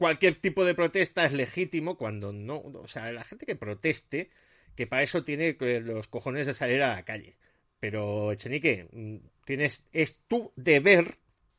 [0.00, 4.30] cualquier tipo de protesta es legítimo cuando no, o sea, la gente que proteste,
[4.74, 7.36] que para eso tiene que- los cojones de salir a la calle.
[7.80, 11.18] Pero Echenique, mm, tienes es tu deber,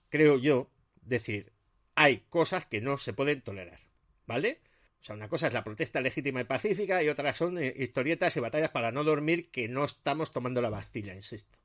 [0.09, 0.71] creo yo,
[1.03, 1.51] decir,
[1.93, 3.79] hay cosas que no se pueden tolerar,
[4.25, 4.59] ¿vale?
[4.99, 8.35] O sea, una cosa es la protesta legítima y pacífica y otras son eh, historietas
[8.37, 11.59] y batallas para no dormir que no estamos tomando la Bastilla, insisto.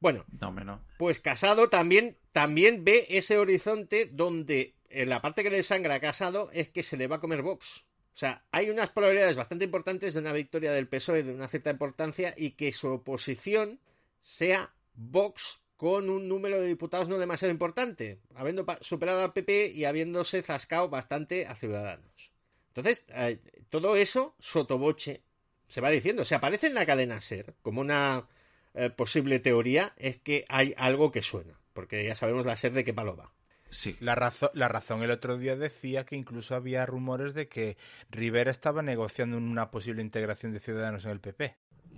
[0.00, 0.84] Bueno, No, no.
[0.98, 6.00] pues Casado también, también ve ese horizonte donde en la parte que le sangra a
[6.00, 7.84] Casado es que se le va a comer Vox.
[8.16, 11.70] O sea, hay unas probabilidades bastante importantes de una victoria del PSOE de una cierta
[11.70, 13.78] importancia y que su oposición
[14.22, 19.84] sea Vox con un número de diputados no demasiado importante, habiendo superado al PP y
[19.84, 22.32] habiéndose zascado bastante a Ciudadanos.
[22.68, 23.38] Entonces, eh,
[23.68, 25.22] todo eso, sotoboche,
[25.68, 28.28] se va diciendo, se aparece en la cadena SER como una
[28.74, 32.84] eh, posible teoría, es que hay algo que suena, porque ya sabemos la SER de
[32.84, 33.32] qué palo va.
[33.70, 33.96] Sí.
[34.00, 37.76] La, razón, la razón el otro día decía que incluso había rumores de que
[38.10, 41.54] Rivera estaba negociando una posible integración de Ciudadanos en el PP.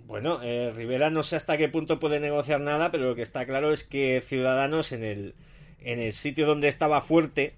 [0.07, 3.45] Bueno, eh, Rivera no sé hasta qué punto puede negociar nada, pero lo que está
[3.45, 5.35] claro es que Ciudadanos en el,
[5.81, 7.55] en el sitio donde estaba fuerte,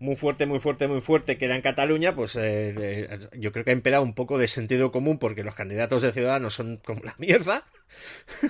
[0.00, 3.66] muy fuerte, muy fuerte, muy fuerte, que era en Cataluña, pues eh, eh, yo creo
[3.66, 7.02] que ha imperado un poco de sentido común porque los candidatos de Ciudadanos son como
[7.04, 7.64] la mierda.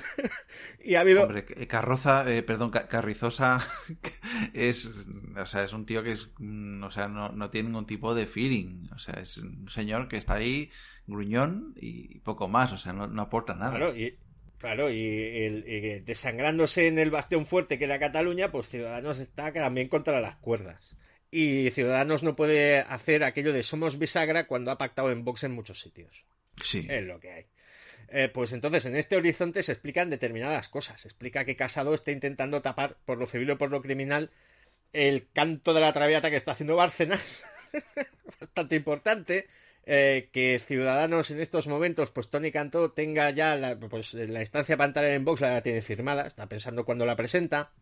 [0.85, 1.25] y ha habido...
[1.25, 3.59] Hombre, Carroza, eh, perdón, Carrizosa
[4.55, 4.93] es,
[5.37, 8.15] o sea, es un tío que es, mm, o sea, no, no tiene ningún tipo
[8.15, 8.89] de feeling.
[8.95, 10.71] O sea, es un señor que está ahí
[11.09, 13.77] gruñón y poco más, o sea, no, no aporta nada.
[13.77, 14.17] Claro, y,
[14.59, 19.89] claro, y, el, desangrándose en el bastión fuerte que era Cataluña, pues Ciudadanos está también
[19.89, 20.97] contra las cuerdas.
[21.31, 25.52] Y Ciudadanos no puede hacer aquello de somos bisagra cuando ha pactado en Vox en
[25.52, 26.24] muchos sitios.
[26.62, 26.86] Sí.
[26.89, 27.47] Es lo que hay.
[28.09, 31.01] Eh, pues entonces en este horizonte se explican determinadas cosas.
[31.01, 34.31] Se explica que Casado está intentando tapar por lo civil o por lo criminal
[34.93, 37.44] el canto de la traviata que está haciendo Bárcenas.
[38.40, 39.47] Bastante importante.
[39.86, 44.77] Eh, que Ciudadanos en estos momentos, pues Tony Cantó tenga ya la, pues, la instancia
[44.77, 47.73] para en Vox, la tiene firmada, está pensando cuando la presenta.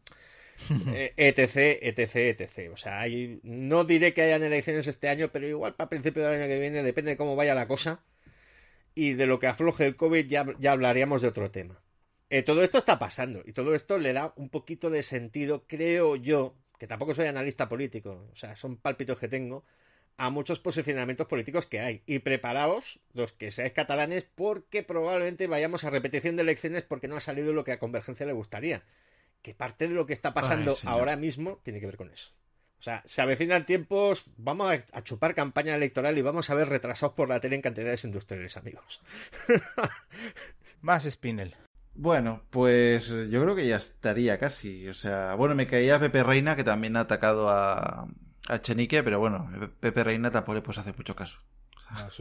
[0.92, 2.72] Eh, etc, etc, etc.
[2.72, 6.40] O sea, hay, no diré que hayan elecciones este año, pero igual para principio del
[6.40, 8.02] año que viene, depende de cómo vaya la cosa.
[8.94, 11.80] Y de lo que afloje el COVID ya, ya hablaríamos de otro tema.
[12.30, 16.16] Eh, todo esto está pasando y todo esto le da un poquito de sentido, creo
[16.16, 19.64] yo, que tampoco soy analista político, o sea, son pálpitos que tengo,
[20.16, 22.02] a muchos posicionamientos políticos que hay.
[22.06, 27.16] Y preparaos, los que seáis catalanes, porque probablemente vayamos a repetición de elecciones porque no
[27.16, 28.82] ha salido lo que a Convergencia le gustaría
[29.42, 32.32] que parte de lo que está pasando ahora mismo tiene que ver con eso.
[32.78, 37.14] O sea, se avecinan tiempos, vamos a, chupar campaña electoral y vamos a ver retrasados
[37.14, 39.02] por la tele en cantidades industriales, amigos.
[40.80, 41.56] Más Spinel.
[41.94, 44.86] Bueno, pues yo creo que ya estaría casi.
[44.88, 48.06] O sea, bueno, me caía Pepe Reina, que también ha atacado a,
[48.48, 49.50] a Chenique, pero bueno,
[49.80, 51.40] Pepe Reina tampoco le puedes hacer mucho caso.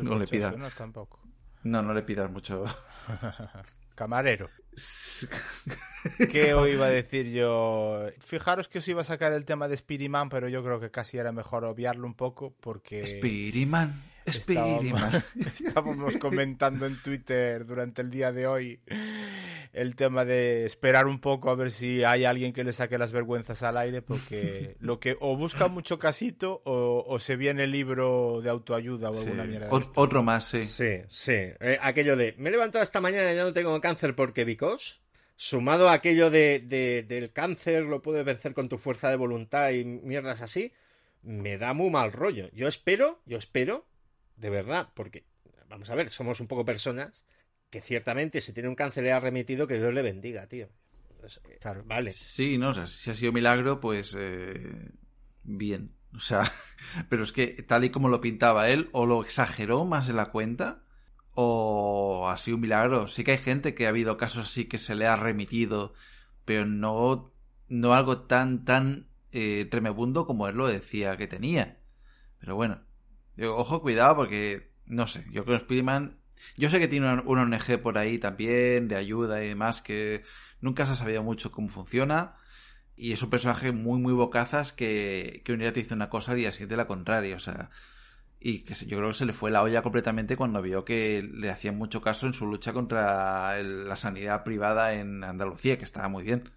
[0.02, 0.58] no, le pidas.
[0.58, 1.20] No, tampoco.
[1.62, 2.66] No, no le pidas mucho.
[3.98, 4.48] Camarero.
[6.32, 8.08] ¿Qué os iba a decir yo?
[8.24, 11.18] Fijaros que os iba a sacar el tema de Spiriman, pero yo creo que casi
[11.18, 13.06] era mejor obviarlo un poco porque...
[13.08, 14.00] Spiriman.
[14.28, 15.24] Estábamos,
[15.54, 18.80] estábamos comentando en Twitter durante el día de hoy
[19.74, 23.12] el tema de esperar un poco a ver si hay alguien que le saque las
[23.12, 28.42] vergüenzas al aire, porque lo que o busca mucho casito o, se viene el libro
[28.42, 29.70] de autoayuda o alguna mierda.
[29.96, 30.66] otro más, sí.
[30.66, 31.32] Sí, sí.
[31.32, 35.02] Eh, aquello de me he levantado esta mañana y ya no tengo cáncer porque vicos.
[35.40, 36.60] Sumado a aquello de,
[37.08, 40.74] del cáncer, lo puedes vencer con tu fuerza de voluntad y mierdas así,
[41.22, 42.50] me da muy mal rollo.
[42.54, 43.86] Yo espero, yo espero
[44.38, 45.26] de verdad, porque,
[45.68, 47.26] vamos a ver, somos un poco personas
[47.70, 50.70] que ciertamente si tiene un cáncer le ha remitido, que Dios le bendiga, tío.
[51.60, 51.84] Claro.
[51.86, 52.12] Vale.
[52.12, 54.92] Sí, no, o sea, si ha sido milagro, pues eh,
[55.44, 55.92] bien.
[56.14, 56.44] O sea,
[57.10, 60.32] pero es que tal y como lo pintaba él, o lo exageró más en la
[60.32, 60.84] cuenta,
[61.34, 63.08] o ha sido un milagro.
[63.08, 65.94] Sí que hay gente que ha habido casos así que se le ha remitido,
[66.46, 67.34] pero no,
[67.68, 71.80] no algo tan, tan eh, tremebundo como él lo decía que tenía.
[72.40, 72.87] Pero bueno,
[73.46, 76.18] ojo, cuidado, porque no sé, yo creo que Spiderman.
[76.56, 80.24] Yo sé que tiene un, ONG por ahí también, de ayuda y demás, que
[80.62, 82.36] nunca se ha sabido mucho cómo funciona.
[82.96, 86.38] Y es un personaje muy, muy bocazas que, que un día te dice una cosa
[86.38, 87.36] y al siguiente la contraria.
[87.36, 87.70] O sea,
[88.40, 91.50] y que yo creo que se le fue la olla completamente cuando vio que le
[91.50, 96.24] hacían mucho caso en su lucha contra la sanidad privada en Andalucía, que estaba muy
[96.24, 96.50] bien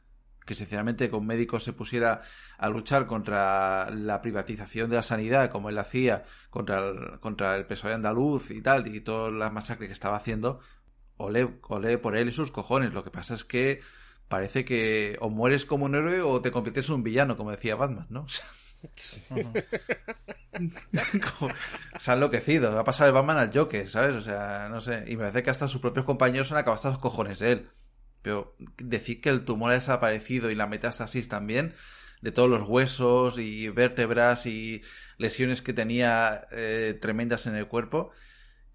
[0.51, 2.23] que sinceramente con médicos se pusiera
[2.59, 7.67] a luchar contra la privatización de la sanidad, como él hacía, contra el, contra el
[7.67, 10.59] PSOE andaluz y tal, y todas las masacres que estaba haciendo,
[11.19, 12.93] ole, ole por él y sus cojones.
[12.93, 13.81] Lo que pasa es que
[14.27, 17.77] parece que o mueres como un héroe o te conviertes en un villano, como decía
[17.77, 18.27] Batman, ¿no?
[21.99, 22.77] se ha enloquecido.
[22.77, 24.17] Ha pasado el Batman al Joker, ¿sabes?
[24.17, 25.05] O sea, no sé.
[25.07, 27.71] Y me parece que hasta sus propios compañeros han acabado hasta los cojones de él.
[28.23, 31.75] Pero decir que el tumor ha desaparecido y la metástasis también,
[32.21, 34.83] de todos los huesos y vértebras y
[35.17, 38.11] lesiones que tenía eh, tremendas en el cuerpo,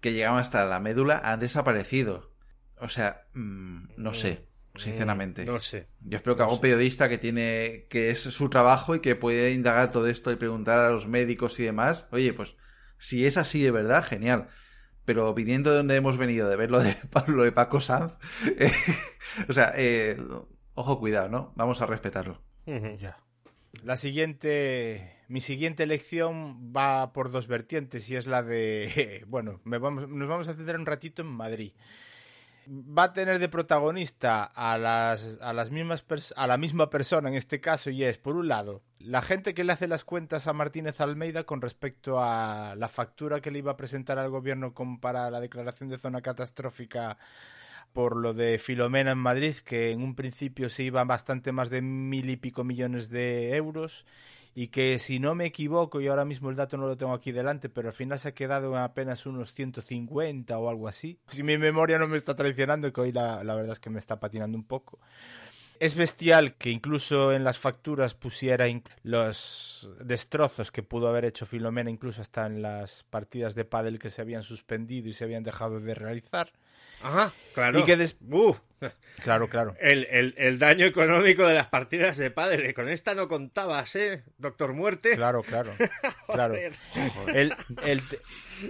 [0.00, 2.32] que llegaban hasta la médula, han desaparecido.
[2.78, 5.44] O sea, mm, no sé, mm, sinceramente.
[5.44, 5.88] No sé.
[6.00, 9.92] Yo espero que algún periodista que tiene, que es su trabajo y que puede indagar
[9.92, 12.56] todo esto y preguntar a los médicos y demás, oye, pues
[12.98, 14.48] si es así de verdad, genial
[15.06, 18.18] pero viniendo de donde hemos venido, de ver lo de, Pablo de Paco Sanz,
[18.58, 18.70] eh,
[19.48, 20.18] o sea, eh,
[20.76, 21.52] Ojo, cuidado, ¿no?
[21.56, 22.38] Vamos a respetarlo.
[22.66, 23.16] Ya.
[23.82, 29.78] La siguiente, mi siguiente elección va por dos vertientes y es la de, bueno, me
[29.78, 31.72] vamos, nos vamos a centrar un ratito en Madrid.
[32.68, 37.36] Va a tener de protagonista a las, a las mismas a la misma persona en
[37.36, 40.52] este caso y es, por un lado, la gente que le hace las cuentas a
[40.52, 44.98] Martínez Almeida con respecto a la factura que le iba a presentar al gobierno con,
[44.98, 47.18] para la declaración de zona catastrófica
[47.92, 51.82] por lo de Filomena en Madrid, que en un principio se iban bastante más de
[51.82, 54.04] mil y pico millones de euros
[54.58, 57.30] y que si no me equivoco, y ahora mismo el dato no lo tengo aquí
[57.30, 61.18] delante, pero al final se ha quedado en apenas unos 150 o algo así.
[61.28, 63.98] Si mi memoria no me está traicionando, que hoy la, la verdad es que me
[63.98, 64.98] está patinando un poco.
[65.78, 68.66] Es bestial que incluso en las facturas pusiera
[69.02, 74.08] los destrozos que pudo haber hecho Filomena, incluso hasta en las partidas de pádel que
[74.08, 76.50] se habían suspendido y se habían dejado de realizar.
[77.02, 77.78] Ajá, claro.
[77.78, 78.54] Y que des- Uh,
[79.22, 79.74] Claro, claro.
[79.80, 82.74] el, el- el daño económico de las partidas de padre.
[82.74, 84.22] Con esta no contabas, ¿eh?
[84.36, 85.16] Doctor Muerte.
[85.16, 85.72] Claro, claro.
[86.26, 86.54] claro.
[86.54, 88.18] El, el, te-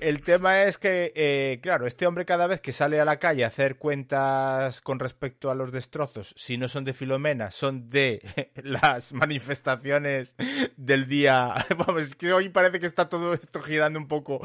[0.00, 3.42] el tema es que, eh, claro, este hombre cada vez que sale a la calle
[3.44, 8.22] a hacer cuentas con respecto a los destrozos, si no son de Filomena, son de
[8.54, 10.36] las manifestaciones
[10.76, 11.54] del día.
[11.76, 14.40] Vamos, que hoy parece que está todo esto girando un poco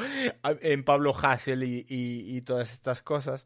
[0.61, 3.45] en Pablo Hassel y, y- y todas estas cosas.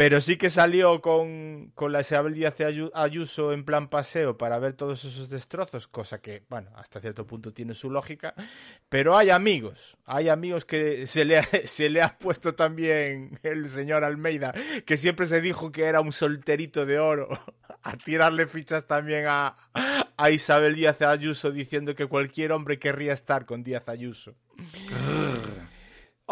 [0.00, 4.58] Pero sí que salió con, con la Isabel Díaz Ayu- Ayuso en plan paseo para
[4.58, 8.32] ver todos esos destrozos, cosa que, bueno, hasta cierto punto tiene su lógica.
[8.88, 13.68] Pero hay amigos, hay amigos que se le, ha, se le ha puesto también el
[13.68, 14.54] señor Almeida,
[14.86, 17.28] que siempre se dijo que era un solterito de oro,
[17.82, 19.54] a tirarle fichas también a,
[20.16, 24.34] a Isabel Díaz Ayuso diciendo que cualquier hombre querría estar con Díaz Ayuso.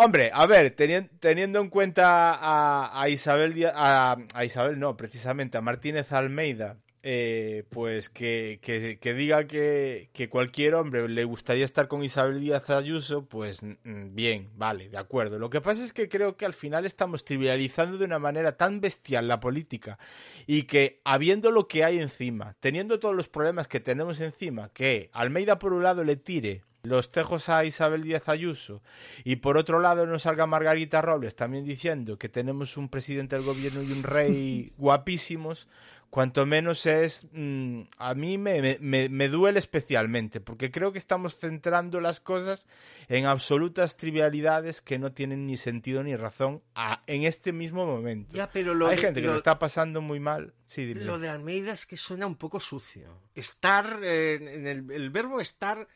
[0.01, 5.61] Hombre, a ver, teni- teniendo en cuenta a, Isabel a, a Isabel no, precisamente a
[5.61, 11.89] Martínez Almeida, eh, pues que, que- que diga que, que cualquier hombre le gustaría estar
[11.89, 15.41] con Isabel Díaz Ayuso, pues mm, bien, vale, de acuerdo.
[15.41, 18.81] Lo que pasa es que creo que al final estamos trivializando de una manera tan
[18.81, 19.99] bestial la política
[20.47, 25.11] y que habiendo lo que hay encima, teniendo todos los problemas que tenemos encima, que
[25.13, 28.83] Almeida por un lado le tire los tejos a Isabel Díaz Ayuso
[29.25, 33.45] y por otro lado nos salga Margarita Robles también diciendo que tenemos un presidente del
[33.45, 35.69] gobierno y un rey guapísimos,
[36.09, 41.37] cuanto menos es, mm, a mí me, me- me duele especialmente, porque creo que estamos
[41.37, 42.67] centrando las cosas
[43.09, 48.37] en absolutas trivialidades que no tienen ni sentido ni razón a- en este mismo momento.
[48.37, 50.55] Ya, pero lo Hay de- gente que lo- lo está pasando muy mal.
[50.67, 51.03] Sí, dime.
[51.03, 53.21] Lo de Almeida es que suena un poco sucio.
[53.35, 55.87] Estar, eh, en el, el verbo estar,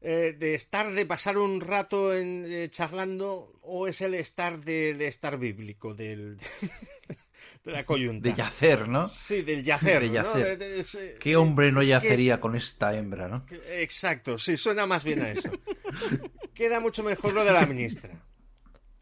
[0.00, 5.00] eh, de estar, de pasar un rato en, eh, charlando, o es el estar del
[5.02, 6.36] estar bíblico, del,
[7.64, 8.28] de la coyunta.
[8.28, 9.06] De yacer, ¿no?
[9.08, 10.02] Sí, del yacer.
[10.02, 10.14] De ¿no?
[10.14, 10.58] yacer.
[10.58, 13.44] De- de- es, eh, ¿Qué hombre no que- yacería con esta hembra, no?
[13.70, 15.50] Exacto, sí, suena más bien a eso.
[16.54, 18.10] Queda mucho mejor lo de la ministra.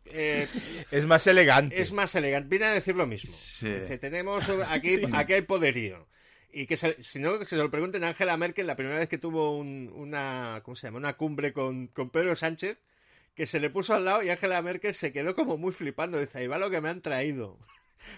[0.07, 0.47] Eh,
[0.91, 1.81] Es más elegante.
[1.81, 2.49] es más elegante.
[2.49, 3.33] Viene a decir lo mismo.
[3.35, 3.69] Sí.
[3.69, 5.03] Dice, tenemos aquí, Sí.
[5.13, 6.07] aquí hay poderío.
[6.57, 9.09] Y que se- si no, que se lo pregunten a Angela Merkel la primera vez
[9.09, 10.99] que tuvo un- una, ¿cómo se llama?
[10.99, 12.79] Una cumbre con, con Pedro Sánchez,
[13.35, 16.19] que se le puso al lado y Angela Merkel se quedó como muy flipando.
[16.19, 17.59] Dice, ahí va lo que me han traído.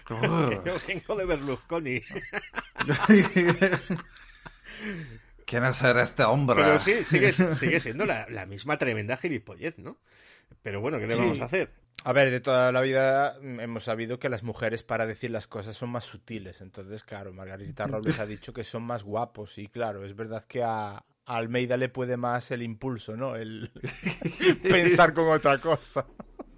[0.09, 0.49] Oh.
[0.49, 2.01] Que yo vengo de Berlusconi.
[5.45, 6.61] ¿Quién será este hombre?
[6.63, 9.97] Pero sí, sigue, sigue siendo la, la misma tremenda gilipollez, ¿no?
[10.61, 11.21] Pero bueno, ¿qué le Sí.
[11.21, 11.71] vamos a hacer?
[12.03, 15.47] A ver, de toda la vida mm, hemos sabido que las mujeres para decir las
[15.47, 16.61] cosas son más sutiles.
[16.61, 19.57] Entonces, claro, Margarita Robles ha dicho que son más guapos.
[19.57, 23.35] Y claro, es verdad que a, a Almeida le puede más el impulso, ¿no?
[23.35, 23.71] El
[24.63, 26.05] pensar con otra cosa.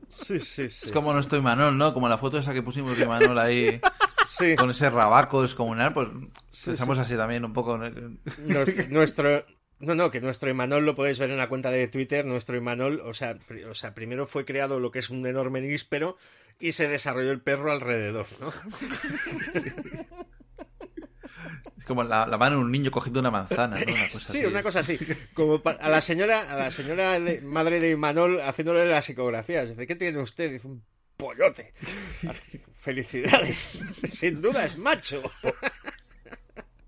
[0.08, 0.88] Sí, sí, sí.
[0.88, 1.94] Es como nuestro Imanol, ¿no?
[1.94, 3.80] Como la foto esa que pusimos de Imanol ahí
[4.28, 4.56] Sí.
[4.56, 6.08] con ese rabaco descomunal, pues
[6.50, 7.04] Sí, pensamos sí.
[7.04, 7.78] así también un poco.
[7.78, 7.90] ¿no?
[7.90, 9.46] Nos- nuestro
[9.80, 12.26] no no que nuestro Imanol lo podéis ver en la cuenta de Twitter.
[12.26, 13.38] Nuestro Imanol o sea
[13.70, 16.18] o sea primero fue creado lo que es un enorme níspero
[16.60, 18.52] y se desarrolló el perro alrededor no
[21.78, 23.86] Es como la, la mano de un niño cogiendo una manzana, ¿no?
[23.94, 24.46] Una cosa sí así.
[24.46, 25.00] una cosa así.
[25.34, 29.88] Como a la señora a la señora de- madre de Imanol haciéndole las ecografías dice
[29.88, 30.84] qué tiene usted dice un
[31.18, 31.74] pollote
[32.80, 33.80] felicidades.
[34.10, 35.22] Sin duda es macho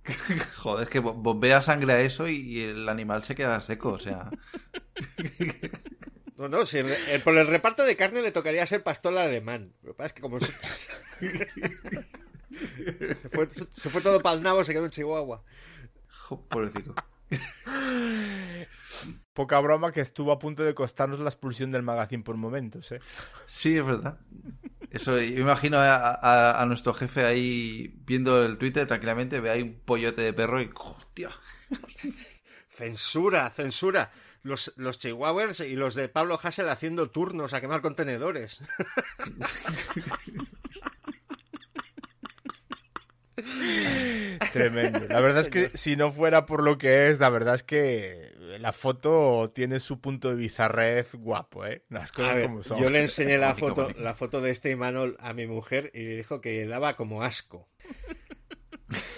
[0.57, 3.89] Joder, es que bo- bombea sangre a eso y, y el animal se queda seco,
[3.93, 4.29] o sea.
[6.37, 9.73] No, no, si el- el- por el reparto de carne le tocaría ser pastor alemán.
[9.83, 10.51] Lo que pasa es que como se,
[13.15, 15.43] se fue, se fue todo para el nabo, se quedó en Chihuahua.
[16.07, 16.95] jo, pobrecito.
[19.33, 22.99] Poca broma que estuvo a punto de costarnos la expulsión del magazine por momentos, ¿eh?
[23.45, 24.17] Sí, es verdad.
[24.91, 29.61] Eso, yo imagino a, a- a nuestro jefe ahí viendo el Twitter tranquilamente, ve ahí
[29.61, 31.29] un pollote de perro y hostia.
[32.69, 34.11] Censura, censura.
[34.43, 38.59] Los, los chihuahuas y los de Pablo Hassel haciendo turnos a quemar contenedores.
[44.53, 45.05] Tremendo.
[45.09, 48.33] La verdad es que si no fuera por lo que es, la verdad es que
[48.59, 51.85] la foto tiene su punto de bizarrez guapo, ¿eh?
[51.89, 52.79] Las cosas A ver, como son.
[52.79, 54.01] yo le enseñé la Bonito, foto, bonito.
[54.01, 57.69] la foto de este Imanol a mi mujer y le dijo que daba como asco.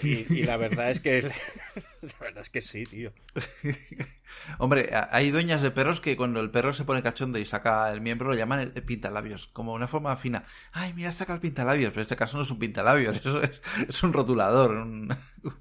[0.02, 1.22] Y, y la verdad es que
[2.02, 3.12] la verdad es que sí, tío.
[4.58, 8.00] Hombre, hay dueñas de perros que cuando el perro se pone cachondo y saca el
[8.00, 10.44] miembro lo llaman el, el pintalabios, como una forma fina.
[10.72, 13.60] Ay, mira, saca el pintalabios, pero en este caso no es un pintalabios, eso es,
[13.88, 15.08] es un rotulador, un,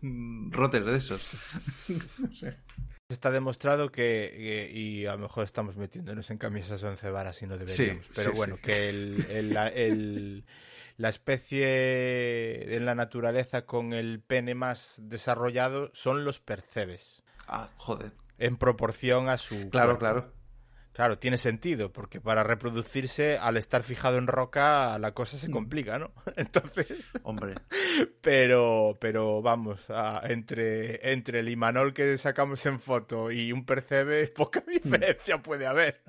[0.04, 1.28] un roter de esos.
[2.20, 2.58] No sé.
[3.10, 7.48] Está demostrado que, que- y a lo mejor estamos metiéndonos en camisas once varas y
[7.48, 8.62] no deberíamos, Sí, pero sí, bueno, sí.
[8.64, 10.46] que el, el- la, el-
[10.98, 17.24] la especie en la naturaleza con el pene más desarrollado son los percebes.
[17.48, 18.14] Ah, joder.
[18.40, 19.70] En proporción a su...
[19.70, 20.00] Claro, cuerpo.
[20.00, 20.34] claro.
[20.94, 25.98] Claro, tiene sentido, porque para reproducirse, al estar fijado en roca, la cosa se complica,
[25.98, 26.12] ¿no?
[26.38, 27.12] Entonces...
[27.24, 27.56] Hombre.
[28.22, 34.28] Pero, pero vamos, a- entre, entre el Imanol que sacamos en foto y un percebe,
[34.36, 36.02] poca diferencia puede haber.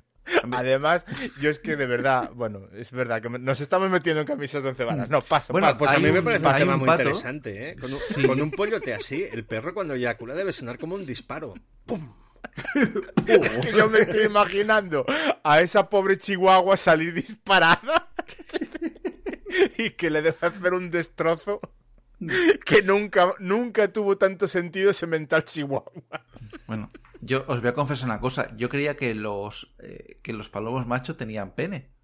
[0.51, 1.05] Además,
[1.39, 4.69] yo es que de verdad, bueno, es verdad que nos estamos metiendo en camisas de
[4.69, 5.07] once varas.
[5.09, 5.79] No, paso, Bueno, paso.
[5.79, 7.01] pues a mí me parece un tema un muy pato.
[7.03, 7.75] interesante, ¿eh?
[7.75, 8.25] Con un, Sí.
[8.25, 11.53] con un pollote así, el perro cuando eyacula debe sonar como un disparo.
[13.27, 15.05] Es que yo me estoy imaginando
[15.43, 18.09] a esa pobre chihuahua salir disparada
[19.77, 21.59] y que le debe hacer un destrozo
[22.65, 25.91] que nunca, nunca tuvo tanto sentido ese mental chihuahua.
[26.67, 26.91] Bueno,
[27.21, 28.55] yo os voy a confesar una cosa.
[28.55, 31.94] Yo creía que los eh, que los palomos machos tenían pene.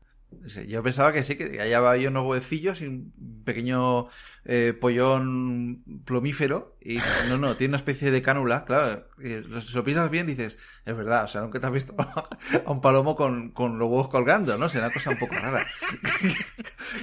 [0.67, 4.07] Yo pensaba que sí, que allá había unos huevecillos y un pequeño
[4.45, 6.77] eh, pollón plomífero.
[6.81, 6.97] Y
[7.29, 8.65] no, no, tiene una especie de cánula.
[8.65, 11.95] Claro, si lo piensas bien, dices, es verdad, o sea, nunca te has visto
[12.65, 14.69] a un palomo con, con los huevos colgando, ¿no?
[14.69, 15.65] Será una cosa un poco rara.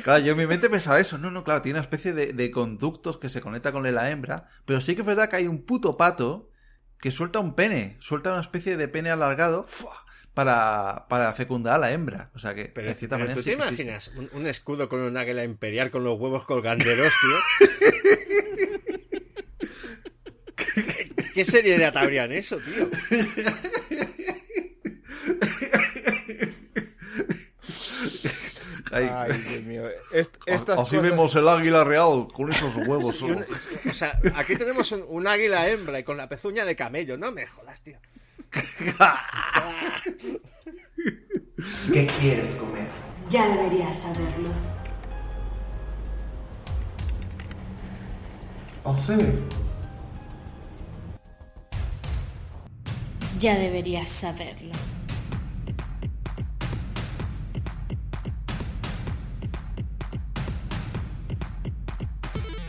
[0.04, 1.18] Claro, yo en mi mente pensaba eso.
[1.18, 4.48] No, no, claro, tiene una especie de, de conductos que se conecta con la hembra.
[4.64, 6.50] Pero sí que es verdad que hay un puto pato
[7.00, 10.04] que suelta un pene, suelta una especie de pene alargado ¡fua!
[10.38, 12.30] Para, para fecundar a la hembra.
[12.32, 14.88] O sea que, Pero, de cierta pero manera, ¿tú sí te imaginas un, un escudo
[14.88, 17.68] con un águila imperial con los huevos colganderos, tío?
[20.54, 22.88] ¿Qué, qué seriedad habría en eso, tío?
[28.90, 29.10] Ay.
[29.12, 29.82] Ay, Dios mío.
[30.12, 33.20] Est- estas Así cosas- vemos el águila real con esos huevos.
[33.22, 33.44] Un-
[33.88, 37.18] o sea, aquí tenemos un, un águila hembra y con la pezuña de camello.
[37.18, 37.98] No me jodas, tío.
[41.92, 42.86] ¿Qué quieres comer?
[43.28, 44.48] Ya deberías saberlo.
[48.84, 49.12] ¿Oh, sí?
[53.38, 54.72] Ya deberías saberlo.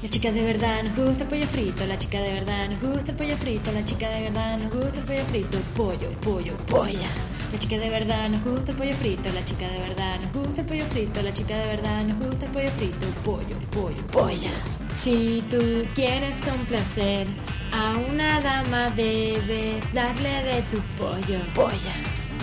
[0.09, 3.11] La chica de verdad nos gusta el pollo frito, la chica de verdad nos gusta
[3.11, 7.07] el pollo frito, la chica de verdad nos gusta el pollo frito, pollo, pollo, polla.
[7.53, 10.61] La chica de verdad nos gusta el pollo frito, la chica de verdad nos gusta
[10.61, 14.49] el pollo frito, la chica de verdad nos gusta el pollo frito, pollo, pollo, polla.
[14.95, 17.27] Si tú quieres complacer
[17.71, 21.93] a una dama debes darle de tu pollo, polla.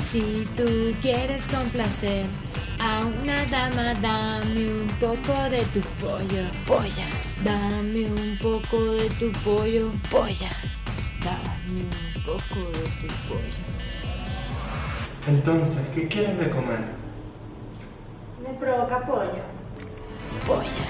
[0.01, 2.27] Si tú quieres complacer
[2.79, 7.26] a una dama, dame un poco de tu pollo, polla.
[7.45, 10.49] Dame un poco de tu pollo, polla.
[11.23, 13.57] Dame un poco de tu pollo.
[15.29, 16.81] Entonces, ¿qué quieres de comer?
[18.43, 19.43] Me provoca pollo.
[20.47, 20.87] Polla.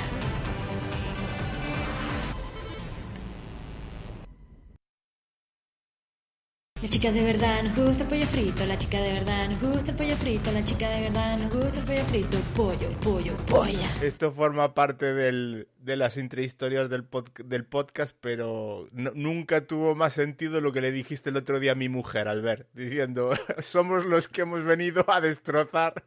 [6.87, 9.91] La chica de verdad nos gusta el pollo frito, la chica de verdad nos gusta
[9.91, 13.89] el pollo frito, la chica de verdad nos gusta el pollo frito, pollo, pollo, polla.
[14.03, 19.97] Esto forma parte del, de las intrahistorias del, pod- del podcast, pero no- nunca tuvo
[19.97, 24.07] más sentido lo que le dijiste el otro día a mi mujer, Albert, diciendo, somos
[24.07, 26.05] los que hemos venido a destrozar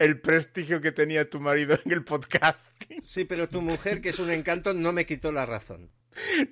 [0.00, 2.66] el prestigio que tenía tu marido en el podcast.
[3.00, 5.88] Sí, pero tu mujer, que es un encanto, no me quitó la razón.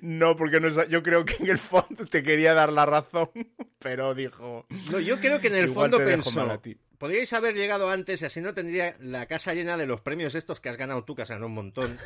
[0.01, 3.29] No, porque no, sa- yo creo que en el fondo te quería dar la razón,
[3.79, 4.65] pero dijo...
[4.91, 6.77] No, yo creo que en el "Igual fondo pensó, mal a ti".
[6.97, 10.61] podríais haber llegado antes y así no tendría la casa llena de los premios estos
[10.61, 11.97] que has ganado tú, que has ganado un montón,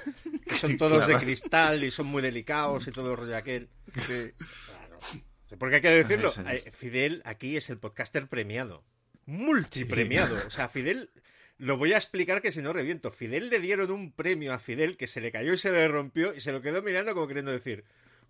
[0.48, 1.20] que son todos Claro.
[1.20, 3.70] de cristal y son muy delicados y todo el rollo aquel.
[4.02, 4.32] Sí.
[5.58, 8.84] Porque hay que decirlo, eh, Fidel aquí es el podcaster premiado,
[9.26, 10.38] multipremiado.
[10.46, 11.10] O sea, Fidel
[11.60, 13.12] Lo voy a explicar que si no reviento.
[13.12, 16.34] Fidel le dieron un premio a Fidel que se le cayó y se le rompió
[16.34, 17.84] y se lo quedó mirando como queriendo decir,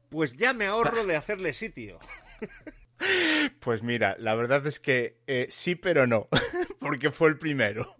[0.09, 1.99] pues ya me ahorro de hacerle sitio.
[3.61, 6.27] Pues mira, la verdad es que eh, sí, pero no,
[6.81, 7.95] porque fue el primero.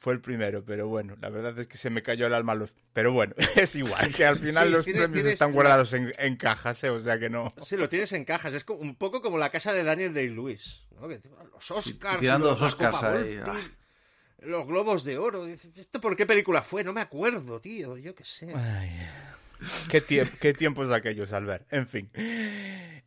[0.00, 2.54] Fue el primero, pero bueno, la verdad es que se me cayó el alma a
[2.54, 2.72] los...
[2.92, 6.12] Pero bueno, es igual, que al final Sí, los tiene- premios tienes están guardados en,
[6.18, 6.90] en cajas, ¿eh?
[6.90, 7.52] o sea que no...
[7.60, 8.54] Sí, lo tienes en cajas.
[8.54, 10.86] Es como- un poco como la casa de Daniel Day-Lewis.
[11.00, 11.08] ¿no?
[11.08, 12.20] Los Oscars.
[12.20, 13.54] tirando y los Oscars Copa ahí, ah.
[14.42, 15.46] Los globos de oro.
[15.48, 16.84] ¿Esto por qué película fue?
[16.84, 17.96] No me acuerdo, tío.
[17.98, 18.54] Yo qué sé.
[19.90, 21.66] ¿Qué, tie- qué tiempos aquellos, Albert.
[21.72, 22.08] En fin.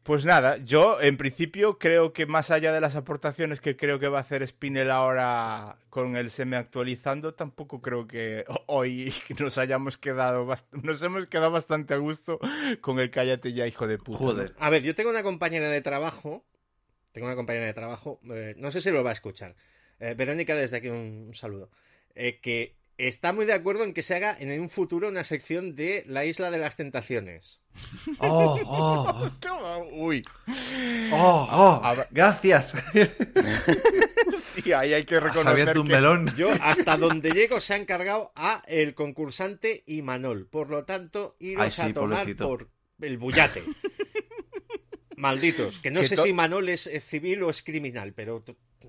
[0.04, 4.08] Pues nada, yo en principio creo que más allá de las aportaciones que creo que
[4.08, 10.00] va a hacer Spinel ahora con el semi actualizando, tampoco creo que hoy nos hayamos
[10.00, 12.40] quedado, nos hemos quedado bastante a gusto
[12.82, 14.44] con el cállate ya, hijo de puta.
[14.44, 14.50] ¿no?
[14.58, 16.44] A ver, yo tengo una compañera de trabajo.
[17.12, 18.20] Tengo una compañera de trabajo.
[18.34, 19.56] eh, no sé si lo va a escuchar.
[20.00, 21.70] Eh, Verónica, desde aquí un, un saludo.
[22.16, 22.76] eh, que
[23.08, 26.26] está muy de acuerdo en que se haga en un futuro una sección de la
[26.26, 27.62] isla de las tentaciones.
[28.20, 29.32] Oh, oh,
[29.94, 30.24] Uy.
[31.12, 32.74] oh, oh, gracias.
[34.54, 36.34] Sí, ahí hay que reconocer un que- melón.
[36.36, 40.46] Yo, hasta donde llego, se ha encargado a el concursante y Manol.
[40.48, 42.48] Por lo tanto, iros Ay, sí, a tomar pobrecito.
[42.48, 42.70] por
[43.02, 43.64] el bullate.
[45.16, 45.80] Malditos.
[45.80, 48.44] Que no Que sé si Manol es civil o es criminal, pero...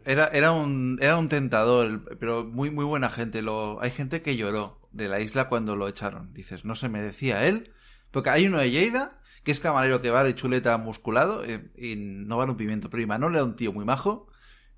[0.05, 3.43] Era, era, un, era un tentador, pero muy, muy buena gente.
[3.43, 6.33] Lo, hay gente que lloró de la isla cuando lo echaron.
[6.35, 7.73] Dices, no se merecía él.
[8.11, 11.97] Porque hay uno de Lleida, que es camarero que va de chuleta musculado eh, y
[11.97, 12.91] no vale un pimiento.
[12.91, 14.29] Pero Imanol era un tío muy majo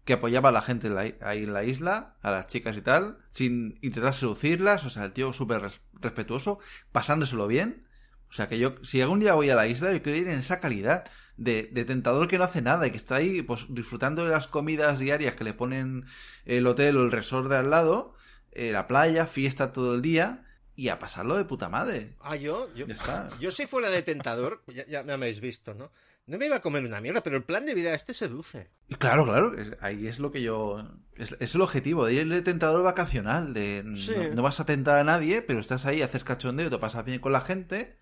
[0.04, 2.82] que apoyaba a la gente en la ahí en la isla, a las chicas y
[2.82, 4.84] tal, sin intentar seducirlas.
[4.84, 6.58] O sea, el tío súper res- respetuoso,
[6.92, 7.86] pasándoselo bien.
[8.28, 10.38] O sea, que yo, si algún día voy a la isla, yo quiero ir en
[10.40, 11.04] esa calidad
[11.36, 14.46] de, de tentador que no hace nada y que está ahí, pues, disfrutando de las
[14.46, 16.04] comidas diarias que le ponen
[16.44, 18.14] el hotel o el resort de al lado,
[18.52, 20.44] eh, la playa, fiesta todo el día
[20.76, 22.14] y a pasarlo de puta madre.
[22.20, 23.28] Ah, yo, yo, Ya está.
[23.40, 25.90] yo si fuera de tentador, ya, ya me habéis visto, ¿no?
[26.26, 28.70] No me iba a comer una mierda, pero el plan de vida este seduce.
[28.88, 30.88] Y claro, claro, es- ahí es lo que yo...
[31.16, 34.14] Es, es el objetivo, de ir el tentador vacacional, de Sí.
[34.16, 37.18] no, no vas a tentar a nadie, pero estás ahí, haces cachondeo, te pasas bien
[37.20, 37.98] con la gente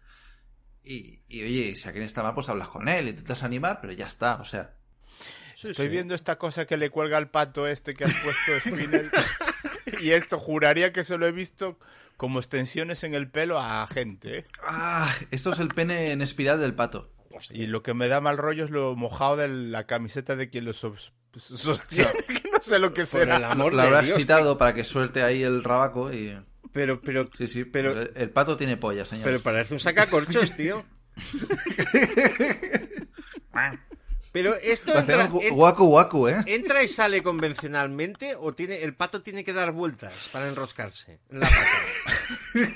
[0.85, 4.07] y, y, oye, si alguien está mal, pues hablas con él, intentas animar, pero ya
[4.07, 4.75] está, o sea...
[5.63, 9.11] Estoy viendo esta cosa que le cuelga al pato este que has puesto Spinel.
[10.01, 11.79] y esto juraría que se lo he visto
[12.17, 14.39] como extensiones en el pelo a gente.
[14.39, 14.45] ¿eh?
[14.65, 17.13] Ah, esto es el pene en espiral del pato.
[17.51, 20.65] Y lo que me da mal rollo es lo mojado de la camiseta de quien
[20.65, 22.11] lo sos- sostiene.
[22.27, 23.55] que no sé lo que será.
[23.55, 26.37] Lo habrá excitado para que suelte ahí el rabaco y...
[26.73, 27.29] Pero, pero...
[27.37, 27.93] Sí, sí, pero...
[27.93, 29.25] El, el pato tiene polla, señor.
[29.25, 30.85] Pero parece un sacacorchos, tío.
[34.33, 36.43] Pero esto entra, en- guacu guacu, ¿eh?
[36.47, 41.19] ¿entra y sale convencionalmente o tiene el pato tiene que dar vueltas para enroscarse?
[41.31, 41.67] en la pata?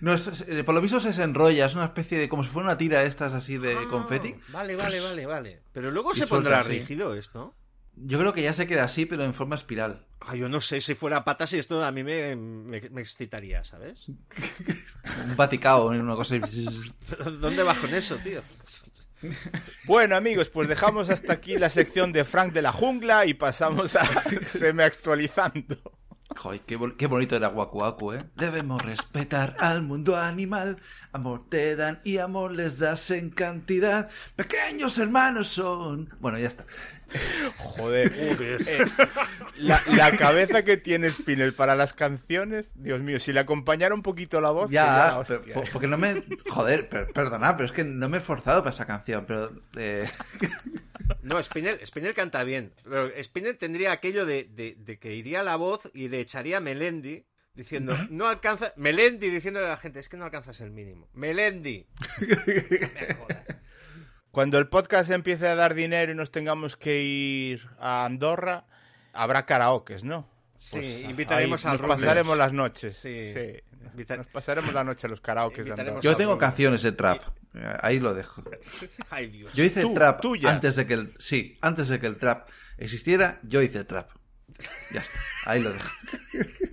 [0.00, 2.28] No, es- eh, por lo visto se desenrolla, es una especie de...
[2.28, 4.34] como si fuera una tira estas así de confeti.
[4.48, 5.60] Vale, vale, vale, vale.
[5.72, 7.54] Pero luego Y se pondrá rígido esto.
[8.02, 10.06] Yo creo que ya se queda así, pero en forma espiral.
[10.20, 13.64] Ah, yo no sé si fuera patas y esto a mí me, me, me excitaría,
[13.64, 14.08] ¿sabes?
[15.26, 16.66] Un vaticao, una cosa así.
[17.40, 18.42] ¿Dónde vas con eso, tío?
[19.84, 23.96] Bueno, amigos, pues dejamos hasta aquí la sección de Frank de la jungla y pasamos
[23.96, 24.04] a
[24.46, 25.76] semi actualizando.
[26.36, 28.24] Joder, qué, qué bonito era Waku Waku, ¿eh?
[28.36, 30.78] Debemos respetar al mundo animal.
[31.12, 34.08] Amor te dan y amor les das en cantidad.
[34.36, 36.08] Pequeños hermanos son.
[36.20, 36.64] Bueno, ya está.
[37.56, 38.12] Joder.
[38.16, 38.84] Eh,
[39.56, 44.02] la, la cabeza que tiene Spinel para las canciones, Dios mío, si le acompañara un
[44.02, 44.70] poquito la voz.
[44.70, 45.68] Ya, hostia, pero- eh.
[45.72, 46.22] porque no me.
[46.48, 49.52] Joder, per- perdona, pero es que no me he forzado para esa canción, pero.
[49.76, 50.08] eh,
[51.22, 52.72] No, Spinel, Spinel canta bien.
[52.84, 56.60] Pero Spinel tendría aquello de, de- de que iría la voz y le echaría a
[56.60, 57.26] Melendi
[57.60, 58.72] diciendo, no alcanza.
[58.76, 61.08] Melendi diciéndole a la gente, es que no alcanzas el mínimo.
[61.12, 61.86] Melendi.
[64.30, 68.64] Cuando el podcast empiece a dar dinero y nos tengamos que ir a Andorra,
[69.12, 70.28] habrá karaokes, ¿no?
[70.52, 72.96] Pues Sí, invitaremos ahí al Nos pasaremos las noches.
[72.96, 73.26] Sí.
[74.16, 76.00] Nos pasaremos la noche a los karaokes de Andorra.
[76.00, 77.22] Yo tengo canciones de trap.
[77.54, 78.44] Eh, Ahí lo dejo.
[79.10, 79.52] Ay, Dios.
[79.52, 80.52] Yo hice Tú, trap tuyas.
[80.52, 81.12] antes de que el.
[81.18, 84.10] Sí, antes de que el trap existiera, yo hice trap.
[84.92, 85.18] Ya está.
[85.46, 85.88] Ahí lo dejo.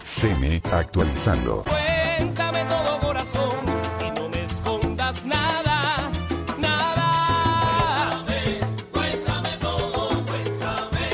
[0.00, 1.64] Seme actualizando.
[1.64, 3.58] Cuéntame todo corazón
[4.00, 6.10] y no me escondas nada,
[6.58, 8.24] nada.
[8.92, 11.08] Cuéntame todo, cuéntame.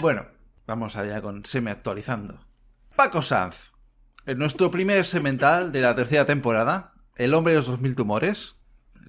[0.00, 0.26] Bueno,
[0.66, 2.46] vamos allá con semi actualizando.
[2.96, 3.72] Paco Sanz.
[4.24, 8.61] En nuestro primer semental de la tercera temporada, El hombre de los dos mil tumores.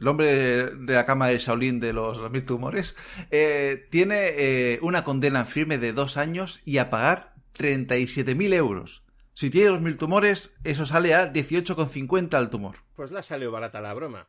[0.04, 2.96] El hombre de la cama de Shaolin de los, mil tumores,
[3.32, 9.04] eh, tiene eh, una condena firme de dos años y a pagar 37.000 euros.
[9.34, 12.76] Si tiene dos mil tumores, eso sale a 18,50 al tumor.
[12.96, 14.28] Pues la salió barata la broma.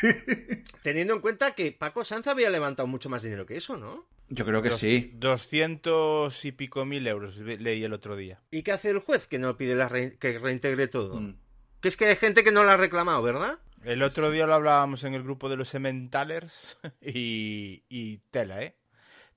[0.82, 4.06] Teniendo en cuenta que Paco Sanz había levantado mucho más dinero que eso, ¿no?
[4.28, 5.10] Yo creo que Dos- sí.
[5.14, 8.40] 200 y pico mil euros leí el otro día.
[8.52, 11.20] ¿Y qué hace el juez que no pide la re- que reintegre todo?
[11.20, 11.36] Mm.
[11.80, 13.58] Que es que hay gente que no lo ha reclamado, ¿verdad?
[13.84, 18.76] El otro día lo hablábamos en el grupo de los Cementalers y, y tela, ¿eh?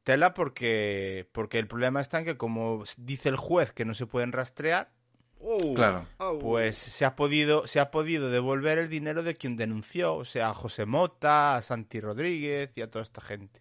[0.04, 4.06] Tela porque, porque el problema está en que como dice el juez que no se
[4.08, 4.92] pueden rastrear,
[5.44, 6.06] Oh, Claro.
[6.40, 10.50] pues se ha podido se ha podido devolver el dinero de quien denunció, o sea,
[10.50, 13.60] a José Mota, a Santi Rodríguez y a toda esta gente.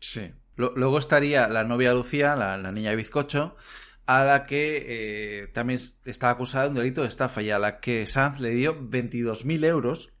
[0.00, 0.32] Sí.
[0.56, 3.54] Lo- Luego estaría la novia Lucía, la, la niña de bizcocho,
[4.06, 7.80] a la que eh, también está acusada de un delito de estafa y a la
[7.80, 10.12] que Sanz le dio 22.000 euros,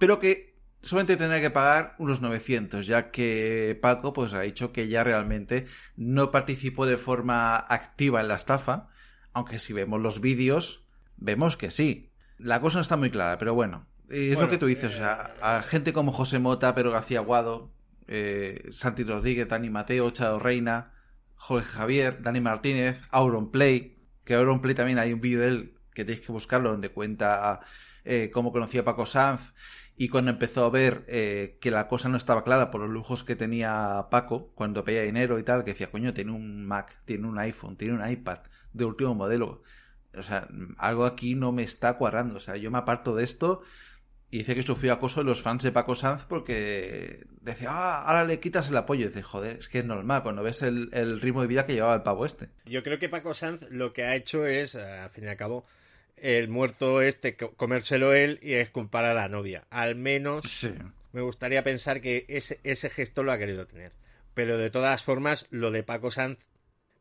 [0.00, 4.88] pero que solamente tenía que pagar unos 900, ya que Paco pues ha dicho que
[4.88, 5.66] ya realmente
[5.96, 8.88] no participó de forma activa en la estafa,
[9.32, 10.84] aunque si vemos los vídeos,
[11.16, 12.10] vemos que sí.
[12.38, 14.94] La cosa no está muy clara, pero bueno, eh, es Bueno, lo que tú dices,
[14.94, 17.70] o sea, a gente como José Mota, Pedro García Guado,
[18.06, 20.92] eh, Santi Rodríguez, Dani Mateo, Chado Reina,
[21.36, 26.26] Jorge Javier, Dani Martínez, Auronplay, que Auronplay también hay un vídeo de él que tenéis
[26.26, 27.60] que buscarlo donde cuenta
[28.04, 29.54] eh, cómo conocía a Paco Sanz
[29.96, 33.24] y cuando empezó a ver eh, que la cosa no estaba clara por los lujos
[33.24, 37.26] que tenía Paco cuando pedía dinero y tal, que decía, coño, tiene un Mac, tiene
[37.26, 38.40] un iPhone, tiene un iPad
[38.74, 39.62] de último modelo.
[40.14, 42.36] O sea, algo aquí no me está cuadrando.
[42.36, 43.62] O sea, yo me aparto de esto
[44.30, 48.24] y dice que sufrió acoso de los fans de Paco Sanz porque decía, ah, ahora
[48.24, 49.02] le quitas el apoyo.
[49.02, 51.74] Y dice, joder, es que es normal cuando ves el, el ritmo de vida que
[51.74, 52.48] llevaba el pavo este.
[52.64, 55.36] Yo creo que Paco Sanz lo que ha hecho es, eh, al fin y al
[55.36, 55.64] cabo,
[56.16, 59.64] el muerto este, co- comérselo él y exculpar a la novia.
[59.70, 60.74] Al menos Sí.
[61.12, 63.92] me gustaría pensar que ese, ese gesto lo ha querido tener.
[64.34, 66.38] Pero de todas formas, lo de Paco Sanz,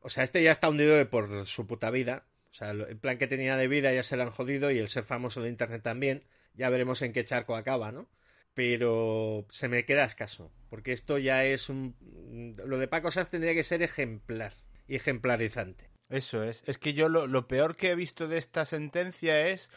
[0.01, 2.23] o sea, este ya está hundido de por su puta vida.
[2.51, 4.87] O sea, el plan que tenía de vida ya se lo han jodido y el
[4.87, 6.23] ser famoso de Internet también.
[6.55, 8.09] Ya veremos en qué charco acaba, ¿no?
[8.53, 11.95] Pero se me queda escaso, porque esto ya es un...
[12.65, 14.53] Lo de Paco Sanz tendría que ser ejemplar
[14.87, 15.89] y ejemplarizante.
[16.09, 16.63] Eso es.
[16.65, 19.71] Es que yo lo, lo peor que he visto de esta sentencia es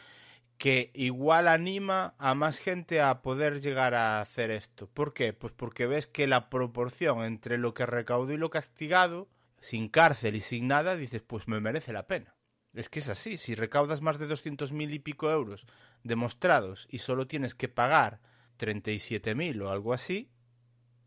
[0.59, 4.87] que igual anima a más gente a poder llegar a hacer esto.
[4.87, 5.33] ¿Por qué?
[5.33, 9.29] Pues porque ves que la proporción entre lo que recaudó y lo castigado,
[9.61, 12.35] sin cárcel y sin nada, dices, pues me merece la pena.
[12.73, 15.65] Es que es así, si recaudas más de 200.000 y pico euros
[16.03, 18.19] demostrados y solo tienes que pagar
[18.59, 20.29] 37.000 o algo así,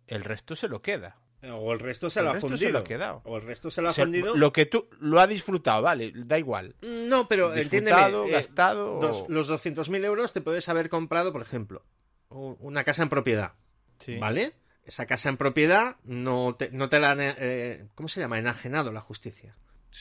[0.06, 1.18] el resto se lo queda.
[1.44, 2.70] O el resto se El lo ha se fundido.
[2.70, 3.22] lo ha quedado.
[3.24, 4.36] O el resto se lo ha O sea, fundido.
[4.36, 6.76] Lo que tú lo ha disfrutado, vale, da igual.
[6.82, 11.32] No, pero Disfrutado, entiéndeme, eh, gastado, dos- o- los 200.000 euros te puedes haber comprado,
[11.32, 11.84] por ejemplo,
[12.28, 13.54] una casa en propiedad.
[13.98, 14.18] Sí.
[14.18, 14.54] ¿Vale?
[14.84, 17.18] Esa casa en propiedad no te, no te la han...
[17.20, 18.38] eh, ¿Cómo se llama?
[18.38, 19.56] Enajenado la justicia.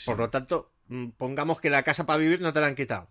[0.06, 3.10] Por lo tanto, mm, pongamos que la casa para vivir no te la han quitado.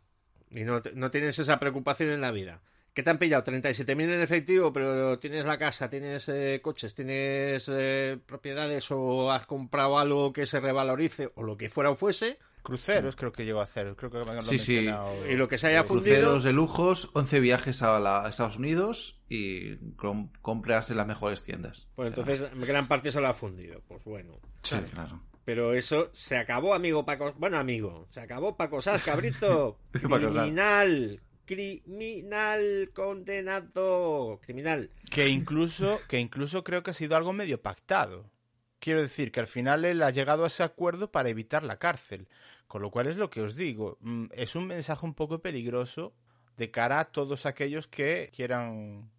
[0.51, 2.60] Y no, te- no tienes esa preocupación en la vida.
[2.93, 3.44] ¿Qué te han pillado?
[3.44, 9.47] 37.000 en efectivo, pero tienes la casa, tienes eh, coches, tienes eh, propiedades o has
[9.47, 12.39] comprado algo que se revalorice o lo que fuera o fuese.
[12.62, 14.90] Cruceros creo que llegó a hacer, creo que me lo han Sí, sí.
[15.31, 16.16] Y lo que se haya fundido...
[16.16, 21.06] Cruceros de lujos, 11 viajes a, la- a Estados Unidos y com- compras en las
[21.06, 21.86] mejores tiendas.
[21.94, 23.81] Pues entonces gran parte se lo ha fundido.
[23.86, 24.40] Pues bueno.
[24.62, 25.22] Sí, claro.
[25.51, 27.35] Pero eso se acabó, amigo Paco.
[27.36, 29.81] Bueno, amigo, se acabó Paco Sanz, cabrito.
[29.90, 31.20] Criminal.
[31.44, 34.39] Criminal condenado.
[34.44, 34.90] Criminal.
[35.10, 38.31] Que incluso, que incluso creo que ha sido algo medio pactado.
[38.78, 42.28] Quiero decir que al final él ha llegado a ese acuerdo para evitar la cárcel.
[42.68, 43.98] Con lo cual es lo que os digo.
[44.02, 46.14] mm, Es un mensaje un poco peligroso
[46.56, 49.10] de cara a todos aquellos que quieran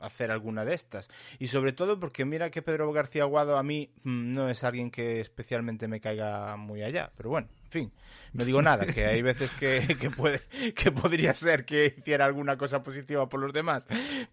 [0.00, 1.08] hacer alguna de estas.
[1.38, 4.90] Y sobre todo porque mira que Pedro García Aguado a mí mm, no es alguien
[4.90, 7.12] que especialmente me caiga muy allá.
[7.16, 7.92] Pero bueno, en fin,
[8.32, 10.40] no digo nada, que hay veces que, que, puede,
[10.74, 13.86] que podría ser que hiciera alguna cosa positiva por los demás.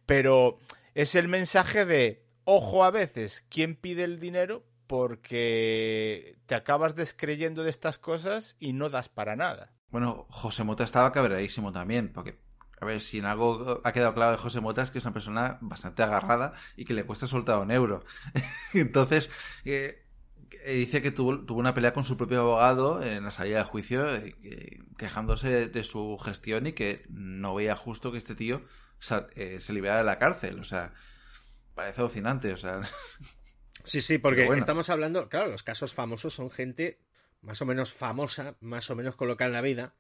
[0.06, 0.60] Pero
[0.94, 4.64] es el mensaje de, ojo a veces, ¿quién pide el dinero?
[4.88, 9.74] Porque te acabas descreyendo de estas cosas y no das para nada.
[9.90, 12.40] Bueno, José Mota estaba cabreadísimo también, porque,
[12.84, 15.14] a ver, si en algo ha quedado claro de José Mota es que es una
[15.14, 18.04] persona bastante agarrada y que le cuesta soltar un euro.
[18.74, 19.30] Entonces,
[19.66, 20.04] eh,
[20.66, 23.64] eh, dice que tuvo, tuvo una pelea con su propio abogado en la salida de
[23.66, 28.36] juicio, eh, que- quejándose de, de su gestión y que no veía justo que este
[28.36, 28.62] tío
[29.36, 30.60] eh, se liberara de la cárcel.
[30.60, 30.94] O sea,
[31.76, 32.82] parece alucinante, o sea...
[33.86, 34.62] Sí, sí, porque bueno.
[34.62, 37.02] estamos hablando, claro, los casos famosos son gente
[37.42, 39.94] más o menos famosa, más o menos colocada en la vida,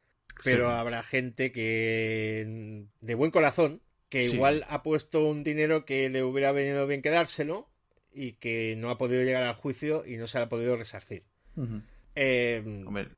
[0.44, 0.74] pero Sí.
[0.76, 4.36] habrá gente que de buen corazón que Sí.
[4.36, 7.70] igual ha puesto un dinero que le hubiera venido bien quedárselo
[8.14, 11.24] y que no ha podido llegar al juicio y no se ha podido resarcir.
[12.16, 12.64] Eh,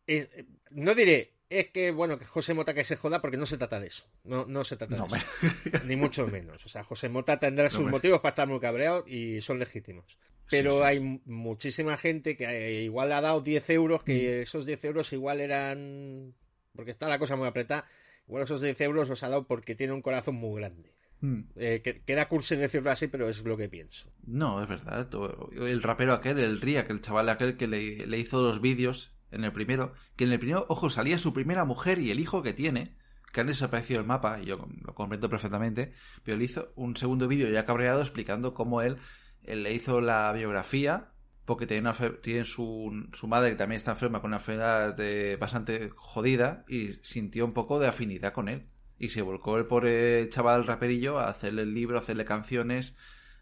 [0.07, 3.57] eh, no diré, es que bueno, que José Mota que se joda porque no se
[3.57, 4.09] trata de eso.
[4.23, 5.27] No, no se trata No, de eso.
[5.85, 6.65] Ni mucho menos.
[6.65, 10.17] O sea, José Mota tendrá sus motivos para estar muy cabreado y son legítimos.
[10.49, 14.05] Pero Sí, sí, hay muchísima gente que eh, igual ha dado 10 euros, Mm.
[14.05, 16.33] que esos 10 euros igual eran.
[16.75, 17.85] Porque está la cosa muy apretada.
[18.27, 20.93] Igual esos 10 euros los ha dado porque tiene un corazón muy grande.
[21.21, 21.41] Mm.
[21.55, 24.09] Eh, que, queda cursi decirlo así, pero es lo que pienso.
[24.25, 25.07] No, es verdad.
[25.53, 29.15] El rapero aquel, el Ria, que el chaval aquel que le, le hizo los vídeos
[29.31, 32.41] en el primero, que en el primero, ojo, salía su primera mujer y el hijo
[32.41, 32.95] que tiene,
[33.31, 35.93] que han desaparecido el mapa, y yo lo comprendo perfectamente,
[36.23, 38.97] pero le hizo un segundo vídeo ya cabreado explicando cómo él,
[39.43, 41.11] él le hizo la biografía,
[41.45, 44.93] porque tiene, una, fe- tiene su, su madre que también está enferma con una enfermedad
[44.95, 48.65] de- bastante jodida y sintió un poco de afinidad con él.
[48.97, 52.95] Y se volcó el pobre chaval raperillo a hacerle el libro, a hacerle canciones,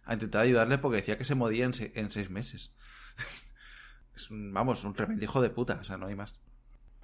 [0.04, 2.74] a intentar ayudarle porque decía que se moría en, se- en seis meses.
[4.16, 6.34] es un, vamos, un tremendo hijo de puta, o sea, no hay más.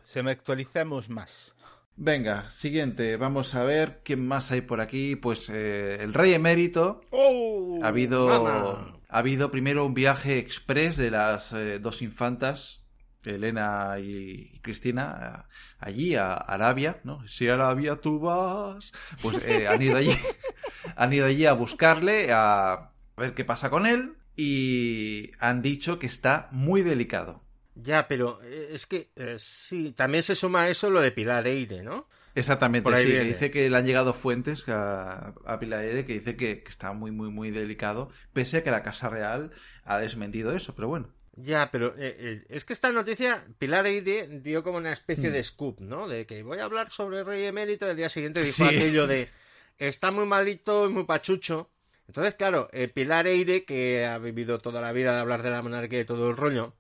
[0.02, 1.54] Se me actualicemos más.
[1.96, 5.16] Venga, siguiente, vamos a ver quién más hay por aquí.
[5.18, 7.02] Pues eh, el rey emérito.
[7.12, 7.80] ¡Oh!
[7.84, 8.99] ha habido.
[9.10, 12.86] Ha habido primero un viaje express de las eh, dos infantas,
[13.24, 15.50] Elena y Cristina, a-
[15.80, 17.28] allí a Arabia, ¿no?
[17.28, 20.14] Si a Arabia tú vas, pues eh, han ido allí,
[20.96, 26.08] han ido allí a buscarle, a ver qué pasa con él y han dicho que
[26.08, 27.44] está muy delicado.
[27.76, 31.46] Ya, pero eh, es que eh, sí, también se suma a eso lo de Pilar
[31.48, 32.08] Eire, ¿no?
[32.40, 36.14] Exactamente, Por ahí sí, que dice que le han llegado fuentes a, a Pilar que
[36.14, 39.52] dice que, que está muy, muy, muy delicado, pese a que la Casa Real
[39.84, 41.14] ha desmentido eso, pero bueno.
[41.36, 45.34] Ya, pero eh, eh, es que esta noticia, Pilar Eire dio como una especie Mm.
[45.34, 46.08] de scoop, ¿no?
[46.08, 48.64] De que voy a hablar sobre el rey emérito, el día siguiente dijo Sí.
[48.64, 49.30] aquello de
[49.78, 51.70] está muy malito y muy pachucho.
[52.08, 55.62] Entonces, claro, eh, Pilar Eire, que ha vivido toda la vida de hablar de la
[55.62, 56.74] monarquía y todo el rollo,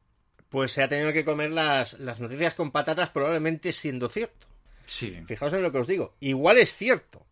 [0.50, 4.48] pues se ha tenido que comer las, las noticias con patatas probablemente siendo cierto.
[4.90, 5.22] Sí.
[5.28, 6.16] Fijaos en lo que os digo.
[6.20, 7.28] Igual es cierto.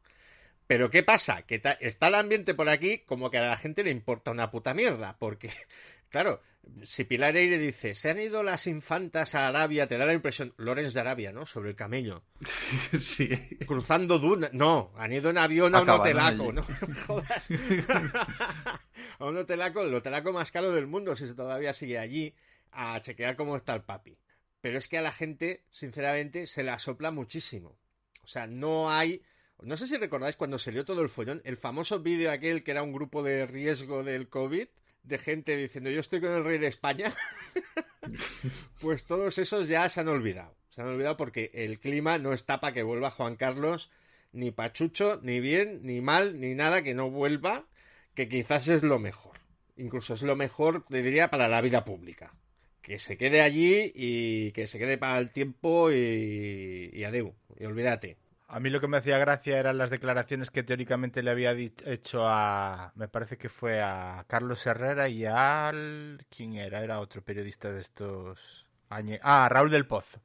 [0.67, 1.41] Pero ¿qué pasa?
[1.41, 4.73] Que está el ambiente por aquí como que a la gente le importa una puta
[4.73, 5.17] mierda.
[5.17, 5.49] Porque,
[6.09, 6.41] claro,
[6.83, 10.53] si Pilar Eire dice, se han ido las infantas a Arabia, te da la impresión,
[10.57, 11.47] Lorenz de Arabia, ¿no?
[11.47, 12.21] Sobre el camello.
[12.99, 13.29] sí.
[13.65, 14.49] Cruzando Duna.
[14.53, 16.53] No, han ido en avión a un hotelaco, allí.
[16.53, 16.63] ¿no?
[17.07, 17.49] Jodas.
[19.17, 22.35] a un hotelaco, el hotelaco más caro del mundo, si se todavía sigue allí,
[22.71, 24.15] a chequear cómo está el papi.
[24.61, 27.77] Pero es que a la gente, sinceramente, se la sopla muchísimo.
[28.23, 29.21] O sea, no hay.
[29.61, 32.83] No sé si recordáis cuando salió todo el follón, el famoso vídeo aquel que era
[32.83, 34.67] un grupo de riesgo del COVID,
[35.03, 37.13] de gente diciendo yo estoy con el rey de España.
[38.81, 40.55] pues todos esos ya se han olvidado.
[40.69, 43.89] Se han olvidado porque el clima no está para que vuelva Juan Carlos
[44.31, 47.65] ni pachucho, ni bien, ni mal, ni nada que no vuelva,
[48.13, 49.37] que quizás es lo mejor.
[49.77, 52.33] Incluso es lo mejor, te diría, para la vida pública.
[52.87, 57.65] Que se quede allí y que se quede para el tiempo y, y adeu, y
[57.65, 58.15] olvídate.
[58.47, 61.73] A mí lo que me hacía gracia eran las declaraciones que teóricamente le había di-
[61.85, 62.93] hecho a.
[62.95, 66.25] Me parece que fue a Carlos Herrera y al.
[66.33, 66.81] ¿Quién era?
[66.81, 68.65] Era otro periodista de estos.
[68.89, 70.21] añe- Ah, a Raúl del Pozo.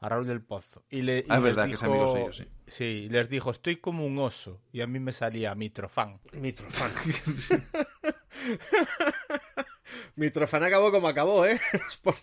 [0.00, 0.82] A Raúl del Pozo.
[0.88, 2.44] Y le, y Ah, es les verdad que es amigo suyo, sí.
[2.66, 4.62] Sí, les dijo: Estoy como un oso.
[4.72, 6.18] Y a mí me salía Mitrofán.
[6.32, 6.90] Mitrofán.
[10.16, 11.60] Mitrofán acabó como acabó, ¿eh?
[12.02, 12.14] Por.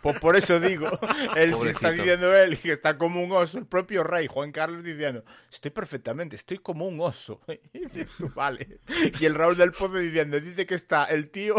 [0.00, 0.88] Pues por eso digo,
[1.36, 4.84] él sí está diciendo él que está como un oso, el propio rey Juan Carlos
[4.84, 7.40] diciendo, estoy perfectamente, estoy como un oso.
[7.72, 8.80] Y dices tú, vale.
[9.18, 11.54] Y el Raúl del Pozo diciendo, dice que está el tío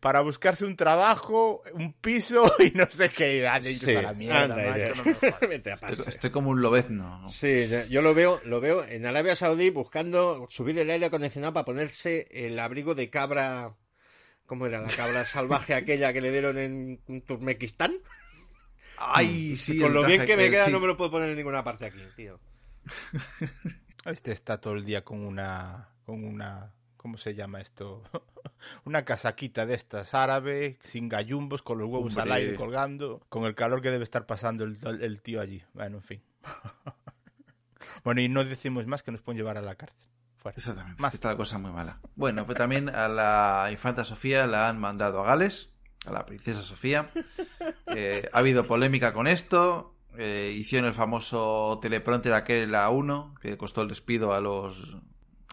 [0.00, 3.38] para buscarse un trabajo, un piso y no sé qué.
[3.38, 5.40] Y han dicho, Sí, a la mierda, anda, macho, no me jodas".
[5.48, 7.24] Vete a Estoy, estoy como un lobezno.
[7.28, 11.64] Sí, yo lo veo, lo veo en Arabia Saudí buscando subir el aire acondicionado para
[11.64, 13.74] ponerse el abrigo de cabra.
[14.50, 17.94] ¿Cómo era la cabra salvaje aquella que le dieron en Turmequistán?
[18.98, 19.78] Ay, sí.
[19.78, 20.72] Con lo bien que me queda sí.
[20.72, 22.40] no me lo puedo poner en ninguna parte aquí, tío.
[24.04, 28.02] Este está todo el día con una, con una, ¿cómo se llama esto?
[28.84, 33.54] una casaquita de estas árabe, sin gallumbos, con los huevos al aire colgando, con el
[33.54, 35.62] calor que debe estar pasando el, el tío allí.
[35.74, 36.22] Bueno, en fin.
[38.02, 40.10] bueno, y no decimos más que nos pueden llevar a la cárcel.
[40.40, 40.56] Fuera.
[40.56, 41.00] Exactamente.
[41.02, 41.12] Más.
[41.14, 42.00] Está la cosa muy mala.
[42.16, 45.74] Bueno, pues también a la infanta Sofía la han mandado a Gales,
[46.06, 47.10] a la princesa Sofía.
[47.92, 49.96] Eh, ha habido polémica con esto.
[50.16, 54.96] Eh, hicieron el famoso teleprompter aquel la 1 que costó el despido a los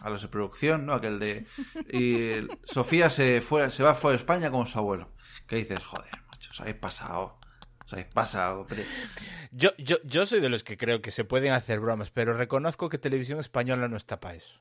[0.02, 0.94] a los de producción, ¿no?
[0.94, 1.46] Aquel de
[1.92, 5.10] y Sofía se fue se va fuera de España con su abuelo.
[5.48, 7.40] Que dices, joder, macho, os habéis pasado.
[7.84, 8.84] Os habéis pasado, hombre.
[9.50, 12.88] Yo, yo, yo soy de los que creo que se pueden hacer bromas, pero reconozco
[12.88, 14.60] que Televisión Española no está para eso.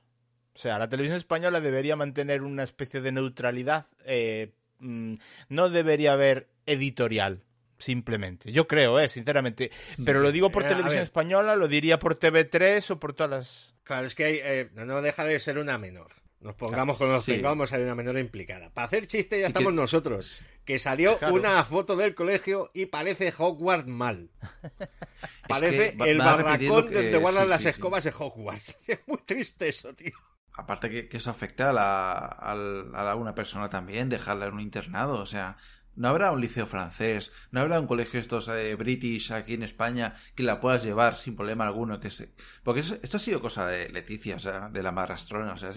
[0.58, 3.86] O sea, la televisión española debería mantener una especie de neutralidad.
[4.06, 5.14] eh, mm,
[5.50, 7.44] no debería haber editorial,
[7.78, 8.52] simplemente.
[8.52, 9.70] Yo creo, eh, sinceramente.
[10.04, 13.76] Pero lo digo por Eh, televisión española, lo diría por TV3 o por todas las...
[13.84, 16.12] Claro, es que hay, eh, no deja de ser una menor.
[16.40, 17.34] Nos pongamos con los Sí.
[17.34, 18.72] pongamos, hay una menor implicada.
[18.72, 20.42] Para hacer chiste ya que- estamos nosotros.
[20.66, 21.36] Que salió Claro.
[21.36, 24.30] una foto del colegio y parece Hogwarts mal.
[25.48, 27.70] Parece el barracón que- donde guardan sí, las sí.
[27.70, 28.78] escobas de Hogwarts.
[28.88, 30.12] Es muy triste eso, tío.
[30.58, 35.20] Aparte que, que eso afecta a, una persona también, dejarla en un internado.
[35.20, 35.58] O sea,
[35.96, 40.16] no habrá un liceo francés, no habrá un colegio estos eh, british aquí en España
[40.36, 42.00] que la puedas llevar sin problema alguno.
[42.00, 42.34] que se...
[42.64, 45.54] Porque esto ha sido cosa de Leticia, o sea, de la marrastrona.
[45.54, 45.70] O sea,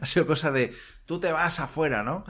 [0.00, 0.74] ha sido, cosa de
[1.04, 2.24] tú te vas afuera, ¿no?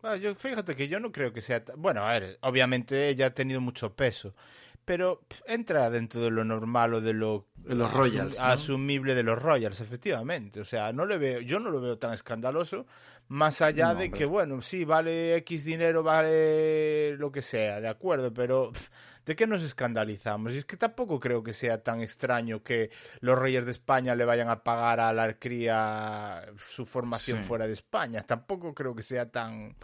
[0.00, 1.62] Bueno, yo, fíjate que yo no creo que sea...
[1.76, 4.34] Bueno, a ver, obviamente ella ha tenido mucho peso,
[4.84, 7.46] pero entra dentro de lo normal o de lo...
[7.56, 8.44] De los asum- Royals, ¿no?
[8.44, 10.60] Asumible de los Royals, efectivamente.
[10.60, 12.86] O sea, no le veo, yo no lo veo tan escandaloso,
[13.28, 14.18] más allá No, de hombre.
[14.18, 18.90] que, bueno, sí, vale X dinero, vale lo que sea, de acuerdo, pero pf,
[19.24, 20.52] ¿de qué nos escandalizamos?
[20.52, 22.90] Y es que tampoco creo que sea tan extraño que
[23.20, 27.44] los Reyes de España le vayan a pagar a la cría su formación Sí.
[27.44, 28.22] fuera de España.
[28.22, 29.76] Tampoco creo que sea tan...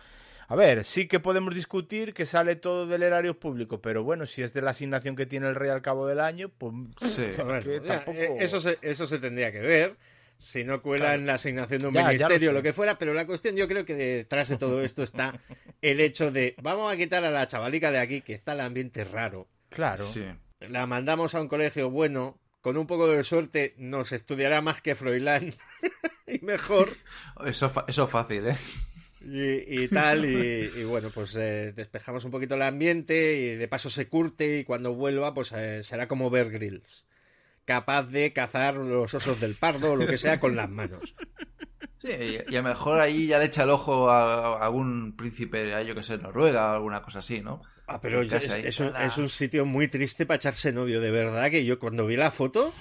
[0.50, 4.42] A ver, sí que podemos discutir que sale todo del erario público, pero bueno, si
[4.42, 7.26] es de la asignación que tiene el rey al cabo del año, pues Sí.
[7.64, 8.18] que tampoco...
[8.18, 9.96] eh, eso, se, eso se tendría que ver.
[10.38, 11.20] Si no cuela Claro.
[11.20, 12.54] en la asignación de un Ya, ya lo ministerio o sé.
[12.54, 15.38] lo que fuera, pero la cuestión yo creo que detrás de todo esto está
[15.82, 19.04] el hecho de vamos a quitar a la chavalica de aquí que está el ambiente
[19.04, 19.48] raro.
[19.68, 20.04] Claro.
[20.06, 20.24] Sí.
[20.60, 24.94] La mandamos a un colegio bueno, con un poco de suerte nos estudiará más que
[24.94, 25.52] Froilán
[26.26, 26.88] y mejor.
[27.44, 28.56] Eso, fa- eso fácil, ¿eh?
[29.20, 33.90] Y, y tal, y, bueno, pues eh, despejamos un poquito el ambiente y de paso
[33.90, 37.04] se curte y cuando vuelva pues eh, será como Bear Grylls,
[37.64, 41.14] capaz de cazar los osos del pardo o lo que sea con las manos.
[41.98, 45.16] Sí, y, y a lo mejor ahí ya le echa el ojo a, a algún
[45.16, 47.60] príncipe, a yo que sé, Noruega o alguna cosa así, ¿no?
[47.90, 51.64] Ah, pero es, un, es un sitio muy triste para echarse novio, de verdad, que
[51.64, 52.74] yo cuando vi la foto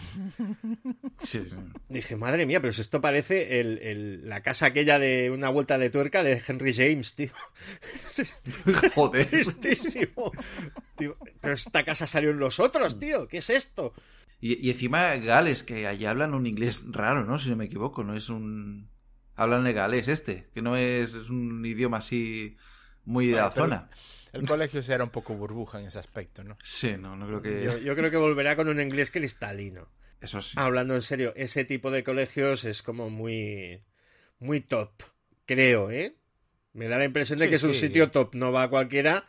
[1.19, 1.55] Sí, sí.
[1.87, 5.77] dije, madre mía, pero si esto parece el, el- la casa aquella de una vuelta
[5.77, 7.31] de tuerca de Henry James, tío.
[8.95, 9.27] Joder.
[9.29, 10.31] Tristísimo.
[10.95, 13.27] Tío, pero esta casa salió en los otros, tío.
[13.27, 13.93] ¿Qué es esto?
[14.41, 17.37] Y, y encima Gales, que allí hablan un inglés raro, ¿no?
[17.39, 18.89] Si no me equivoco, no es un...
[19.35, 22.57] Hablan el galés este, que no es, un idioma así
[23.05, 23.89] muy de la pero zona.
[24.41, 26.57] El colegio se era un poco burbuja en ese aspecto, ¿no?
[26.63, 27.63] Sí, no, no creo que...
[27.63, 29.87] Yo, yo creo que volverá con un inglés cristalino.
[30.21, 30.55] Eso sí.
[30.57, 33.83] Hablando en serio, ese tipo de colegios es como muy,
[34.39, 34.91] muy top,
[35.45, 36.15] creo, ¿eh?
[36.73, 37.81] Me da la impresión de Sí, que es un sí.
[37.81, 39.25] sitio top, no va a cualquiera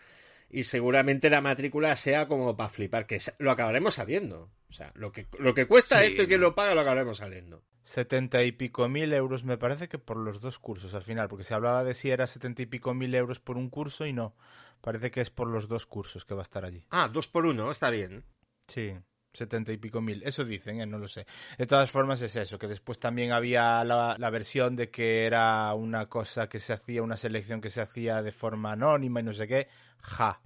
[0.51, 4.51] y seguramente la matrícula sea como para flipar, que lo acabaremos sabiendo.
[4.70, 7.18] O sea, lo que, lo que cuesta Sí, esto y quién lo paga lo acabaremos
[7.18, 7.62] sabiendo.
[7.82, 11.44] Setenta y pico mil euros, me parece que por los dos cursos al final, porque
[11.44, 14.35] se hablaba de si era setenta y pico mil euros por un curso y no.
[14.81, 16.85] Parece que es por los dos cursos que va a estar allí.
[16.91, 18.25] Ah, dos por uno, está bien.
[18.67, 18.95] Sí,
[19.33, 20.23] setenta y pico mil.
[20.25, 20.87] Eso dicen, ¿eh?
[20.87, 21.27] no lo sé.
[21.59, 25.73] De todas formas es eso, que después también había la, la versión de que era
[25.75, 29.33] una cosa que se hacía, una selección que se hacía de forma anónima y no
[29.33, 29.69] sé qué.
[30.01, 30.41] Ja.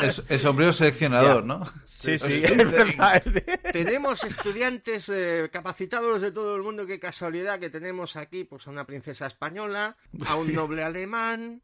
[0.00, 1.46] El, el sombrero seleccionador, Ya.
[1.46, 1.64] ¿no?
[1.84, 3.22] Sí, sí, es verdad.
[3.72, 6.86] Tenemos estudiantes eh, capacitados de todo el mundo.
[6.86, 9.96] Qué casualidad que tenemos aquí pues, a una princesa española,
[10.26, 11.60] a un noble alemán,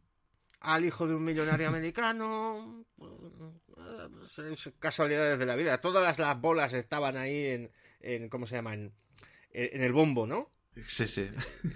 [0.61, 2.85] al hijo de un millonario americano.
[2.97, 5.81] pues, es casualidades de la vida.
[5.81, 8.74] Todas las, las bolas estaban ahí en, en ¿cómo se llama?
[8.74, 8.93] En,
[9.53, 10.51] en el bombo, ¿no?
[10.87, 11.28] Sí, sí.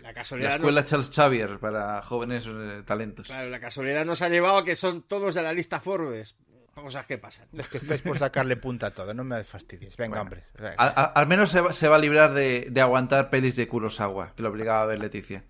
[0.02, 3.27] La La casualidad, no- escuela Charles Xavier para jóvenes eh, talentos.
[3.27, 6.36] claro, la casualidad nos ha llevado a que son todos de la lista Forbes.
[6.74, 7.47] Cosas que pasan.
[7.52, 9.97] Es que estáis por sacarle punta a todo, no me fastidies.
[9.97, 10.44] Venga, hombre.
[10.77, 13.69] Al, al- al menos se va, se va a librar de, de aguantar pelis de
[13.69, 15.44] Kurosawa, que lo obligaba a ver Leticia.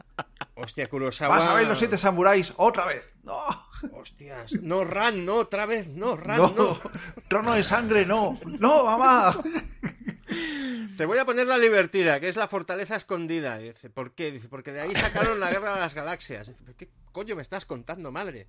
[0.57, 1.39] Hostia, Kurosawa.
[1.39, 3.13] Vas a ver los siete samuráis otra vez.
[3.25, 3.43] No,
[3.93, 6.81] Hostias, no, Ran, no, otra vez, no, Ran, no, no.
[7.29, 9.37] trono de sangre, no, no, mamá.
[10.97, 13.59] Te voy a poner la divertida, que es la fortaleza escondida.
[13.59, 14.31] Dice, ¿por qué?
[14.31, 16.47] Dice, porque de ahí sacaron la guerra de las galaxias.
[16.47, 18.47] Dice, ¿pero ¿qué coño me estás contando, madre?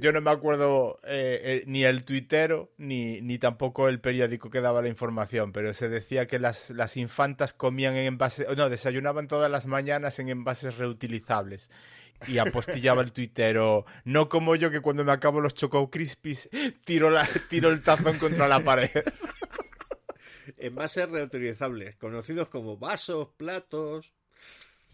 [0.00, 4.60] Yo no me acuerdo eh, eh, ni el tuitero ni, ni tampoco el periódico que
[4.60, 9.28] daba la información, pero se decía que las, las infantas comían en envases, no, desayunaban
[9.28, 11.70] todas las mañanas en envases reutilizables.
[12.26, 16.48] Y apostillaba el tuitero, no como yo que cuando me acabo los Choco Crispies
[16.84, 18.90] tiro, la, tiro el tazón contra la pared.
[20.56, 24.12] Envases reutilizables, conocidos como vasos, platos,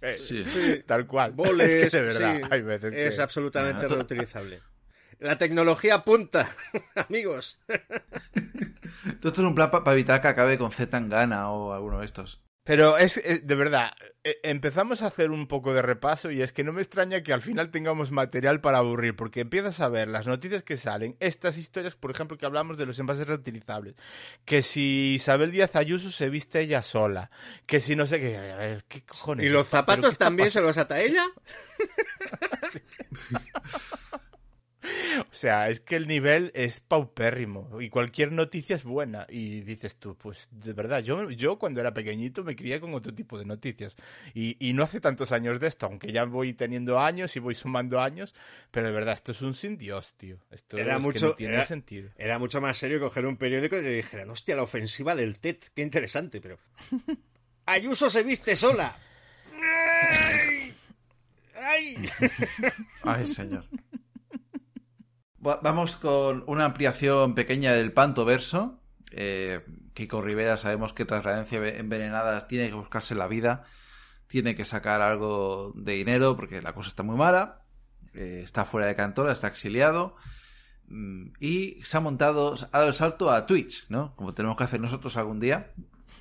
[0.00, 0.42] Eh, Sí.
[0.86, 1.32] Tal cual.
[1.32, 1.72] boles.
[1.72, 3.22] es que de verdad, sí, hay veces es que...
[3.22, 4.60] absolutamente reutilizable.
[5.20, 6.50] La tecnología apunta,
[7.08, 7.60] amigos.
[9.20, 12.06] Todo esto es un plan para evitar que acabe con Z Tangana o alguno de
[12.06, 12.42] estos.
[12.64, 13.90] Pero es, es- de verdad,
[14.22, 17.32] eh, empezamos a hacer un poco de repaso y es que no me extraña que
[17.32, 21.56] al final tengamos material para aburrir, porque empiezas a ver las noticias que salen, estas
[21.58, 23.96] historias, por ejemplo, que hablamos de los envases reutilizables,
[24.44, 27.30] que si Isabel Díaz Ayuso se viste ella sola,
[27.66, 29.46] que si no sé qué, a ver, ¿qué cojones?
[29.46, 31.24] ¿Y los ¿Pero qué zapatos también se los ata ella?
[35.20, 39.26] O sea, es que el nivel es paupérrimo y cualquier noticia es buena.
[39.28, 43.12] Y dices tú, pues de verdad, yo, yo cuando era pequeñito me crié con otro
[43.14, 43.96] tipo de noticias.
[44.34, 47.54] Y, y no hace tantos años de esto, aunque ya voy teniendo años y voy
[47.54, 48.34] sumando años,
[48.70, 50.38] pero de verdad, esto es un sin Dios, tío.
[50.50, 52.10] Esto Era es que mucho, no tiene era, sentido.
[52.16, 55.66] era mucho más serio coger un periódico y que dijeran, hostia, la ofensiva del TET,
[55.74, 56.58] qué interesante, pero...
[57.66, 58.96] Ayuso se viste sola.
[59.52, 60.74] ¡Ay!
[61.54, 61.96] ¡Ay!
[63.02, 63.64] Ay, señor.
[65.46, 68.80] Va- Vamos con una ampliación pequeña del Panto Verso.
[69.12, 69.60] Eh,
[69.94, 73.64] Kiko Rivera sabemos que tras la herencia envenenada tiene que buscarse la vida,
[74.28, 77.62] tiene que sacar algo de dinero porque la cosa está muy mala,
[78.14, 80.14] eh, está fuera de cantora, está exiliado
[80.86, 84.14] mm, y se ha montado, ha dado el salto a Twitch, ¿no?
[84.14, 85.72] Como tenemos que hacer nosotros algún día.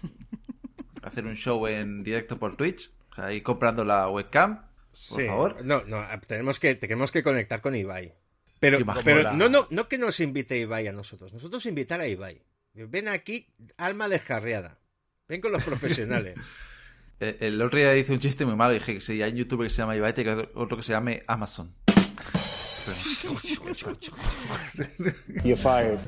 [1.03, 5.27] Hacer un show en directo por Twitch, o sea, ahí comprando la webcam, por Sí.
[5.27, 5.63] favor.
[5.63, 8.13] No, no, tenemos que, tenemos que conectar con Ibai.
[8.59, 12.07] Pero, pero la- no, no, no que nos invite Ibai a nosotros, nosotros invitar a
[12.07, 12.41] Ibai.
[12.73, 14.79] Ven aquí, alma descarriada.
[15.27, 16.37] Ven con los profesionales.
[17.21, 18.73] Eh, El otro día hice un chiste muy malo.
[18.73, 20.83] Dije que si hay un youtuber que se llama Ibai, tiene que haber otro que
[20.83, 21.75] se llame Amazon.
[25.43, 25.99] You're fired.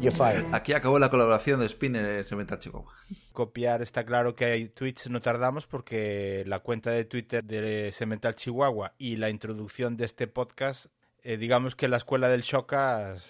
[0.00, 0.44] You're fired.
[0.52, 2.92] Aquí acabó la colaboración de Spinner en Cemental Chihuahua.
[3.32, 8.34] Copiar está claro que hay tweets no tardamos porque la cuenta de Twitter de Semental
[8.34, 10.86] Chihuahua y la introducción de este podcast,
[11.26, 12.44] eh, digamos que la escuela del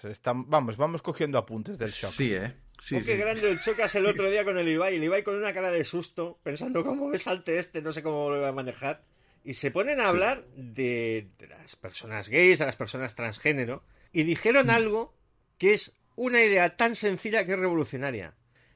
[0.05, 2.11] están, vamos, vamos cogiendo apuntes del Shock.
[2.11, 2.55] Sí, eh.
[2.79, 4.97] Sí, Oh, qué grande el chocas el otro día con el Ibai.
[4.97, 8.29] El Ibai con una cara de susto, pensando cómo me salte este, no sé cómo
[8.29, 9.03] lo voy a manejar.
[9.45, 10.09] Y se ponen a Sí.
[10.11, 13.83] hablar de, de las personas gays, de las personas transgénero.
[14.13, 15.15] Y dijeron algo
[15.57, 18.35] que es una idea tan sencilla que es revolucionaria.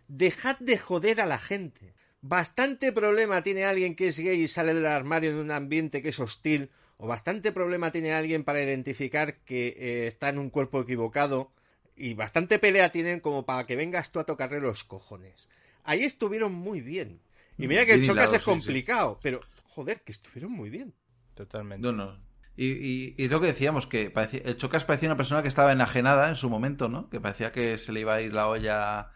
[0.09, 1.92] Dejad de joder a la gente.
[2.22, 6.09] Bastante problema tiene alguien que es gay y sale del armario en un ambiente que
[6.10, 6.70] es hostil.
[7.02, 11.51] O bastante problema tiene alguien para identificar que eh, está en un cuerpo equivocado.
[11.97, 15.48] Y bastante pelea tienen como para que vengas tú a tocarle los cojones.
[15.85, 17.20] Ahí estuvieron muy bien.
[17.59, 18.44] Y mira que el chocas es sí, sí.
[18.44, 20.94] complicado, pero joder, que estuvieron muy bien.
[21.35, 21.82] Totalmente.
[21.82, 22.18] No, no.
[22.56, 25.72] Y, y, y lo que decíamos, que parecía- el Chocas parecía una persona que estaba
[25.72, 27.09] enajenada en su momento, ¿no?
[27.09, 29.10] Que parecía que se le iba a ir la olla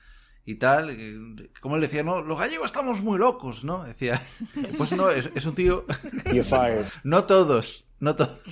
[0.45, 1.49] y tal.
[1.61, 3.85] como él decía, no, los gallegos estamos muy locos, ¿no?
[3.85, 4.23] Decía,
[4.79, 5.85] pues no, es, es un tío...
[6.27, 6.87] You're fired.
[7.05, 8.43] no todos, no todos.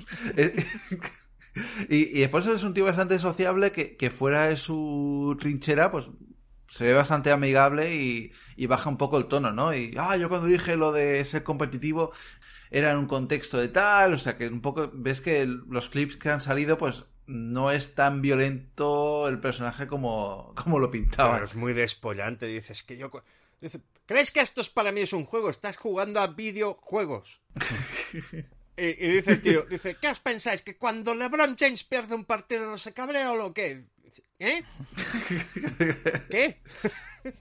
[1.89, 6.09] Y, y después es un tío bastante sociable que, que fuera de su trinchera, pues
[6.69, 9.74] se ve bastante amigable y, y baja un poco el tono, ¿no?
[9.74, 12.12] Y, ah, yo cuando dije lo de ser competitivo
[12.70, 16.16] era en un contexto de tal, o sea que un poco ves que los clips
[16.16, 21.34] que han salido, pues no es tan violento el personaje como, como lo pintaban.
[21.34, 22.46] Pero es muy despollante.
[22.46, 23.10] Dices que yo.
[23.60, 25.50] Dice, ¿crees que esto es para mí es un juego?
[25.50, 27.40] Estás jugando a videojuegos.
[28.76, 30.62] y, y dice el tío, dice, ¿qué os pensáis?
[30.62, 33.84] ¿Que cuando LeBron James pierde un partido no se cabrea o lo qué?
[34.38, 34.64] ¿Eh?
[36.28, 36.60] ¿Qué?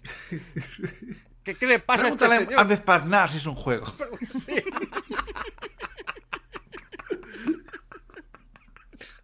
[1.44, 2.60] ¿Qué, qué le pasa a este señor?
[2.60, 3.92] a Vesparnar si es un juego.
[4.32, 4.64] Sí.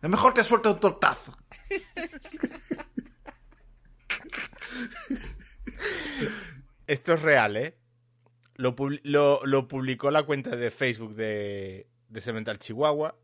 [0.02, 1.36] A lo mejor te suelta un tortazo.
[6.88, 7.78] Esto es real, ¿eh?
[8.56, 13.18] Lo, pub- lo, lo publicó la cuenta de Facebook de, de Cemental Chihuahua.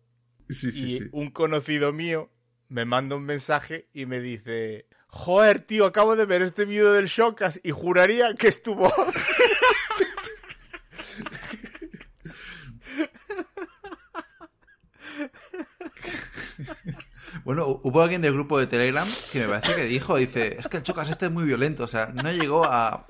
[0.49, 1.05] Sí, sí, y sí.
[1.11, 2.29] un conocido mío
[2.67, 7.05] me manda un mensaje y me dice: Joder, tío, acabo de ver este vídeo del
[7.07, 8.93] Shocas y juraría que es tu voz.
[17.43, 20.67] Bueno, hu- hubo alguien del grupo de Telegram que me parece que dijo, dice, es
[20.67, 23.05] que el Chocas este es muy violento, o sea, no llegó a,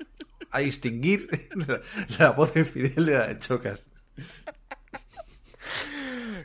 [0.50, 1.80] a distinguir la,
[2.18, 3.80] la voz infidel de la de Chocas.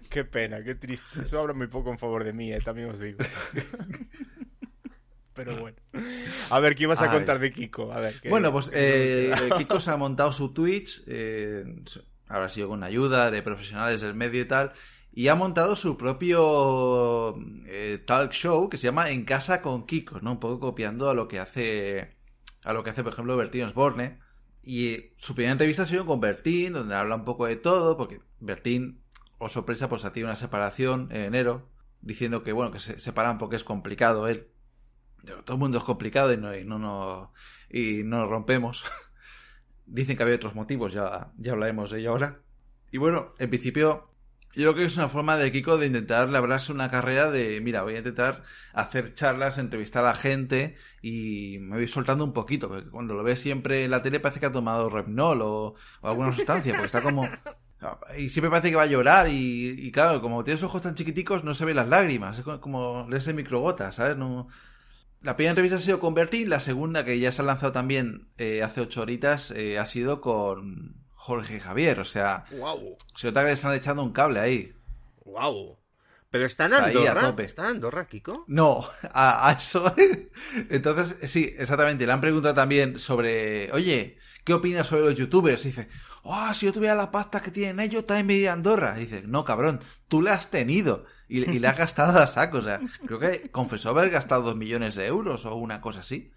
[0.10, 1.22] qué pena, qué triste.
[1.24, 2.60] Eso habla muy poco en favor de mí, ¿eh?
[2.64, 3.20] también os digo.
[5.34, 5.78] Pero bueno.
[6.50, 7.94] A ver, ¿qué ibas a contar de Kiko?
[7.94, 11.64] A ver, ¿qué- Bueno, pues eh, Kiko se ha montado su Twitch, eh,
[12.28, 14.74] habrá sido con ayuda de profesionales del medio y tal,
[15.11, 20.22] y ha montado su propio eh, talk show que se llama En casa con Kiko,
[20.22, 20.34] ¿no?
[20.34, 22.15] Un poco copiando a lo que hace,
[22.64, 24.19] a lo que hace, por ejemplo, Bertín Osborne.
[24.61, 28.22] Y su primera entrevista ha sido con Bertín, donde habla un poco de todo, porque
[28.40, 29.02] Bertín,
[29.40, 31.69] o sorpresa, pues ha tenido una separación en enero,
[32.02, 34.48] diciendo que, bueno, que se separan porque es complicado él.
[35.44, 37.34] Todo el mundo es complicado y no, y no,
[37.69, 38.86] y no nos rompemos.
[39.86, 42.40] Dicen que había otros motivos, ya, ya hablaremos de ello ahora.
[42.91, 44.10] Y bueno, en principio,
[44.56, 47.84] yo creo que es una forma de Kiko de intentar labrarse una carrera de, mira,
[47.84, 48.44] voy a intentar
[48.74, 53.40] hacer charlas, entrevistar a gente y me voy soltando un poquito, porque cuando lo ves
[53.40, 57.28] siempre en la tele parece que ha tomado Repnol o, alguna sustancia, porque está como...
[58.18, 61.46] Y siempre parece que va a llorar y, y claro, como tienes ojos tan chiquiticos
[61.46, 64.18] no se ven las lágrimas, es como, como leerse microgotas, ¿sabes?
[64.18, 64.50] No...
[65.22, 68.28] La primera entrevista ha sido con Bertie, la segunda, que ya se ha lanzado también
[68.38, 72.46] eh, hace ocho horitas, eh, ha sido con Jorge Javier, o sea...
[72.52, 72.98] Wow.
[73.14, 74.74] Se nota que le están echando un cable ahí.
[75.26, 75.78] Wow.
[76.32, 77.22] Pero está en Está ahí a Andorra.
[77.22, 77.44] tope.
[77.44, 78.46] ¿Está en Andorra, Kiko?
[78.48, 79.94] No, a, a eso.
[80.70, 82.06] Entonces, sí, exactamente.
[82.06, 85.66] Le han preguntado también sobre, oye, ¿qué opinas sobre los youtubers?
[85.66, 85.90] Y dice,
[86.24, 88.94] oh, si yo tuviera la pasta que tienen ellos, también me iría a Andorra.
[88.98, 91.06] Y dice, no, cabrón, tú la has tenido.
[91.28, 92.60] Y, y le has gastado a saco.
[92.60, 96.32] O sea, creo que confesó haber gastado dos millones de euros o una cosa así.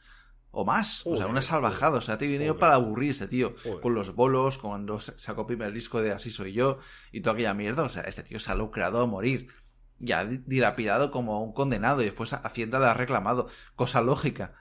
[0.54, 1.06] O más.
[1.06, 1.98] O sea, una salvajada.
[1.98, 2.60] O sea, tiene dinero joder.
[2.60, 3.54] para aburrirse, tío.
[3.62, 3.80] Joder.
[3.80, 6.78] Con los bolos, cuando sacó el primer disco de Así soy yo
[7.10, 7.82] y toda aquella mierda.
[7.82, 9.48] O sea, este tío se ha lucrado a morir
[9.98, 13.48] ya dilapidado como un condenado y después Hacienda le ha reclamado.
[13.76, 14.54] Cosa lógica.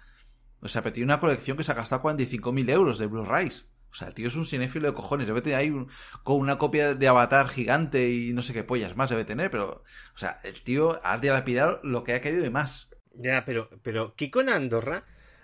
[0.62, 3.70] O sea, pero tiene una colección que se ha gastado 45.000 euros de Blu-rays.
[3.92, 5.28] O sea, el tío es un cinéfilo de cojones.
[5.28, 5.90] Debe tener ahí un-
[6.24, 9.84] con una copia de Avatar gigante y no sé qué pollas más debe tener, pero...
[10.16, 12.90] O sea, el tío ha dilapidado lo que ha querido y más.
[13.16, 15.04] Ya, pero, pero Kiko en Andorra,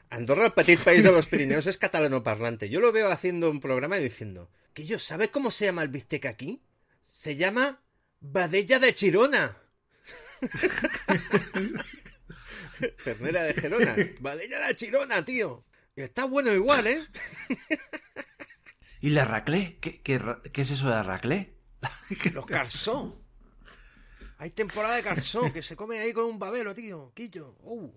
[0.10, 2.70] Andorra, el petit país de los Pirineos, es catalano parlante.
[2.70, 5.90] Yo lo veo haciendo un programa y diciendo, que yo, ¿sabe cómo se llama el
[5.90, 6.62] bistec aquí?
[7.04, 7.82] Se llama
[8.20, 9.58] Badella de Chirona.
[13.04, 13.96] Ternera de Gerona.
[14.20, 15.66] Badella de Chirona, tío.
[15.96, 17.04] Está bueno igual, ¿eh?
[19.02, 19.78] ¿Y la raclé?
[19.82, 20.22] ¿Qué, qué,
[20.54, 21.58] qué es eso de la raclé?
[22.34, 23.24] Los carsó.
[24.38, 27.12] Hay temporada de carsó que se come ahí con un babero, tío.
[27.16, 27.58] Quillo.
[27.62, 27.92] Uh.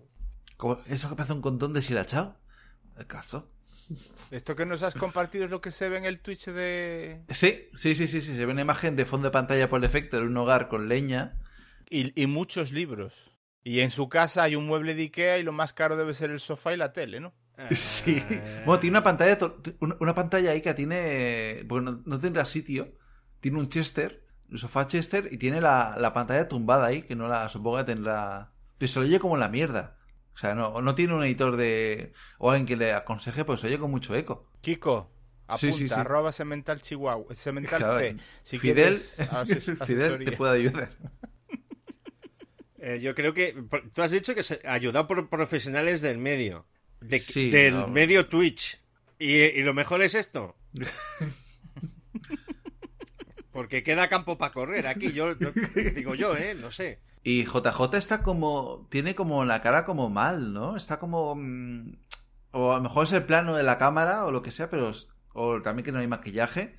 [0.61, 2.37] ¿Cómo- ¿Eso que parece un condón deshilachado?
[2.95, 3.49] El caso.
[4.29, 7.23] Esto que nos has compartido es lo que se ve en el Twitch de...
[7.31, 8.35] Sí, sí, sí, sí, sí.
[8.35, 11.39] Se ve una imagen de fondo de pantalla por defecto de un hogar con leña.
[11.89, 13.31] Y, y muchos libros.
[13.63, 16.29] Y en su casa hay un mueble de Ikea y lo más caro debe ser
[16.29, 17.33] el sofá y la tele, ¿no?
[17.71, 18.23] Sí.
[18.65, 19.37] Bueno, tiene una pantalla,
[19.79, 21.65] una pantalla ahí que tiene.
[21.67, 22.93] Porque no, no tendrá sitio.
[23.39, 27.27] Tiene un Chester, un sofá Chester, y tiene la, la pantalla tumbada ahí, que no
[27.27, 28.51] la supongo que tendrá.
[28.77, 29.97] Pero se lo oye como la mierda.
[30.33, 32.13] O sea, no, no tiene un editor de.
[32.37, 34.49] o alguien que le aconseje, pues se oye con mucho eco.
[34.61, 35.11] Kiko,
[35.47, 35.93] apunta, Sí, sí, sí.
[35.95, 38.15] arroba semental chihuahua, semental Claro, C.
[38.43, 39.17] Si Fidel, quieres
[39.85, 40.91] Fidel te puede ayudar.
[42.83, 43.55] Eh, yo creo que
[43.93, 46.65] tú has dicho que se ayudado por profesionales del medio,
[46.99, 47.87] de- Sí, del no.
[47.87, 48.81] medio Twitch.
[49.19, 50.55] Y, y lo mejor es esto.
[53.51, 55.51] Porque queda campo para correr aquí, yo no-
[55.93, 56.99] digo yo, eh, no sé.
[57.23, 58.87] Y JJ está como.
[58.89, 60.75] Tiene como la cara como mal, ¿no?
[60.75, 61.35] Está como.
[61.35, 61.93] mm,
[62.51, 64.91] O a lo mejor es el plano de la cámara o lo que sea, pero.
[65.33, 66.75] O también que no hay maquillaje.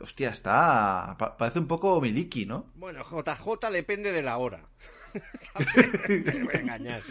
[0.00, 1.16] Hostia, está.
[1.18, 2.70] pa- parece un poco Miliki, ¿no?
[2.76, 4.68] Bueno, JJ depende de la hora.
[6.08, 7.02] Me voy a engañar.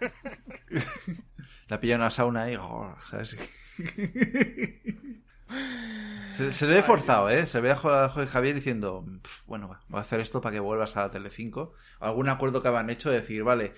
[1.68, 2.56] La pilla en una sauna ahí.
[2.56, 3.36] oh, ¿sabes?
[6.28, 7.44] Se, se le ve forzado, ¿eh?
[7.46, 10.40] Se ve a Jo- a Jorge Javier diciendo, "Pf, bueno, va, voy a hacer esto
[10.40, 11.72] para que vuelvas a Telecinco.
[11.98, 13.74] Algún acuerdo que habían hecho de decir, vale,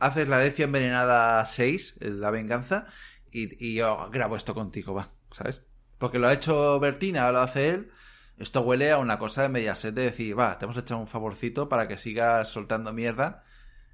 [0.00, 2.84] haces la Lecia Envenenada 6, eh, la venganza,
[3.32, 5.62] y, y yo grabo esto contigo, va, ¿sabes?
[5.98, 7.90] Porque lo ha hecho Bertina, ahora lo hace él.
[8.38, 11.68] Esto huele a una cosa de Mediaset de decir, va, te hemos echado un favorcito
[11.68, 13.42] para que sigas soltando mierda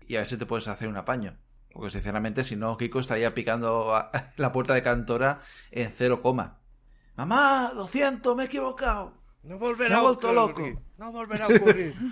[0.06, 1.38] y a ver si te puedes hacer un apaño.
[1.72, 3.94] Porque sinceramente, si no, Kiko estaría picando
[4.36, 5.40] la puerta de Cantora
[5.70, 6.58] en cero coma.
[7.16, 9.20] Mamá, lo siento, me he equivocado.
[9.42, 10.34] No volverá Me a ocurrir.
[10.34, 10.82] loco.
[10.98, 11.94] No volverá a ocurrir.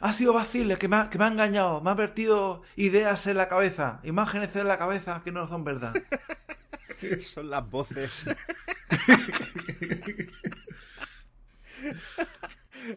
[0.00, 1.80] Ha sido Basile que me ha, que me ha engañado.
[1.80, 5.92] Me ha vertido ideas en la cabeza, imágenes en la cabeza que no son verdad.
[7.20, 8.26] Son las voces.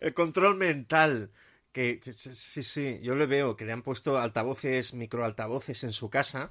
[0.02, 1.32] El control mental.
[1.72, 6.10] Que, que- sí, sí, yo le veo que le han puesto altavoces, microaltavoces en su
[6.10, 6.50] casa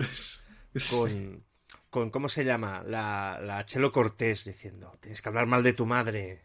[0.91, 1.45] con,
[1.91, 2.83] con ¿cómo se llama?
[2.87, 6.43] La, la Chelo Cortés diciendo, tienes que hablar mal de tu madre.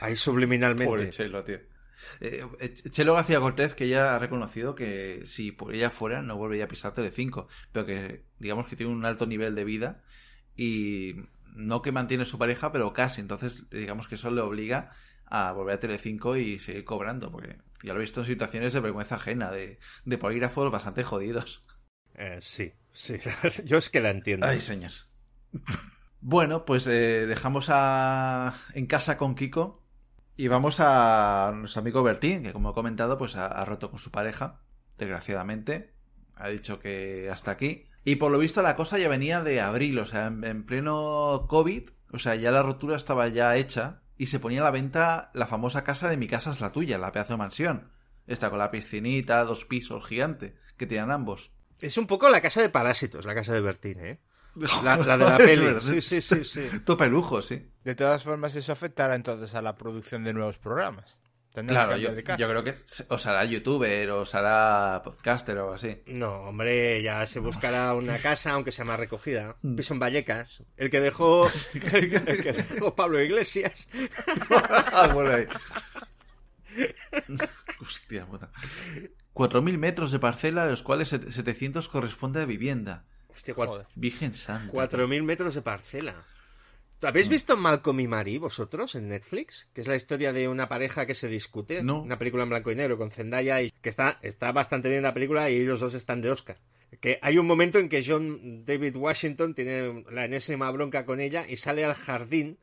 [0.00, 0.86] Ahí subliminalmente.
[0.86, 1.58] Pobre Chelo, tío.
[2.20, 6.36] Eh, eh, Chelo García Cortez, que ya ha reconocido que si por ella fuera no
[6.36, 10.02] volvería a pisar Telecinco, pero que digamos que tiene un alto nivel de vida
[10.56, 11.16] y
[11.54, 13.20] no que mantiene su pareja, pero casi.
[13.20, 14.92] Entonces, digamos que eso le obliga
[15.26, 18.80] a volver a Telecinco y seguir cobrando, porque ya lo he visto en situaciones de
[18.80, 21.64] vergüenza ajena, de, de polígrafos bastante jodidos.
[22.18, 23.16] Eh, sí, sí.
[23.64, 24.46] Yo es que la entiendo.
[24.46, 25.08] Ay, señores.
[26.20, 28.54] Bueno, pues eh, dejamos a...
[28.74, 29.84] en casa con Kiko
[30.36, 34.10] y vamos a nuestro amigo Bertín, que como he comentado, pues ha, roto con su
[34.10, 34.60] pareja,
[34.98, 35.94] desgraciadamente.
[36.34, 37.86] Ha dicho que hasta aquí.
[38.04, 41.46] Y por lo visto la cosa ya venía de abril, o sea, en, en pleno
[41.48, 45.30] COVID, o sea, ya la rotura estaba ya hecha y se ponía a la venta
[45.34, 47.92] la famosa casa de mi casa es la tuya, la pedazo de mansión.
[48.26, 51.52] Esta con la piscinita, dos pisos gigante, que tienen ambos.
[51.80, 54.18] Es un poco la casa de parásitos, la casa de Bertín, ¿eh?
[54.82, 55.80] La, la de la peli.
[55.80, 56.80] Sí, sí, sí, sí.
[56.84, 57.70] Tope lujo, sí.
[57.84, 61.20] De todas formas, eso afectará entonces a la producción de nuevos programas.
[61.54, 62.74] Tendrán Claro, yo, de yo creo que
[63.08, 66.02] os hará youtuber, os hará podcaster o algo así.
[66.06, 69.56] No, hombre, ya se buscará una casa, aunque sea más recogida.
[69.62, 69.68] Mm.
[69.68, 70.62] Un piso en Vallecas.
[70.76, 73.88] El que dejó, el que, el que dejó Pablo Iglesias.
[74.92, 75.46] Ah, bueno, ahí.
[77.80, 78.50] Hostia puta.
[79.38, 83.04] 4.000 metros de parcela, de los cuales set- 700 corresponde a vivienda.
[83.28, 84.72] Hostia, cuatro- Virgen santa.
[84.72, 86.24] 4.000 metros de parcela.
[87.00, 89.68] ¿Habéis visto Malcolm y Marie vosotros en Netflix?
[89.72, 91.84] Que es la historia de una pareja que se discute.
[91.84, 92.02] No.
[92.02, 95.14] Una película en blanco y negro con Zendaya y que está, está bastante bien la
[95.14, 96.58] película y ellos dos están de Oscar.
[97.00, 101.46] Que hay un momento en que John David Washington tiene la enésima bronca con ella
[101.48, 102.58] y sale al jardín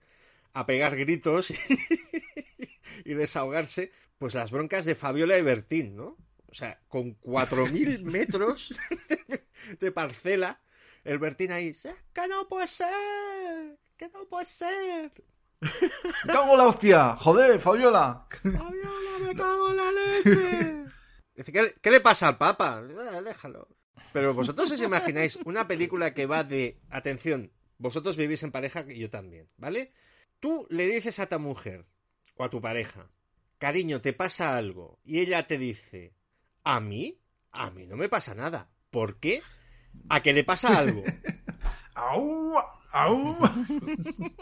[0.52, 1.53] a pegar gritos
[3.06, 6.18] y desahogarse, pues las broncas de Fabiola y Bertín, ¿no?
[6.56, 8.73] O sea, con 4.000 metros
[9.77, 10.61] de parcela,
[11.03, 11.76] el Bertín ahí,
[12.14, 15.11] que no puede ser, que no puede ser.
[16.26, 17.15] ¡Cago en la hostia!
[17.18, 18.26] ¡Joder, Fabiola!
[18.30, 20.86] Fabiola, me cago en la leche.
[21.36, 22.77] Dice, ¿qué, qué le pasa al Papa?
[22.77, 23.68] "Ah, déjalo.
[24.14, 28.98] Pero vosotros os imagináis una película que va de, atención, vosotros vivís en pareja y
[28.98, 29.91] yo también, ¿vale?
[30.40, 31.86] Tú le dices a tu mujer
[32.38, 33.10] o a tu pareja,
[33.57, 36.15] cariño, te pasa algo, y ella te dice,
[36.66, 37.22] ¿a mí?
[37.54, 38.70] A mí no me pasa nada.
[38.92, 39.42] ¿Por qué?
[40.10, 41.04] A que le pasa algo.
[41.96, 42.56] ¡Au!
[42.92, 43.38] ¡Au!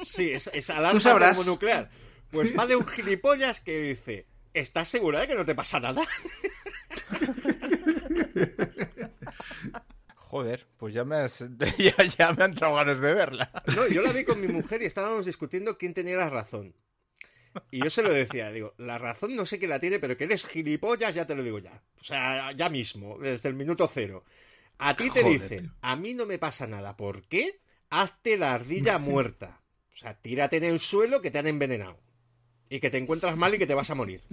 [0.04, 1.90] Sí, es, es alarma termonuclear.
[2.32, 6.04] Pues va de un gilipollas que dice, ¿estás segura de que no te pasa nada?
[10.16, 11.46] Joder, pues ya me, has-
[11.78, 13.52] ya, ya me han entrado ganas de verla.
[13.76, 16.76] No, yo la vi con mi mujer y estábamos discutiendo quién tenía la razón.
[17.72, 20.26] Y yo se lo decía, digo, la razón no sé quién la tiene, pero que
[20.26, 21.84] eres gilipollas ya te lo digo ya.
[22.00, 24.24] O sea, ya mismo, desde el minuto cero.
[24.78, 25.72] A ti te Joder, dicen, tío.
[25.82, 26.98] a mí no me pasa nada.
[26.98, 27.62] ¿Por qué?
[27.90, 29.62] Hazte la ardilla muerta.
[29.94, 32.00] O sea, tírate en el suelo que te han envenenado.
[32.70, 34.24] Y que te encuentras mal y que te vas a morir.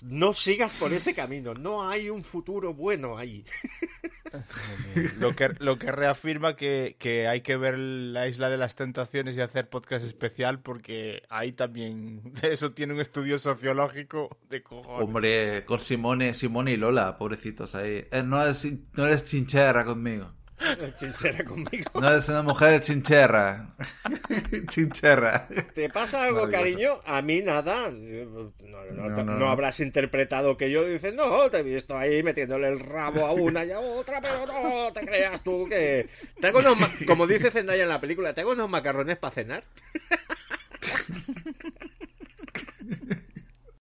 [0.00, 1.54] No sigas por ese camino.
[1.54, 3.44] No hay un futuro bueno ahí.
[5.18, 9.36] Lo que, lo que reafirma que, que hay que ver la Isla de las Tentaciones
[9.36, 15.08] y hacer podcast especial porque ahí también eso tiene un estudio sociológico de cojones.
[15.08, 18.06] Hombre, con Simone, Simone y Lola, pobrecitos ahí.
[18.10, 20.30] Eh, no, eres, no eres chinchera conmigo.
[21.46, 21.90] Conmigo.
[22.00, 23.74] No eres una mujer chincherra.
[24.68, 25.46] chincherra.
[25.74, 27.00] ¿Te pasa algo, cariño?
[27.06, 27.90] A mí nada.
[27.90, 29.48] No, no, no, No, te- no, no no.
[29.50, 33.64] habrás interpretado que yo dices, no, te he visto ahí metiéndole el rabo a una
[33.64, 36.08] y a otra, pero no te creas tú que.
[36.40, 39.64] Tengo unos ma- como dice Zendaya en la película, tengo unos macarrones para cenar.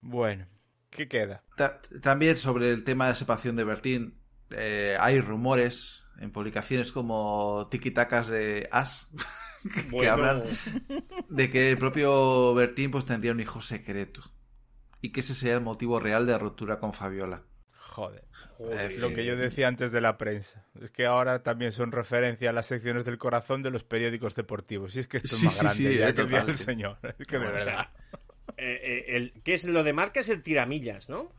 [0.01, 0.47] Bueno,
[0.91, 1.43] ¿qué queda?
[1.57, 4.19] Ta- también sobre el tema de separación de Bertín,
[4.51, 9.09] eh, hay rumores en publicaciones como tiquitacas de As
[9.75, 10.13] que Bueno.
[10.13, 10.45] hablan
[11.29, 14.23] de que el propio Bertín pues tendría un hijo secreto
[15.01, 17.43] y que ese sería el motivo real de la ruptura con Fabiola.
[17.75, 18.25] Joder.
[19.01, 20.65] Lo que yo decía antes de la prensa.
[20.81, 24.95] Es que ahora también son referencia a las secciones del corazón de los periódicos deportivos.
[24.95, 26.57] Y es que esto Sí, es más sí, grande sí, ya eh, que el total,
[26.57, 26.65] sí.
[26.65, 26.99] señor.
[27.19, 27.89] Es que de Bueno, o sea, verdad.
[28.57, 30.21] eh, eh, el, ¿Qué es lo de marca?
[30.21, 31.33] Es el tiramillas, ¿no?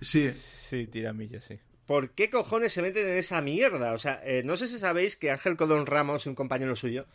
[0.00, 0.30] Sí.
[0.32, 1.60] Sí, tiramilla, sí.
[1.88, 3.94] ¿Por qué cojones se meten en esa mierda?
[3.94, 7.06] O sea, eh, no sé si sabéis que Ángel Codón Ramos y un compañero suyo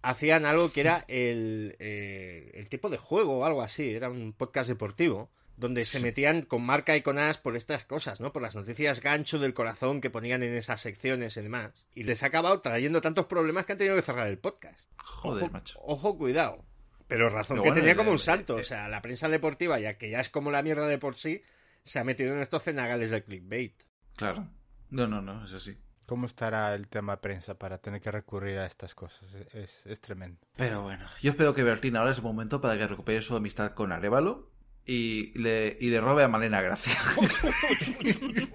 [0.00, 3.90] hacían algo que era el, eh, el tipo de juego o algo así.
[3.90, 8.20] Era un podcast deportivo donde se metían con marca y con as por estas cosas,
[8.20, 8.32] ¿no?
[8.32, 11.84] Por las noticias gancho del corazón que ponían en esas secciones y demás.
[11.92, 14.88] Y les ha acabado trayendo tantos problemas que han tenido que cerrar el podcast.
[14.98, 15.80] Joder, ojo, macho.
[15.82, 16.64] Ojo, cuidado.
[17.08, 18.54] Pero razón Pero que tenía eh, como un eh, santo.
[18.54, 21.42] O sea, la prensa deportiva, ya que ya es como la mierda de por sí,
[21.82, 23.74] se ha metido en estos cenagales del clickbait.
[24.16, 24.48] Claro.
[24.90, 25.76] No, no, no, es así.
[26.06, 29.34] ¿Cómo estará el tema prensa para tener que recurrir a estas cosas?
[29.52, 30.38] Es, es tremendo.
[30.56, 33.72] Pero bueno, yo espero que Bertín ahora es el momento para que recupere su amistad
[33.72, 34.50] con Arevalo
[34.84, 36.94] y le, y le robe a Malena Gracia.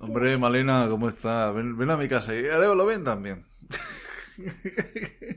[0.00, 1.50] Hombre, Malena, ¿cómo está?
[1.52, 3.44] Ven, ven a mi casa y Arevalo ven también.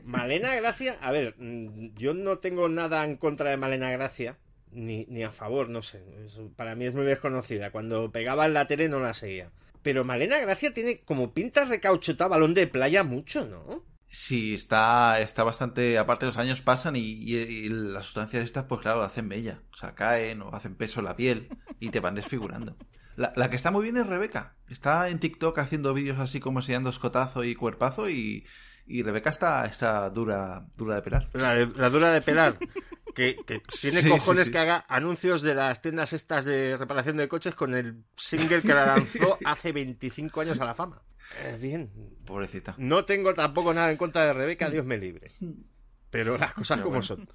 [0.04, 4.38] Malena Gracia, a ver, mm, yo no tengo nada en contra de Malena Gracia,
[4.72, 6.02] ni, ni a favor, no sé.
[6.56, 7.70] para mí es muy desconocida.
[7.70, 9.50] Cuando pegaba en la tele no la seguía.
[9.82, 13.84] Pero Malena Gracia tiene como pinta recauchutada balón de playa mucho, ¿no?
[14.08, 15.98] Sí, está, está bastante.
[15.98, 19.62] Aparte, los años pasan y, y- y las sustancias estas, pues claro, hacen bella.
[19.72, 21.48] O sea, caen o hacen peso en la piel
[21.80, 22.76] y te van desfigurando.
[23.16, 24.54] La, la que está muy bien es Rebeca.
[24.68, 28.44] Está en TikTok haciendo vídeos así como enseñando escotazo y cuerpazo y,
[28.86, 31.28] y Rebeca está, está dura, dura de pelar.
[31.34, 32.56] La, dura de pelar.
[33.14, 34.52] Que, que tiene Sí, cojones sí, sí.
[34.52, 38.68] que haga anuncios de las tiendas estas de reparación de coches con el single que
[38.74, 41.02] la lanzó hace 25 años a la fama.
[41.44, 41.90] Eh, bien.
[42.24, 42.74] Pobrecita.
[42.78, 45.30] No tengo tampoco nada en contra de Rebeca, Dios me libre.
[46.10, 47.06] Pero las cosas Pero como bueno.
[47.06, 47.28] son.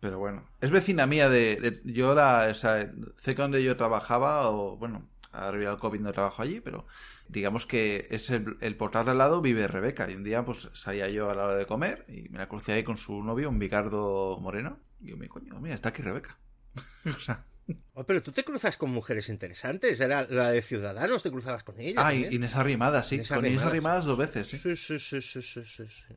[0.00, 4.48] Pero bueno, es vecina mía de, de- yo la, o sea, cerca donde yo trabajaba,
[4.50, 6.86] o bueno, arriba del COVID no trabajo allí, pero
[7.32, 10.10] digamos que es el, el portal de al lado vive Rebeca.
[10.10, 12.74] Y un día pues salía yo a la hora de comer y me la crucé
[12.74, 14.78] ahí con su novio, un bigardo moreno.
[15.00, 16.38] Y yo me coño, mira, está aquí Rebeca.
[17.06, 17.44] o sea,
[17.94, 20.00] Oh, pero tú te cruzas con mujeres interesantes.
[20.00, 22.04] Era la de Ciudadanos, te cruzabas con ella.
[22.04, 22.26] ah, y.
[22.34, 24.04] Inés Arrimadas, sí, Inés con Inés Arrimadas.
[24.04, 24.58] Dos veces, sí.
[24.58, 26.14] Sí, sí, sí, sí, sí, sí, sí.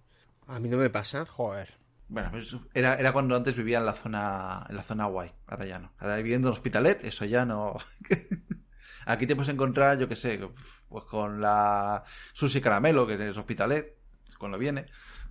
[0.48, 1.26] A mí no me pasa.
[1.26, 1.74] Joder.
[2.08, 5.66] Bueno, pues era, era cuando antes vivía en la zona en la zona guay, ahora
[5.66, 5.92] ya no.
[5.98, 7.78] Ahora viviendo en Hospitalet, eso ya no.
[9.06, 10.40] Aquí te puedes encontrar, yo qué sé,
[10.90, 12.04] pues con la
[12.34, 13.96] Susi Caramelo, que es Hospitalet,
[14.38, 14.86] cuando viene,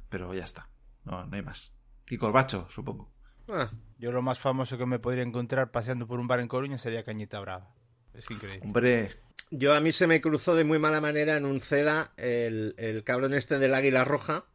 [0.08, 0.68] pero ya está.
[1.04, 1.74] No, no hay más.
[2.08, 3.12] Y Corbacho, supongo.
[3.48, 3.68] Ah,
[3.98, 7.04] Yo lo más famoso que me podría encontrar paseando por un bar en Coruña sería
[7.04, 7.74] Cañita Brava.
[8.14, 8.60] Es increíble.
[8.64, 9.10] Hombre,
[9.50, 13.04] Yo a mí se me cruzó de muy mala manera en un CEDA el, el
[13.04, 14.46] cabrón este del Águila Roja.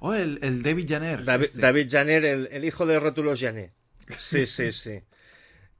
[0.00, 1.24] oh, el, el David Janer.
[1.24, 1.60] David, este.
[1.60, 3.74] David Janer, el, el hijo de Rótulos Janet.
[4.18, 5.02] Sí, sí, sí.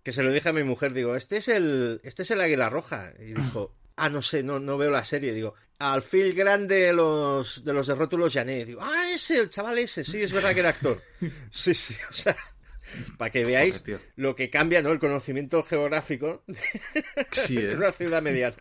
[0.08, 2.70] Que se lo dije a mi mujer, digo, este es el, este es el Águila
[2.70, 3.12] Roja.
[3.18, 5.34] Y dijo, ah, no sé, no, no veo la serie.
[5.34, 8.68] Digo, al fil grande de los, de los de Rótulos Janet.
[8.68, 10.98] Digo, ah, ese, el chaval ese, sí, es verdad que era actor.
[11.50, 12.34] Sí, sí, o sea,
[13.18, 14.92] para que veáis Joder, lo que cambia, ¿no?
[14.92, 16.42] El conocimiento geográfico
[17.32, 17.72] Sí, ¿eh?
[17.72, 18.56] en una ciudad mediana.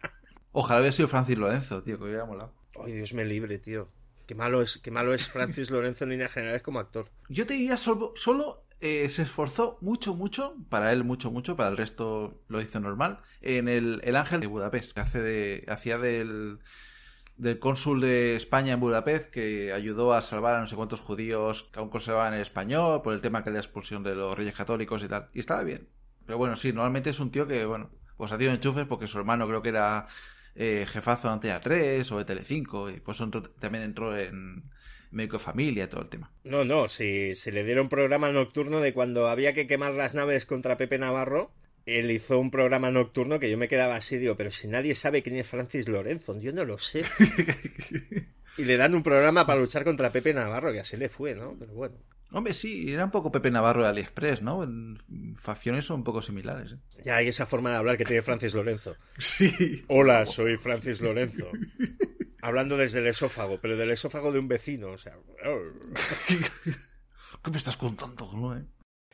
[0.51, 2.53] Ojalá hubiera sido Francis Lorenzo, tío, que hubiera molado.
[2.83, 3.87] Ay, Dios me libre, tío.
[4.25, 7.09] Qué malo es, qué malo es Francis Lorenzo en líneas generales como actor.
[7.29, 11.69] Yo te diría solo, solo eh, se esforzó mucho, mucho, para él mucho, mucho, para
[11.69, 15.97] el resto lo hizo normal, en el, el Ángel de Budapest, que hace de, hacía
[15.97, 16.59] del,
[17.37, 21.69] del cónsul de España en Budapest, que ayudó a salvar a no sé cuántos judíos
[21.71, 25.03] que aún conservaban el español, por el tema que la expulsión de los reyes católicos
[25.03, 25.29] y tal.
[25.33, 25.89] Y estaba bien.
[26.25, 29.17] Pero bueno, sí, normalmente es un tío que, bueno, pues ha tenido enchufes porque su
[29.17, 30.07] hermano creo que era
[30.55, 33.17] eh, jefazo de Antena 3 o de Telecinco, y pues
[33.59, 34.63] también entró en
[35.11, 36.31] Médico Familia todo el tema.
[36.43, 40.45] No, no, si, si le dieron programa nocturno de cuando había que quemar las naves
[40.45, 41.51] contra Pepe Navarro,
[41.87, 45.23] él hizo un programa nocturno que yo me quedaba así, digo, pero si nadie sabe
[45.23, 47.03] quién es Francis Lorenzo, yo no lo sé.
[48.57, 51.55] y le dan un programa para luchar contra Pepe Navarro, que así le fue, ¿no?
[51.57, 51.95] Pero bueno.
[52.31, 54.67] Hombre, sí, era un poco Pepe Navarro de AliExpress, ¿no?
[55.37, 56.73] Facciones son un poco similares.
[56.73, 57.01] ¿eh?
[57.05, 58.95] Ya hay esa forma de hablar que tiene Francis Lorenzo.
[59.17, 59.85] Sí.
[59.87, 61.49] Hola, soy Francis Lorenzo.
[62.41, 65.17] Hablando desde el esófago, pero del esófago de un vecino, o sea...
[67.43, 68.63] ¿Qué me estás contando, no, eh?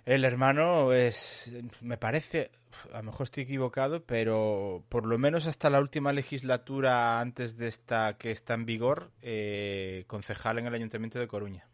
[0.06, 2.52] El hermano es, me parece,
[2.92, 7.70] a lo mejor estoy equivocado, pero por lo menos hasta la última legislatura antes de
[7.70, 11.68] esta que está en vigor, eh, concejal en el Ayuntamiento de Coruña.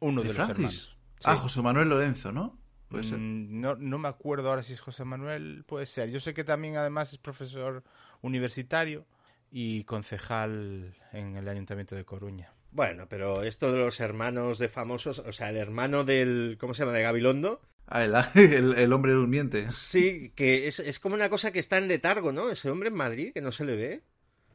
[0.00, 0.56] Uno de, ¿De los Francis?
[0.58, 0.98] hermanos.
[1.24, 1.36] Ah.
[1.36, 2.58] José Manuel Lorenzo, ¿no?
[2.88, 3.16] Puede ser.
[3.18, 6.10] Mm, No, no me acuerdo ahora si es José Manuel, puede ser.
[6.10, 7.82] Yo sé que también además es profesor
[8.20, 9.06] universitario
[9.50, 12.52] y concejal en el Ayuntamiento de Coruña.
[12.72, 16.56] Bueno, pero esto de los hermanos de famosos, o sea, el hermano del...
[16.60, 16.96] ¿Cómo se llama?
[16.96, 17.60] De Gabilondo.
[17.86, 19.70] Ah, el, el, el hombre durmiente.
[19.72, 22.50] Sí, que es, es como una cosa que está en letargo, ¿no?
[22.50, 24.04] Ese hombre en Madrid, que no se le ve.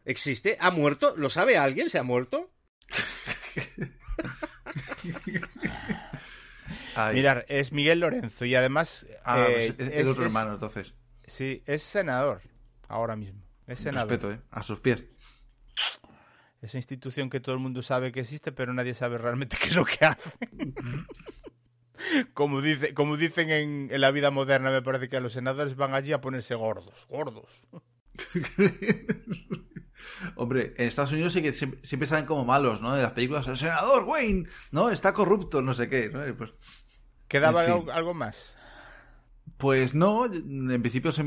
[0.06, 0.56] ¿Existe?
[0.60, 1.16] ¿Ha muerto?
[1.18, 1.90] ¿Lo sabe alguien?
[1.90, 2.52] ¿Se ha muerto?
[7.14, 9.06] Mirar, es Miguel Lorenzo y además...
[9.26, 10.94] Ah, eh, pues es el otro hermano, entonces.
[11.26, 12.42] Sí, es senador
[12.88, 13.45] ahora mismo.
[13.68, 14.10] Es senador.
[14.10, 14.42] Respeto, ¿eh?
[14.52, 15.04] A sus pies.
[16.62, 19.76] Esa institución que todo el mundo sabe que existe, pero nadie sabe realmente qué es
[19.76, 20.38] lo que hace.
[22.34, 25.76] como, dice, como dicen en, en la vida moderna, me parece que a los senadores
[25.76, 27.64] van allí a ponerse gordos, gordos.
[30.36, 32.96] Hombre, en Estados Unidos sí que siempre, siempre salen como malos, ¿no?
[32.96, 33.48] De las películas.
[33.48, 34.90] El senador Wayne, ¿no?
[34.90, 36.10] Está corrupto, no sé qué.
[36.10, 36.22] ¿no?
[36.36, 36.52] Pues,
[37.28, 37.76] ¿Quedaba En fin.
[37.76, 38.58] algo, algo más?
[39.58, 41.24] pues no, en principio se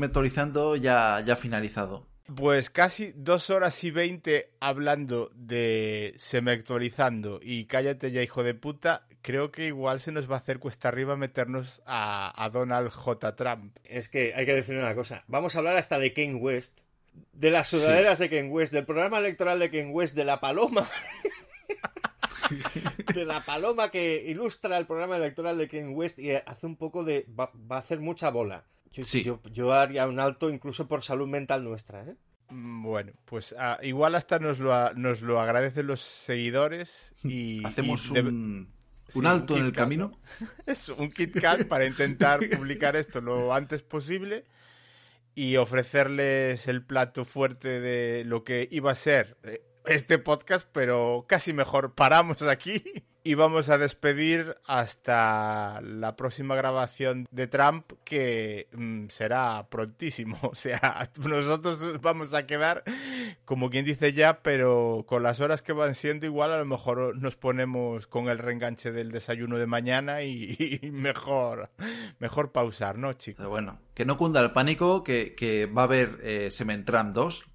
[0.81, 2.07] ya, ya finalizado.
[2.35, 9.07] Pues casi dos horas y veinte hablando de semectorizando y cállate ya, hijo de puta.
[9.21, 13.35] Creo que igual se nos va a hacer cuesta arriba meternos a, a Donald J.
[13.35, 13.75] Trump.
[13.83, 15.23] Es que hay que decir una cosa.
[15.27, 16.79] Vamos a hablar hasta de Kane West,
[17.33, 20.87] de las sudaderas de Kane West, del programa electoral de Kane West, de la paloma.
[23.13, 27.03] de la paloma que ilustra el programa electoral de Kane West y hace un poco
[27.03, 27.25] de...
[27.37, 28.63] va, va a hacer mucha bola.
[28.91, 29.23] Yo, Sí.
[29.23, 32.15] yo, yo haría un alto incluso por salud mental nuestra, ¿eh?
[32.49, 37.63] Mm, Bueno, pues ah, igual hasta nos lo, a- nos lo agradecen los seguidores y...
[37.65, 38.73] Hacemos y un,
[39.07, 40.11] Sí, un alto un en el camino.
[40.39, 40.47] ¿no?
[40.65, 44.45] Es un Kit Kat para intentar publicar esto lo antes posible.
[45.35, 51.25] y ofrecerles el plato fuerte de lo que iba a ser eh, este podcast, pero
[51.27, 52.83] casi mejor paramos aquí
[53.29, 60.39] y vamos a despedir hasta la próxima grabación de Trump que mm, será prontísimo.
[60.49, 62.83] O sea, nosotros vamos a quedar
[63.45, 67.15] como quien dice ya, pero con las horas que van siendo igual a lo mejor
[67.17, 71.69] nos ponemos con el reenganche del desayuno de mañana y, mejor,
[72.17, 73.45] mejor pausar, ¿no, chicos?
[73.45, 77.45] Bueno, que no cunda el pánico, que, que va a haber eh, Sementram 2.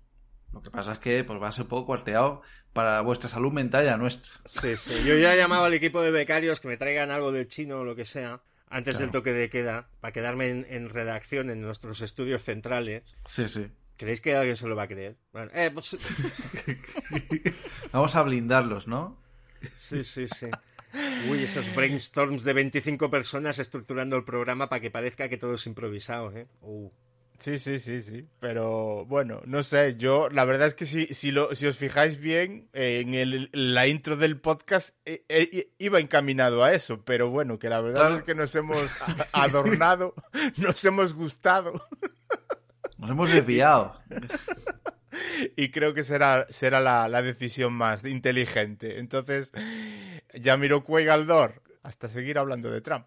[0.53, 2.43] Lo que pasa es que pues, va a ser un poco cuarteado
[2.75, 4.31] para vuestra salud mental y la nuestra.
[4.45, 5.03] Sí, sí.
[5.07, 7.85] Yo ya he llamado al equipo de becarios que me traigan algo del chino o
[7.85, 9.07] lo que sea antes Claro.
[9.07, 13.03] del toque de queda para quedarme en, en redacción en nuestros estudios centrales.
[13.25, 13.69] Sí, sí.
[13.97, 15.17] ¿Creéis que alguien se lo va a creer?
[15.33, 15.97] Bueno, eh, pues...
[17.93, 19.17] Vamos a blindarlos, ¿no?
[19.77, 20.49] Sí, sí, sí.
[21.29, 25.67] Uy, esos brainstorms de 25 personas estructurando el programa para que parezca que todo es
[25.67, 26.47] improvisado, ¿eh?
[26.61, 26.91] Uh.
[27.39, 28.27] Sí, sí, sí, sí.
[28.41, 32.19] Pero bueno, no sé, yo la verdad es que si, si, lo, si os fijáis
[32.19, 37.31] bien, eh, en el, la intro del podcast eh, eh, iba encaminado a eso, pero
[37.31, 38.15] bueno, que la verdad Claro.
[38.17, 38.97] es que nos hemos
[39.33, 40.15] adornado,
[40.57, 41.73] nos hemos gustado
[42.99, 44.01] Nos hemos desviado.
[45.57, 48.99] y creo que será, será la, la decisión más inteligente.
[48.99, 49.53] Entonces,
[50.33, 53.07] ya miró Galdor hasta seguir hablando de Trump.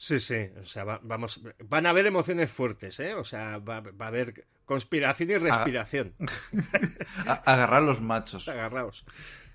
[0.00, 3.14] Sí, sí, o sea, va- vamos, van a haber emociones fuertes, ¿eh?
[3.14, 6.14] O sea, va, va a haber conspiración y respiración.
[7.26, 8.48] A- agarrar los machos.
[8.48, 9.04] Agarraos.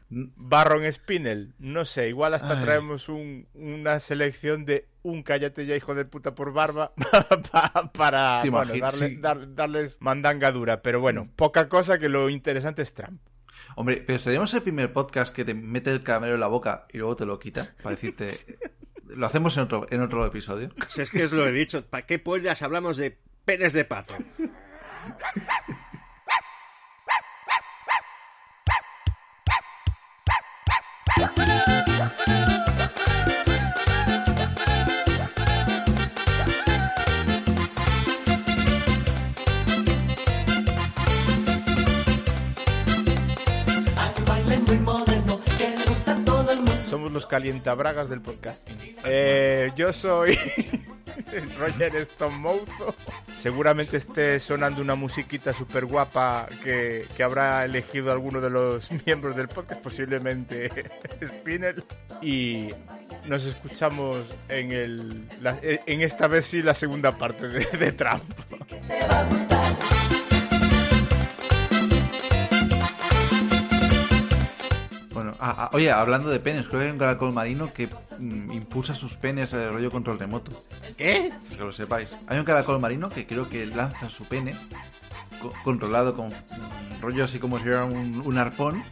[0.09, 2.65] Barron Spinel, no sé, igual hasta Ay.
[2.65, 6.91] traemos un- una selección de un cállate ya hijo de puta por barba
[7.51, 9.15] pa- para Te bueno, imaginas, darle- sí.
[9.21, 13.21] dar- darles mandanga dura, pero bueno, poca cosa que lo interesante es Trump.
[13.77, 16.97] Hombre, pero seríamos el primer podcast que te mete el caramelo en la boca y
[16.97, 18.27] luego te lo quita para decirte...
[19.15, 20.69] Lo hacemos en otro, en otro episodio.
[20.89, 24.15] Si es que os lo he dicho, ¿para qué pollas hablamos de penes de pato?
[46.89, 48.72] Somos los calientabragas del podcasting.
[49.05, 50.37] Eh, yo soy
[51.57, 52.95] Roger Stonemouzo.
[53.39, 59.35] Seguramente esté sonando una musiquita súper guapa que, que habrá elegido alguno de los miembros
[59.35, 60.69] del podcast, posiblemente
[61.23, 61.83] Spinel.
[62.21, 62.69] Y
[63.25, 64.17] nos escuchamos
[64.49, 65.27] en, el,
[65.63, 67.93] en esta vez sí la segunda parte de, de.
[75.43, 78.95] Ah, ah, oye, hablando de penes, creo que hay un caracol marino que mm, impulsa
[78.95, 80.57] sus penes de rollo control remoto.
[80.97, 81.31] ¿Qué?
[81.49, 82.17] Que lo sepáis.
[82.27, 84.55] Hay un caracol marino que creo que lanza su pene
[85.63, 86.29] controlado con
[87.01, 88.83] rollo así como si fuera un, un arpón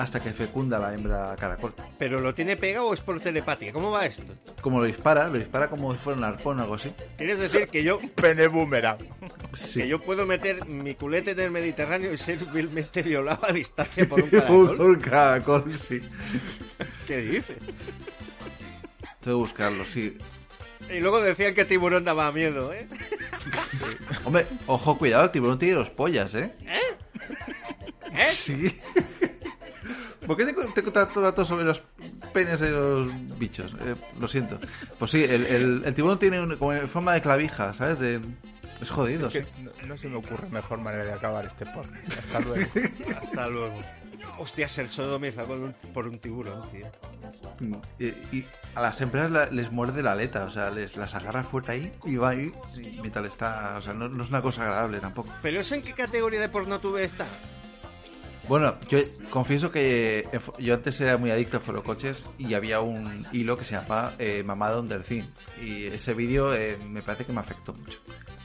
[0.00, 1.74] hasta que fecunda la hembra caracol.
[1.98, 3.70] ¿Pero lo tiene pegado o es por telepatía?
[3.70, 4.32] ¿Cómo va esto?
[4.62, 6.90] Como lo dispara, lo dispara como si fuera un arpón o algo así.
[7.18, 8.00] ¿Quieres decir que yo...
[8.14, 8.98] Pene boomerang.
[9.52, 9.82] Sí.
[9.82, 14.08] Que yo puedo meter mi culete en el Mediterráneo y ser vilmente violado a distancia
[14.08, 14.80] por un un, caracol?
[14.80, 16.00] un caracol, sí.
[17.06, 17.58] ¿Qué dices?
[19.20, 20.16] Tengo que buscarlo, sí.
[20.92, 22.86] Y luego decían que tiburón daba miedo, ¿eh?
[24.24, 26.52] Hombre, ojo, cuidado, el tiburón tiene dos pollas, ¿eh?
[26.66, 28.24] ¿Eh?
[28.24, 28.80] Sí.
[30.26, 31.82] ¿Por qué te, te contas todo el rato sobre los
[32.32, 33.72] penes de los bichos?
[33.84, 34.58] Eh, lo siento.
[34.98, 37.98] Pues sí, el, el- el tiburón tiene un- como en forma de clavija, ¿sabes?
[37.98, 38.20] De-
[38.80, 39.50] es jodido, Es que sí.
[39.62, 42.18] no, no se me ocurre mejor manera de acabar este podcast.
[42.18, 42.70] Hasta luego.
[43.20, 43.80] Hasta luego.
[44.38, 46.86] Hostia, ser sodomizado por un, por un tiburón, tío.
[47.98, 49.00] Y, y a las
[49.30, 52.52] la- les muerde la aleta, o sea, les las agarra fuerte ahí y va ahí
[53.00, 53.76] mientras está.
[53.78, 55.30] O sea, no, no es una cosa agradable tampoco.
[55.42, 57.26] ¿Pero eso en qué categoría de porno tuve está?
[58.48, 60.26] Bueno, yo confieso que
[60.58, 64.42] yo antes era muy adicto a forocoches y había un hilo que se llama eh,
[64.44, 65.30] Mamado Delfín.
[65.62, 68.00] Y ese vídeo eh, me parece que me afectó mucho.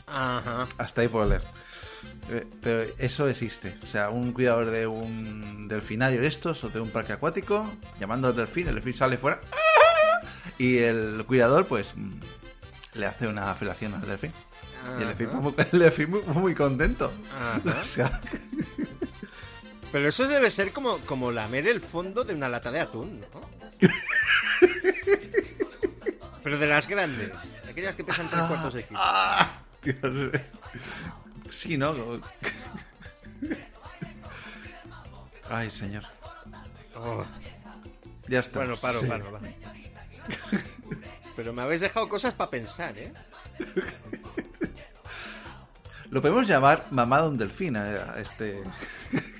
[0.06, 0.68] Ajá.
[0.78, 1.42] Hasta ahí puedo leer.
[2.30, 3.78] Eh, Pero eso existe.
[3.84, 8.28] O sea, un cuidador de un delfinario de estos o de un parque acuático llamando
[8.30, 9.40] al delfín, el delfín sale fuera
[10.58, 12.20] y el cuidador pues mm,
[12.96, 14.32] le hace una felación al delfín.
[15.00, 17.12] Y el delfín, muy, el delfín muy, muy contento.
[17.36, 17.62] Ajá.
[17.82, 18.22] O sea,
[19.92, 23.28] Pero eso debe ser como, como lamer el fondo de una lata de atún, ¿no?
[26.44, 27.32] Pero de las grandes,
[27.68, 29.00] aquellas que pesan tres cuartos de kilo.
[29.82, 30.42] Dios.
[31.52, 31.94] Sí, ¿no?
[35.50, 36.04] Ay, señor.
[36.96, 37.24] Oh.
[38.28, 38.60] Ya está.
[38.60, 39.08] Bueno, paro, Sí.
[39.08, 39.40] paro, va.
[41.36, 43.14] Pero me habéis dejado cosas para pensar, ¿eh?
[46.10, 48.64] Lo podemos llamar mamá de un delfín a este.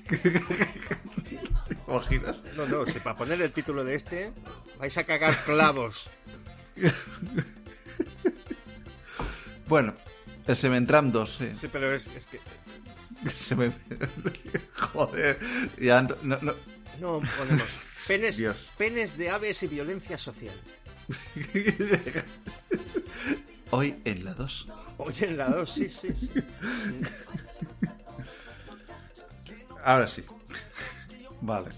[0.08, 2.36] ¿Te imaginas?
[2.56, 4.32] No, no, si para poner el título de este
[4.78, 6.08] vais a cagar clavos.
[9.68, 9.94] Bueno,
[10.46, 11.48] el Sementram 2, sí.
[11.60, 12.40] Sí, pero es, es que...
[13.30, 13.72] Semen-
[14.76, 15.38] Joder,
[15.80, 16.54] ya no, no- no.
[17.00, 17.68] No, ponemos
[18.06, 18.68] penes, Dios.
[18.78, 20.54] penes de aves y violencia social.
[23.70, 24.68] Hoy en la 2.
[24.98, 26.30] Oye, en la 2, sí, sí, sí.
[29.84, 30.24] Ahora sí.
[31.42, 31.70] Vale.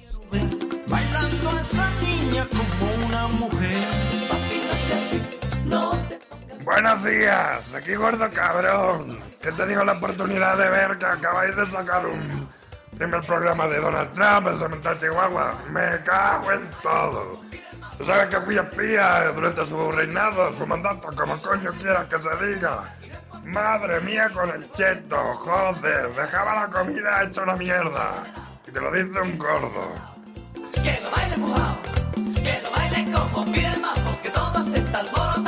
[0.88, 3.84] Bailando a esa niña como una mujer.
[4.28, 5.20] Papi, no seas así,
[5.66, 6.18] no te
[6.68, 11.64] Buenos días, aquí Gordo Cabrón, que he tenido la oportunidad de ver que acabáis de
[11.64, 12.47] sacar un
[12.98, 15.55] primer programa de Donald Trump en Cemental Chihuahua.
[15.70, 17.40] Me cago en todo.
[18.05, 22.84] ¿Sabes que fui espía durante su reinado, su mandato, como coño quiera que se diga?
[23.44, 28.24] Madre mía con el cheto, joder, dejaba la comida hecha una mierda.
[28.66, 29.94] Y te lo dice un gordo.
[30.84, 31.78] Que lo baile mojado,
[32.14, 35.48] que lo baile como pide el mambo, que todo acepta alborotado,